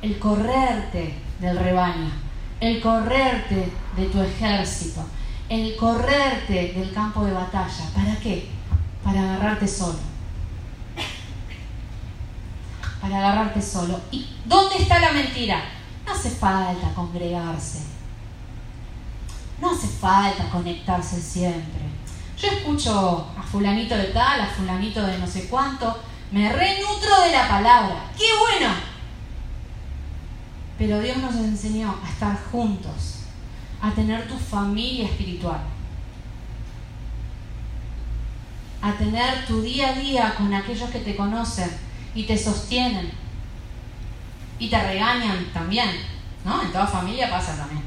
el 0.00 0.20
correrte 0.20 1.16
del 1.40 1.58
rebaño, 1.58 2.12
el 2.60 2.80
correrte 2.80 3.72
de 3.96 4.06
tu 4.06 4.22
ejército, 4.22 5.04
el 5.48 5.74
correrte 5.74 6.74
del 6.74 6.92
campo 6.92 7.24
de 7.24 7.32
batalla. 7.32 7.90
¿Para 7.92 8.14
qué? 8.20 8.48
Para 9.02 9.20
agarrarte 9.20 9.66
solo. 9.66 9.98
Para 13.00 13.18
agarrarte 13.18 13.60
solo. 13.60 14.00
¿Y 14.12 14.28
dónde 14.44 14.76
está 14.76 15.00
la 15.00 15.10
mentira? 15.10 15.60
No 16.06 16.12
hace 16.12 16.30
falta 16.30 16.94
congregarse. 16.94 17.80
No 19.60 19.72
hace 19.72 19.88
falta 19.88 20.48
conectarse 20.50 21.20
siempre. 21.20 21.79
Yo 22.40 22.48
escucho 22.48 23.26
a 23.38 23.42
fulanito 23.42 23.96
de 23.96 24.04
tal, 24.04 24.40
a 24.40 24.46
fulanito 24.46 25.02
de 25.02 25.18
no 25.18 25.26
sé 25.26 25.46
cuánto, 25.48 26.02
me 26.30 26.50
renutro 26.50 27.20
de 27.22 27.32
la 27.32 27.48
palabra. 27.48 28.10
¡Qué 28.16 28.24
bueno! 28.38 28.74
Pero 30.78 31.00
Dios 31.00 31.18
nos 31.18 31.34
enseñó 31.34 31.94
a 32.02 32.08
estar 32.08 32.38
juntos, 32.50 33.24
a 33.82 33.90
tener 33.90 34.26
tu 34.26 34.38
familia 34.38 35.04
espiritual, 35.04 35.60
a 38.80 38.92
tener 38.92 39.44
tu 39.44 39.60
día 39.60 39.90
a 39.90 39.92
día 39.92 40.34
con 40.36 40.54
aquellos 40.54 40.88
que 40.88 41.00
te 41.00 41.16
conocen 41.16 41.70
y 42.14 42.22
te 42.22 42.38
sostienen 42.38 43.10
y 44.58 44.68
te 44.68 44.82
regañan 44.82 45.44
también, 45.52 45.90
¿no? 46.44 46.62
En 46.62 46.72
toda 46.72 46.86
familia 46.86 47.28
pasa 47.28 47.56
también. 47.56 47.82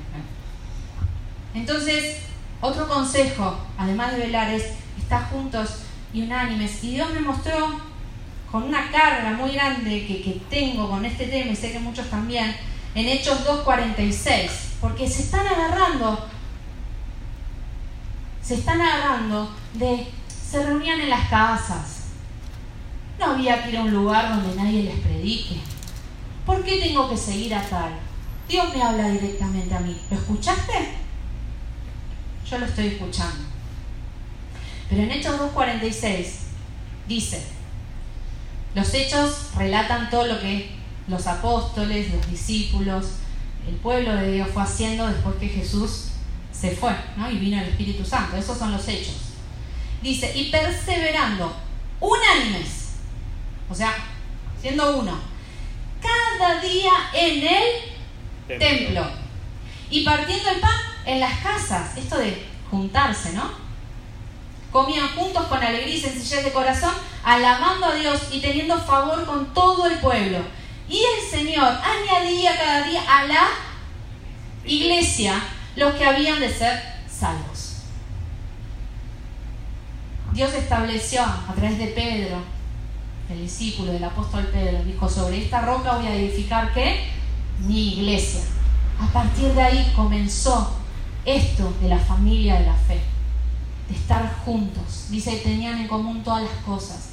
Entonces, 1.55 2.17
otro 2.63 2.87
consejo, 2.87 3.57
además 3.77 4.13
de 4.13 4.19
velar, 4.19 4.49
es 4.49 4.63
estar 4.97 5.29
juntos 5.29 5.79
y 6.13 6.21
unánimes. 6.21 6.81
Y 6.81 6.91
Dios 6.91 7.09
me 7.11 7.19
mostró 7.19 7.77
con 8.49 8.63
una 8.63 8.89
carga 8.89 9.31
muy 9.31 9.51
grande 9.51 10.07
que, 10.07 10.41
tengo 10.49 10.89
con 10.89 11.03
este 11.03 11.25
tema, 11.27 11.51
y 11.51 11.55
sé 11.57 11.73
que 11.73 11.79
muchos 11.79 12.09
también, 12.09 12.55
en 12.95 13.07
Hechos 13.07 13.45
2.46, 13.45 14.49
porque 14.79 15.09
se 15.09 15.23
están 15.23 15.45
agarrando, 15.45 16.25
se 18.41 18.55
están 18.55 18.79
agarrando 18.79 19.53
de, 19.73 20.07
se 20.29 20.65
reunían 20.65 21.01
en 21.01 21.09
las 21.09 21.27
casas, 21.27 22.03
no 23.19 23.25
había 23.25 23.61
que 23.61 23.71
ir 23.71 23.77
a 23.77 23.81
un 23.81 23.91
lugar 23.91 24.29
donde 24.29 24.55
nadie 24.55 24.83
les 24.83 24.99
predique. 24.99 25.57
¿Por 26.45 26.63
qué 26.63 26.79
tengo 26.79 27.09
que 27.09 27.17
seguir 27.17 27.53
a 27.53 27.61
tal? 27.61 27.91
Dios 28.47 28.73
me 28.73 28.81
habla 28.81 29.09
directamente 29.09 29.75
a 29.75 29.79
mí. 29.79 29.99
¿Lo 30.09 30.17
escuchaste? 30.17 31.02
Yo 32.49 32.57
lo 32.57 32.65
estoy 32.65 32.87
escuchando. 32.87 33.43
Pero 34.89 35.03
en 35.03 35.11
Hechos 35.11 35.39
2.46 35.39 36.25
dice, 37.07 37.43
los 38.75 38.93
hechos 38.93 39.49
relatan 39.55 40.09
todo 40.09 40.25
lo 40.25 40.39
que 40.39 40.71
los 41.07 41.27
apóstoles, 41.27 42.13
los 42.13 42.29
discípulos, 42.29 43.05
el 43.67 43.75
pueblo 43.75 44.15
de 44.15 44.33
Dios 44.33 44.49
fue 44.53 44.63
haciendo 44.63 45.07
después 45.07 45.35
que 45.35 45.47
Jesús 45.47 46.09
se 46.51 46.71
fue 46.71 46.95
¿no? 47.17 47.29
y 47.29 47.37
vino 47.37 47.61
el 47.61 47.69
Espíritu 47.69 48.05
Santo. 48.05 48.37
Esos 48.37 48.57
son 48.57 48.71
los 48.71 48.87
hechos. 48.87 49.15
Dice, 50.01 50.31
y 50.35 50.51
perseverando, 50.51 51.55
unánimes, 51.99 52.95
o 53.69 53.75
sea, 53.75 53.95
siendo 54.61 54.99
uno, 54.99 55.17
cada 56.01 56.59
día 56.61 56.91
en 57.13 57.47
el 57.47 58.59
templo. 58.59 59.05
Y 59.89 60.03
partiendo 60.03 60.49
el 60.49 60.59
pan 60.59 60.92
en 61.05 61.19
las 61.19 61.39
casas, 61.39 61.97
esto 61.97 62.17
de 62.17 62.45
juntarse, 62.69 63.33
¿no? 63.33 63.51
Comían 64.71 65.07
juntos 65.09 65.45
con 65.45 65.63
alegría 65.63 65.95
y 65.95 66.01
sencillez 66.01 66.43
de 66.43 66.51
corazón, 66.51 66.93
alabando 67.23 67.87
a 67.87 67.95
Dios 67.95 68.19
y 68.31 68.39
teniendo 68.39 68.77
favor 68.79 69.25
con 69.25 69.53
todo 69.53 69.87
el 69.87 69.99
pueblo. 69.99 70.39
Y 70.89 70.97
el 70.97 71.29
Señor 71.29 71.67
añadía 71.67 72.57
cada 72.57 72.83
día 72.87 73.01
a 73.07 73.25
la 73.25 73.47
iglesia 74.65 75.35
los 75.75 75.93
que 75.93 76.05
habían 76.05 76.39
de 76.39 76.51
ser 76.51 76.81
salvos. 77.07 77.83
Dios 80.33 80.51
estableció 80.53 81.21
a 81.21 81.53
través 81.55 81.77
de 81.77 81.87
Pedro, 81.87 82.37
el 83.29 83.41
discípulo 83.41 83.93
del 83.93 84.03
apóstol 84.03 84.47
Pedro, 84.51 84.83
dijo, 84.83 85.07
sobre 85.07 85.43
esta 85.43 85.61
roca 85.61 85.97
voy 85.97 86.07
a 86.07 86.15
edificar 86.15 86.73
qué? 86.73 87.07
Mi 87.59 87.93
iglesia. 87.93 88.41
A 88.99 89.07
partir 89.13 89.53
de 89.53 89.61
ahí 89.61 89.93
comenzó 89.95 90.82
esto 91.25 91.73
de 91.81 91.89
la 91.89 91.99
familia 91.99 92.59
de 92.59 92.65
la 92.65 92.75
fe, 92.75 92.99
de 93.89 93.95
estar 93.95 94.41
juntos. 94.45 95.07
Dice 95.09 95.37
tenían 95.37 95.79
en 95.79 95.87
común 95.87 96.23
todas 96.23 96.43
las 96.43 96.63
cosas. 96.65 97.09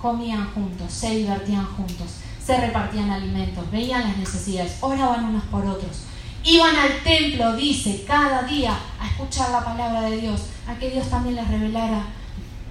Comían 0.00 0.48
juntos, 0.52 0.92
se 0.92 1.16
divertían 1.16 1.66
juntos, 1.66 2.06
se 2.44 2.56
repartían 2.56 3.10
alimentos, 3.10 3.68
veían 3.70 4.02
las 4.02 4.16
necesidades, 4.16 4.78
oraban 4.80 5.24
unos 5.24 5.44
por 5.44 5.66
otros. 5.66 6.04
Iban 6.44 6.76
al 6.76 7.02
templo, 7.02 7.56
dice, 7.56 8.04
cada 8.06 8.42
día 8.42 8.78
a 9.00 9.06
escuchar 9.08 9.50
la 9.50 9.64
palabra 9.64 10.02
de 10.02 10.20
Dios, 10.20 10.42
a 10.68 10.74
que 10.76 10.90
Dios 10.90 11.10
también 11.10 11.34
les 11.34 11.48
revelara 11.48 12.04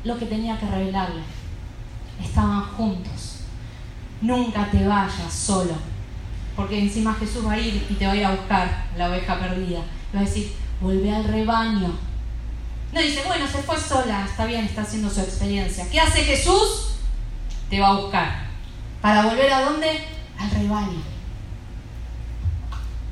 lo 0.03 0.17
que 0.17 0.25
tenía 0.25 0.57
que 0.57 0.67
revelarle. 0.67 1.21
Estaban 2.23 2.63
juntos. 2.63 3.41
Nunca 4.21 4.71
te 4.71 4.87
vayas 4.87 5.31
solo, 5.31 5.73
porque 6.55 6.79
encima 6.79 7.13
Jesús 7.13 7.45
va 7.45 7.51
a 7.51 7.59
ir 7.59 7.85
y 7.87 7.93
te 7.93 8.07
va 8.07 8.13
a 8.13 8.15
ir 8.15 8.25
a 8.25 8.31
buscar 8.31 8.87
la 8.97 9.09
oveja 9.09 9.37
perdida. 9.37 9.81
Va 10.15 10.19
a 10.19 10.23
decir, 10.23 10.53
vuelve 10.81 11.13
al 11.13 11.23
rebaño. 11.23 11.93
No 12.93 13.01
dice, 13.01 13.23
bueno, 13.27 13.45
se 13.47 13.57
fue 13.59 13.77
sola, 13.79 14.25
está 14.25 14.45
bien, 14.45 14.65
está 14.65 14.81
haciendo 14.81 15.09
su 15.09 15.19
experiencia. 15.21 15.89
¿Qué 15.89 15.99
hace 15.99 16.23
Jesús? 16.23 16.95
Te 17.69 17.79
va 17.79 17.89
a 17.89 17.99
buscar. 17.99 18.47
¿Para 19.01 19.23
volver 19.23 19.51
a 19.51 19.61
dónde? 19.61 20.05
Al 20.39 20.51
rebaño. 20.51 21.01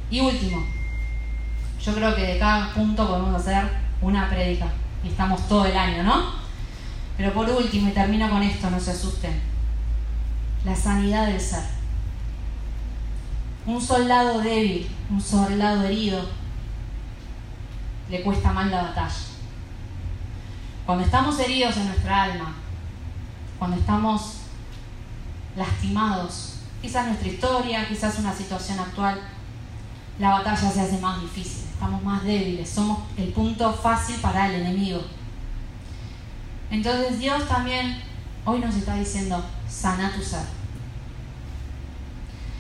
Y 0.10 0.20
último, 0.22 0.66
yo 1.84 1.94
creo 1.94 2.16
que 2.16 2.22
de 2.22 2.40
cada 2.40 2.74
punto 2.74 3.08
podemos 3.08 3.42
hacer 3.42 3.64
una 4.02 4.30
prédica. 4.30 4.68
Estamos 5.04 5.48
todo 5.48 5.66
el 5.66 5.76
año, 5.76 6.04
¿no? 6.04 6.34
Pero 7.18 7.34
por 7.34 7.50
último, 7.50 7.90
y 7.90 7.92
termino 7.92 8.30
con 8.30 8.44
esto, 8.44 8.70
no 8.70 8.80
se 8.80 8.92
asusten, 8.92 9.40
la 10.64 10.76
sanidad 10.76 11.28
del 11.28 11.40
ser. 11.40 11.64
Un 13.66 13.82
soldado 13.82 14.42
débil, 14.42 14.90
un 15.10 15.22
soldado 15.22 15.84
herido, 15.84 16.28
le 18.10 18.22
cuesta 18.22 18.52
mal 18.52 18.70
la 18.72 18.84
batalla. 18.84 19.16
Cuando 20.86 21.04
estamos 21.04 21.40
heridos 21.40 21.78
en 21.78 21.88
nuestra 21.88 22.24
alma, 22.24 22.54
cuando 23.58 23.78
estamos 23.78 24.38
lastimados, 25.56 26.60
quizás 26.82 27.08
nuestra 27.08 27.28
historia, 27.28 27.88
quizás 27.88 28.20
una 28.20 28.34
situación 28.34 28.80
actual, 28.80 29.20
la 30.20 30.30
batalla 30.30 30.72
se 30.72 30.82
hace 30.82 30.98
más 31.00 31.22
difícil, 31.22 31.66
estamos 31.72 32.04
más 32.04 32.24
débiles, 32.24 32.70
somos 32.70 33.00
el 33.18 33.30
punto 33.30 33.74
fácil 33.74 34.16
para 34.18 34.48
el 34.48 34.62
enemigo. 34.62 35.02
Entonces 36.70 37.20
Dios 37.20 37.48
también 37.48 38.02
hoy 38.46 38.60
nos 38.60 38.76
está 38.76 38.96
diciendo, 38.96 39.44
sana 39.68 40.12
tu 40.14 40.22
ser. 40.22 40.46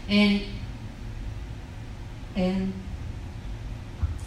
En, 0.07 0.43
en 2.35 2.84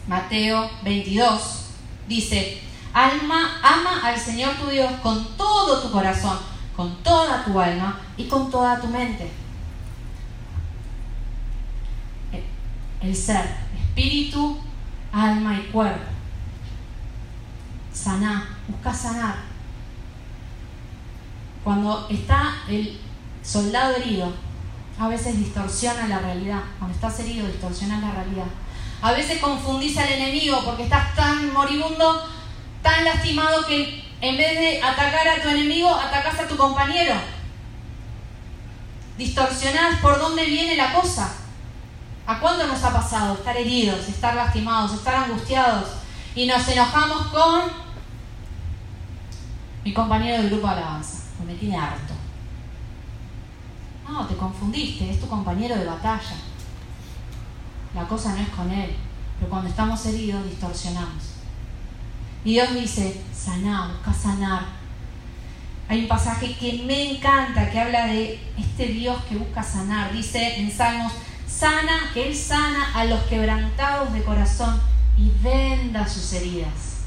Mateo 0.09 0.71
22 0.85 1.67
dice, 2.09 2.63
alma, 2.95 3.61
ama 3.63 4.01
al 4.03 4.19
Señor 4.19 4.55
tu 4.55 4.71
Dios 4.71 4.91
con 5.03 5.37
todo 5.37 5.83
tu 5.83 5.91
corazón, 5.91 6.39
con 6.75 6.97
toda 7.03 7.45
tu 7.45 7.61
alma 7.61 8.01
y 8.17 8.25
con 8.25 8.51
toda 8.51 8.81
tu 8.81 8.89
mente. 8.89 9.31
El 13.03 13.15
ser, 13.15 13.55
espíritu, 13.79 14.59
alma 15.13 15.59
y 15.59 15.71
cuerpo. 15.71 16.11
Saná, 17.93 18.57
busca 18.67 18.93
sanar. 18.93 19.37
Cuando 21.63 22.09
está 22.09 22.55
el 22.69 22.99
soldado 23.43 23.97
herido, 23.97 24.33
a 24.99 25.09
veces 25.09 25.37
distorsiona 25.37 26.09
la 26.09 26.19
realidad. 26.19 26.63
Cuando 26.79 26.95
estás 26.95 27.21
herido, 27.21 27.47
distorsiona 27.47 28.01
la 28.01 28.11
realidad. 28.13 28.47
A 29.01 29.13
veces 29.13 29.41
confundís 29.41 29.97
al 29.99 30.09
enemigo 30.09 30.63
porque 30.65 30.85
estás 30.85 31.15
tan 31.15 31.53
moribundo, 31.53 32.29
tan 32.83 33.05
lastimado 33.05 33.65
que 33.67 34.05
en 34.21 34.37
vez 34.37 34.59
de 34.59 34.83
atacar 34.83 35.29
a 35.29 35.43
tu 35.43 35.49
enemigo, 35.49 35.95
atacás 35.95 36.41
a 36.41 36.49
tu 36.49 36.57
compañero. 36.57 37.15
Distorsionás 39.17 40.01
por 40.01 40.19
dónde 40.19 40.45
viene 40.45 40.77
la 40.77 40.93
cosa. 40.93 41.33
¿A 42.27 42.41
cuándo 42.41 42.67
nos 42.67 42.83
ha 42.85 42.93
pasado 42.93 43.35
estar 43.35 43.57
heridos, 43.57 44.09
estar 44.09 44.35
lastimados, 44.35 44.93
estar 44.93 45.15
angustiados 45.15 45.89
y 46.35 46.47
nos 46.47 46.67
enojamos 46.69 47.29
con 47.29 47.63
mi 49.85 49.95
compañero 49.95 50.43
del 50.43 50.51
grupo 50.51 50.67
de 50.67 50.73
alabanza? 50.75 51.19
me 51.47 51.55
tiene 51.55 51.77
harto. 51.77 52.15
No, 54.09 54.27
te 54.27 54.37
confundiste, 54.37 55.11
es 55.11 55.21
tu 55.21 55.29
compañero 55.29 55.77
de 55.77 55.85
batalla. 55.85 56.37
La 57.95 58.07
cosa 58.07 58.35
no 58.35 58.41
es 58.41 58.49
con 58.51 58.71
él, 58.71 58.91
pero 59.39 59.51
cuando 59.51 59.69
estamos 59.69 60.05
heridos 60.07 60.45
distorsionamos. 60.45 61.39
Y 62.45 62.53
Dios 62.53 62.75
dice, 62.75 63.21
saná, 63.35 63.89
busca 63.89 64.13
sanar. 64.13 64.63
Hay 65.89 66.03
un 66.03 66.09
pasaje 66.09 66.55
que 66.57 66.83
me 66.85 67.13
encanta 67.13 67.71
que 67.71 67.81
habla 67.81 68.07
de 68.07 68.41
este 68.59 68.87
Dios 68.89 69.23
que 69.25 69.37
busca 69.37 69.63
sanar. 69.63 70.13
Dice 70.13 70.61
en 70.61 70.71
Salmos 70.71 71.13
sana, 71.49 72.11
que 72.13 72.29
Él 72.29 72.37
sana 72.37 72.93
a 72.95 73.05
los 73.05 73.21
quebrantados 73.23 74.13
de 74.13 74.23
corazón 74.23 74.81
y 75.17 75.31
venda 75.43 76.07
sus 76.07 76.33
heridas. 76.35 77.07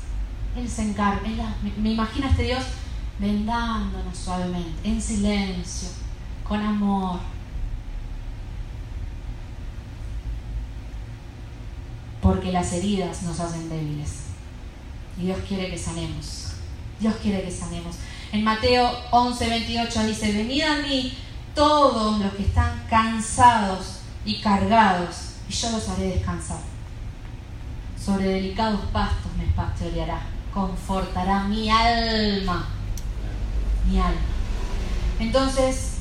Él 0.58 0.68
se 0.68 0.82
encarga, 0.82 1.56
me, 1.64 1.72
me 1.78 1.92
imagino 1.92 2.28
este 2.28 2.44
Dios 2.44 2.64
vendándonos 3.20 4.18
suavemente, 4.18 4.90
en 4.90 5.02
silencio, 5.02 5.90
con 6.44 6.60
amor. 6.60 7.20
Porque 12.22 12.52
las 12.52 12.72
heridas 12.74 13.24
nos 13.24 13.40
hacen 13.40 13.70
débiles. 13.70 14.22
Y 15.18 15.26
Dios 15.26 15.40
quiere 15.48 15.70
que 15.70 15.78
sanemos. 15.78 16.54
Dios 17.00 17.16
quiere 17.22 17.44
que 17.44 17.52
sanemos. 17.52 17.96
En 18.32 18.44
Mateo 18.44 18.90
11, 19.12 19.50
28 19.50 20.04
dice, 20.06 20.32
venid 20.32 20.62
a 20.62 20.78
mí 20.78 21.18
todos 21.56 22.20
los 22.20 22.34
que 22.34 22.44
están 22.44 22.84
cansados 22.90 24.00
y 24.24 24.40
cargados, 24.40 25.34
y 25.50 25.54
yo 25.54 25.72
los 25.72 25.90
haré 25.90 26.08
descansar. 26.08 26.60
Sobre 28.04 28.26
delicados 28.26 28.82
pastos 28.94 29.32
me 29.38 29.46
pastoreará, 29.54 30.22
confortará 30.54 31.44
mi 31.44 31.70
alma, 31.70 32.68
mi 33.90 34.00
alma. 34.00 34.22
Entonces, 35.20 35.98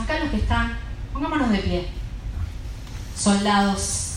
acá 0.00 0.18
los 0.18 0.30
que 0.30 0.38
están, 0.38 0.76
pongámonos 1.12 1.50
de 1.50 1.58
pie, 1.58 1.88
soldados, 3.16 4.07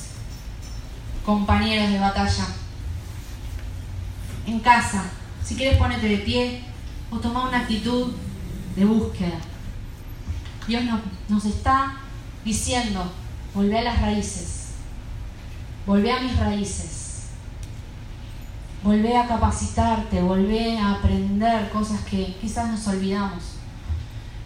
compañeros 1.25 1.89
de 1.91 1.99
batalla, 1.99 2.47
en 4.45 4.59
casa, 4.59 5.03
si 5.43 5.55
quieres 5.55 5.77
ponerte 5.77 6.07
de 6.07 6.17
pie 6.17 6.63
o 7.11 7.19
toma 7.19 7.47
una 7.47 7.59
actitud 7.59 8.13
de 8.75 8.85
búsqueda. 8.85 9.37
Dios 10.67 10.83
nos 11.27 11.45
está 11.45 11.97
diciendo, 12.43 13.11
volvé 13.53 13.79
a 13.79 13.83
las 13.83 14.01
raíces, 14.01 14.73
volvé 15.85 16.11
a 16.11 16.21
mis 16.21 16.37
raíces, 16.37 17.27
volvé 18.83 19.17
a 19.17 19.27
capacitarte, 19.27 20.21
volvé 20.21 20.79
a 20.79 20.93
aprender 20.93 21.69
cosas 21.71 22.01
que 22.01 22.35
quizás 22.39 22.69
nos 22.69 22.87
olvidamos. 22.87 23.43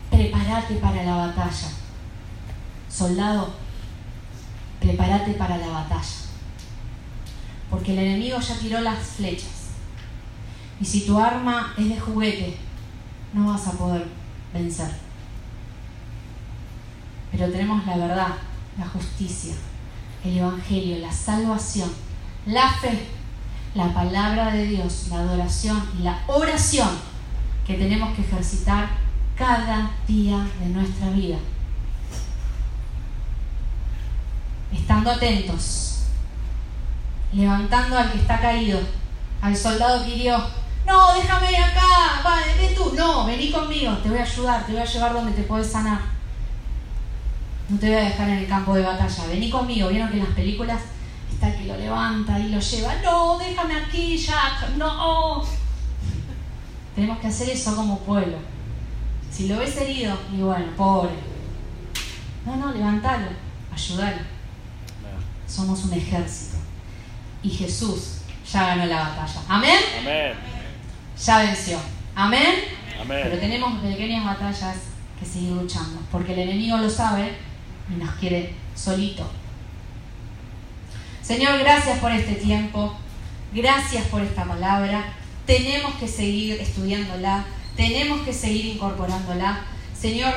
Prepárate 0.10 0.76
para 0.76 1.04
la 1.04 1.16
batalla. 1.16 1.70
Soldado, 2.90 3.54
prepárate 4.80 5.32
para 5.34 5.58
la 5.58 5.68
batalla. 5.68 6.25
Porque 7.70 7.94
el 7.94 8.00
enemigo 8.00 8.40
ya 8.40 8.58
tiró 8.58 8.82
las 8.82 9.00
flechas. 9.00 9.70
Y 10.80 10.86
si 10.86 11.06
tu 11.06 11.20
arma 11.20 11.74
es 11.78 11.90
de 11.90 12.00
juguete, 12.00 12.58
no 13.34 13.48
vas 13.48 13.68
a 13.68 13.72
poder 13.72 14.06
vencer 14.54 15.06
pero 17.38 17.52
tenemos 17.52 17.86
la 17.86 17.98
verdad, 17.98 18.34
la 18.78 18.88
justicia, 18.88 19.54
el 20.24 20.38
Evangelio, 20.38 21.00
la 21.00 21.12
salvación, 21.12 21.90
la 22.46 22.72
fe, 22.72 23.08
la 23.74 23.94
palabra 23.94 24.52
de 24.52 24.68
Dios, 24.68 25.08
la 25.10 25.20
adoración 25.20 25.84
y 26.00 26.04
la 26.04 26.24
oración 26.28 26.90
que 27.68 27.74
tenemos 27.74 28.16
que 28.16 28.22
ejercitar 28.22 28.88
cada 29.36 29.92
día 30.08 30.48
de 30.62 30.68
nuestra 30.68 31.10
vida. 31.10 31.38
Estando 34.72 35.12
atentos, 35.12 35.95
levantando 37.36 37.98
al 37.98 38.12
que 38.12 38.20
está 38.20 38.40
caído, 38.40 38.80
al 39.42 39.56
soldado 39.56 40.04
que 40.04 40.16
hirió. 40.16 40.38
No, 40.88 41.14
déjame 41.14 41.58
acá, 41.58 42.22
va, 42.26 42.38
ven 42.58 42.74
tú. 42.74 42.94
No, 42.96 43.26
vení 43.26 43.52
conmigo, 43.52 43.94
te 43.98 44.10
voy 44.10 44.20
a 44.20 44.24
ayudar, 44.24 44.66
te 44.66 44.72
voy 44.72 44.82
a 44.82 44.86
llevar 44.86 45.14
donde 45.14 45.32
te 45.34 45.44
puedes 45.44 45.72
sanar. 45.72 46.00
No 47.68 47.80
te 47.80 47.88
voy 47.88 47.96
a 47.96 48.10
dejar 48.10 48.30
en 48.30 48.38
el 48.40 48.48
campo 48.48 48.76
de 48.76 48.84
batalla. 48.84 49.26
Vení 49.28 49.50
conmigo. 49.50 49.90
¿Vieron 49.90 50.10
que 50.10 50.18
en 50.18 50.24
las 50.24 50.34
películas 50.34 50.82
está 51.32 51.50
el 51.50 51.56
que 51.58 51.66
lo 51.66 51.78
levanta 51.78 52.40
y 52.40 52.50
lo 52.50 52.60
lleva? 52.60 52.94
No, 53.04 53.40
déjame 53.40 53.76
aquí, 53.76 54.18
Jack. 54.18 54.70
No. 54.78 55.44
Tenemos 56.94 57.18
que 57.18 57.28
hacer 57.28 57.50
eso 57.50 57.76
como 57.76 58.00
pueblo. 58.00 58.38
Si 59.32 59.48
lo 59.48 59.58
ves 59.58 59.76
herido, 59.78 60.18
y 60.32 60.38
bueno, 60.38 60.68
pobre. 60.78 61.16
No, 62.46 62.56
no, 62.56 62.72
levantalo, 62.72 63.28
ayúdalo. 63.74 64.22
Somos 65.48 65.84
un 65.86 65.94
ejército. 65.94 66.55
Y 67.46 67.50
Jesús 67.52 68.22
ya 68.52 68.66
ganó 68.66 68.88
la 68.88 69.00
batalla. 69.00 69.42
¿Amén? 69.48 69.80
Amén. 70.00 70.34
Ya 71.24 71.38
venció. 71.40 71.78
¿Amén? 72.16 72.56
Amén. 73.00 73.20
Pero 73.24 73.38
tenemos 73.38 73.80
pequeñas 73.82 74.26
batallas 74.26 74.78
que 75.20 75.26
seguir 75.26 75.52
luchando. 75.52 76.02
Porque 76.12 76.34
el 76.34 76.40
enemigo 76.40 76.78
lo 76.78 76.90
sabe 76.90 77.34
y 77.88 78.04
nos 78.04 78.16
quiere 78.16 78.54
solito. 78.74 79.30
Señor, 81.22 81.60
gracias 81.60 82.00
por 82.00 82.12
este 82.12 82.34
tiempo, 82.34 82.96
gracias 83.54 84.06
por 84.08 84.22
esta 84.22 84.44
palabra. 84.44 85.14
Tenemos 85.46 85.94
que 85.96 86.08
seguir 86.08 86.60
estudiándola, 86.60 87.46
tenemos 87.76 88.22
que 88.22 88.34
seguir 88.34 88.66
incorporándola. 88.66 89.62
Señor, 90.00 90.34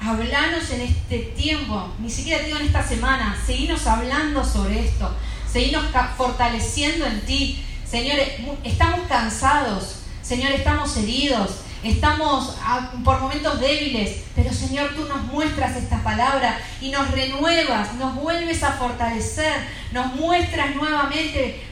hablanos 0.00 0.70
en 0.70 0.82
este 0.82 1.18
tiempo, 1.36 1.92
ni 1.98 2.10
siquiera 2.10 2.42
digo 2.42 2.58
en 2.58 2.66
esta 2.66 2.82
semana, 2.82 3.36
seguimos 3.46 3.86
hablando 3.86 4.44
sobre 4.44 4.84
esto, 4.84 5.10
seguimos 5.54 5.84
fortaleciendo 6.16 7.06
en 7.06 7.20
ti. 7.20 7.64
Señor, 7.88 8.18
estamos 8.64 9.06
cansados, 9.08 10.00
Señor, 10.20 10.50
estamos 10.50 10.96
heridos, 10.96 11.60
estamos 11.84 12.56
ah, 12.60 12.90
por 13.04 13.20
momentos 13.20 13.60
débiles, 13.60 14.24
pero 14.34 14.52
Señor, 14.52 14.96
tú 14.96 15.04
nos 15.04 15.22
muestras 15.22 15.76
esta 15.76 16.02
palabra 16.02 16.58
y 16.80 16.90
nos 16.90 17.08
renuevas, 17.12 17.94
nos 17.94 18.16
vuelves 18.16 18.64
a 18.64 18.72
fortalecer, 18.72 19.54
nos 19.92 20.16
muestras 20.16 20.74
nuevamente 20.74 21.62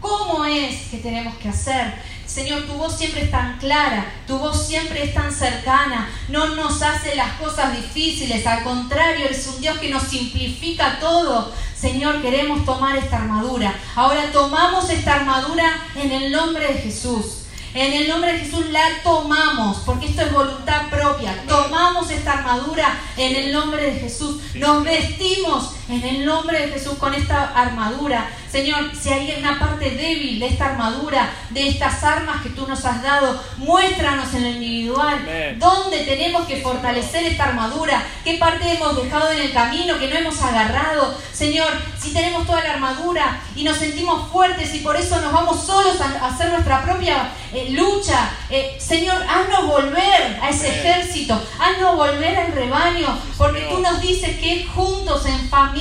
cómo 0.00 0.46
es 0.46 0.88
que 0.90 0.96
tenemos 0.96 1.34
que 1.34 1.50
hacer. 1.50 1.92
Señor, 2.26 2.62
tu 2.66 2.74
voz 2.74 2.98
siempre 2.98 3.22
es 3.22 3.30
tan 3.30 3.58
clara, 3.58 4.04
tu 4.26 4.38
voz 4.38 4.66
siempre 4.66 5.04
es 5.04 5.14
tan 5.14 5.32
cercana, 5.32 6.08
no 6.28 6.48
nos 6.48 6.82
hace 6.82 7.14
las 7.14 7.32
cosas 7.34 7.76
difíciles, 7.76 8.46
al 8.46 8.64
contrario, 8.64 9.24
eres 9.24 9.46
un 9.46 9.60
Dios 9.60 9.78
que 9.78 9.90
nos 9.90 10.02
simplifica 10.02 10.98
todo. 10.98 11.52
Señor, 11.78 12.22
queremos 12.22 12.64
tomar 12.64 12.96
esta 12.96 13.18
armadura. 13.18 13.74
Ahora 13.94 14.32
tomamos 14.32 14.90
esta 14.90 15.16
armadura 15.16 15.78
en 15.94 16.10
el 16.10 16.32
nombre 16.32 16.66
de 16.66 16.80
Jesús. 16.80 17.42
En 17.74 17.92
el 17.92 18.08
nombre 18.08 18.32
de 18.32 18.38
Jesús 18.38 18.64
la 18.70 19.02
tomamos, 19.04 19.78
porque 19.84 20.06
esto 20.06 20.22
es 20.22 20.32
voluntad 20.32 20.88
propia. 20.88 21.42
Tomamos 21.46 22.10
esta 22.10 22.32
armadura 22.32 22.98
en 23.18 23.36
el 23.36 23.52
nombre 23.52 23.82
de 23.82 24.00
Jesús. 24.00 24.38
Nos 24.54 24.82
vestimos 24.82 25.72
en 25.88 26.02
el 26.02 26.24
nombre 26.24 26.66
de 26.66 26.72
Jesús 26.72 26.94
con 26.98 27.14
esta 27.14 27.52
armadura. 27.54 28.28
Señor, 28.50 28.90
si 28.98 29.10
hay 29.10 29.36
una 29.38 29.58
parte 29.58 29.90
débil 29.90 30.38
de 30.40 30.46
esta 30.46 30.66
armadura, 30.66 31.30
de 31.50 31.68
estas 31.68 32.02
armas 32.02 32.42
que 32.42 32.50
tú 32.50 32.66
nos 32.66 32.84
has 32.84 33.02
dado, 33.02 33.40
muéstranos 33.58 34.32
en 34.34 34.44
el 34.44 34.62
individual. 34.62 35.56
Dónde 35.58 35.98
tenemos 36.04 36.46
que 36.46 36.62
fortalecer 36.62 37.24
esta 37.24 37.44
armadura, 37.44 38.02
qué 38.24 38.34
parte 38.38 38.72
hemos 38.72 38.96
dejado 38.96 39.30
en 39.30 39.42
el 39.42 39.52
camino 39.52 39.98
que 39.98 40.08
no 40.08 40.16
hemos 40.16 40.40
agarrado. 40.42 41.16
Señor, 41.32 41.68
si 42.00 42.12
tenemos 42.12 42.46
toda 42.46 42.62
la 42.62 42.74
armadura 42.74 43.40
y 43.54 43.64
nos 43.64 43.76
sentimos 43.76 44.30
fuertes 44.30 44.74
y 44.74 44.78
por 44.78 44.96
eso 44.96 45.20
nos 45.20 45.32
vamos 45.32 45.64
solos 45.64 46.00
a 46.00 46.26
hacer 46.26 46.50
nuestra 46.50 46.82
propia 46.82 47.30
eh, 47.52 47.70
lucha, 47.70 48.30
eh, 48.50 48.76
Señor, 48.78 49.22
haznos 49.22 49.66
volver 49.66 50.38
a 50.40 50.50
ese 50.50 50.68
ejército, 50.68 51.40
haznos 51.58 51.96
volver 51.96 52.36
al 52.38 52.52
rebaño, 52.52 53.18
porque 53.36 53.66
tú 53.70 53.78
nos 53.80 54.00
dices 54.00 54.38
que 54.38 54.66
juntos 54.66 55.26
en 55.26 55.48
familia, 55.48 55.75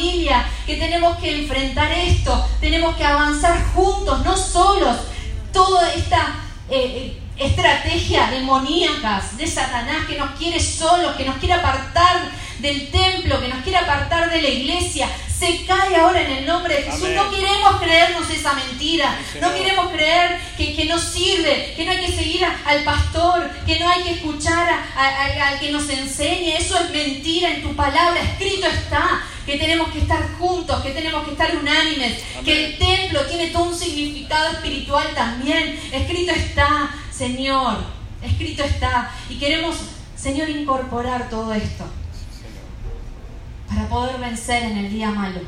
que 0.65 0.75
tenemos 0.77 1.17
que 1.17 1.41
enfrentar 1.41 1.91
esto, 1.91 2.49
tenemos 2.59 2.95
que 2.95 3.03
avanzar 3.03 3.63
juntos, 3.73 4.23
no 4.25 4.35
solos. 4.35 4.97
Toda 5.53 5.93
esta 5.93 6.35
eh, 6.69 6.75
eh, 6.77 7.21
estrategia 7.37 8.27
demoníaca 8.27 9.23
de 9.37 9.47
Satanás 9.47 10.05
que 10.07 10.17
nos 10.17 10.31
quiere 10.31 10.59
solos, 10.59 11.15
que 11.15 11.25
nos 11.25 11.37
quiere 11.37 11.53
apartar 11.53 12.29
del 12.59 12.89
templo, 12.89 13.39
que 13.39 13.47
nos 13.47 13.61
quiere 13.63 13.77
apartar 13.77 14.29
de 14.29 14.41
la 14.41 14.47
iglesia, 14.47 15.07
se 15.37 15.65
cae 15.65 15.95
ahora 15.97 16.21
en 16.21 16.31
el 16.31 16.45
nombre 16.45 16.75
de 16.75 16.83
Jesús. 16.83 17.09
No 17.09 17.29
queremos 17.29 17.81
creernos 17.81 18.29
esa 18.29 18.53
mentira. 18.53 19.17
no 19.39 19.53
queremos 19.53 19.91
creer 19.91 20.39
que, 20.57 20.75
que, 20.75 20.85
no 20.85 20.97
sirve, 20.97 21.73
que 21.75 21.85
no 21.85 21.91
hay 21.91 22.05
que 22.05 22.11
seguir 22.11 22.45
al 22.65 22.83
pastor, 22.83 23.49
que 23.65 23.79
no 23.79 23.89
hay 23.89 24.03
que 24.03 24.11
escuchar 24.11 24.67
al 24.95 25.59
que 25.59 25.71
nos 25.71 25.87
enseñe. 25.89 26.55
Eso 26.57 26.77
es 26.79 26.89
mentira 26.89 27.51
en 27.51 27.61
tu 27.61 27.75
palabra. 27.75 28.21
Escrito 28.21 28.67
está 28.67 29.23
que 29.45 29.57
tenemos 29.57 29.89
que 29.89 29.99
estar 29.99 30.37
juntos, 30.39 30.81
que 30.81 30.91
tenemos 30.91 31.23
que 31.23 31.31
estar 31.31 31.55
unánimes, 31.55 32.23
que 32.43 32.65
el 32.65 32.77
templo 32.77 33.21
tiene 33.27 33.47
todo 33.47 33.69
un 33.69 33.75
significado 33.75 34.53
espiritual 34.53 35.07
también. 35.13 35.79
Escrito 35.91 36.31
está, 36.31 36.89
Señor, 37.11 37.77
escrito 38.23 38.63
está. 38.63 39.11
Y 39.29 39.37
queremos, 39.37 39.75
Señor, 40.15 40.49
incorporar 40.49 41.29
todo 41.29 41.53
esto 41.53 41.85
para 43.67 43.87
poder 43.87 44.19
vencer 44.19 44.63
en 44.63 44.77
el 44.77 44.89
día 44.89 45.11
malo. 45.11 45.41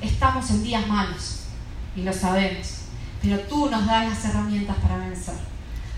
Estamos 0.00 0.50
en 0.50 0.62
días 0.62 0.86
malos 0.86 1.40
y 1.96 2.02
lo 2.02 2.12
sabemos, 2.12 2.78
pero 3.22 3.40
tú 3.40 3.68
nos 3.70 3.86
das 3.86 4.08
las 4.08 4.24
herramientas 4.24 4.76
para 4.78 4.98
vencer. 4.98 5.34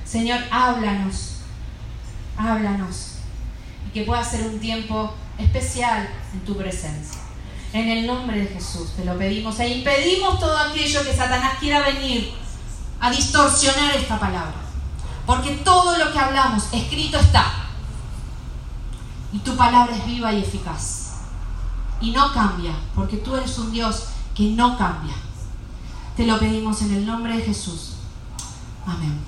Señor, 0.04 0.40
háblanos, 0.50 1.38
háblanos 2.36 3.18
y 3.86 3.90
que 3.92 4.02
pueda 4.02 4.22
ser 4.22 4.42
un 4.42 4.58
tiempo 4.58 5.14
especial 5.38 6.08
en 6.32 6.40
tu 6.40 6.56
presencia. 6.56 7.25
En 7.76 7.90
el 7.90 8.06
nombre 8.06 8.40
de 8.40 8.46
Jesús 8.46 8.92
te 8.96 9.04
lo 9.04 9.18
pedimos 9.18 9.60
e 9.60 9.68
impedimos 9.68 10.40
todo 10.40 10.56
aquello 10.56 11.04
que 11.04 11.14
Satanás 11.14 11.58
quiera 11.60 11.80
venir 11.80 12.32
a 12.98 13.10
distorsionar 13.10 13.94
esta 13.94 14.18
palabra. 14.18 14.54
Porque 15.26 15.56
todo 15.56 15.98
lo 15.98 16.10
que 16.10 16.18
hablamos 16.18 16.72
escrito 16.72 17.18
está. 17.18 17.66
Y 19.30 19.40
tu 19.40 19.54
palabra 19.56 19.94
es 19.94 20.06
viva 20.06 20.32
y 20.32 20.40
eficaz. 20.40 21.16
Y 22.00 22.12
no 22.12 22.32
cambia, 22.32 22.72
porque 22.94 23.18
tú 23.18 23.36
eres 23.36 23.58
un 23.58 23.70
Dios 23.70 24.04
que 24.34 24.44
no 24.44 24.78
cambia. 24.78 25.14
Te 26.16 26.24
lo 26.24 26.38
pedimos 26.38 26.80
en 26.80 26.94
el 26.94 27.04
nombre 27.04 27.36
de 27.36 27.42
Jesús. 27.42 27.96
Amén. 28.86 29.25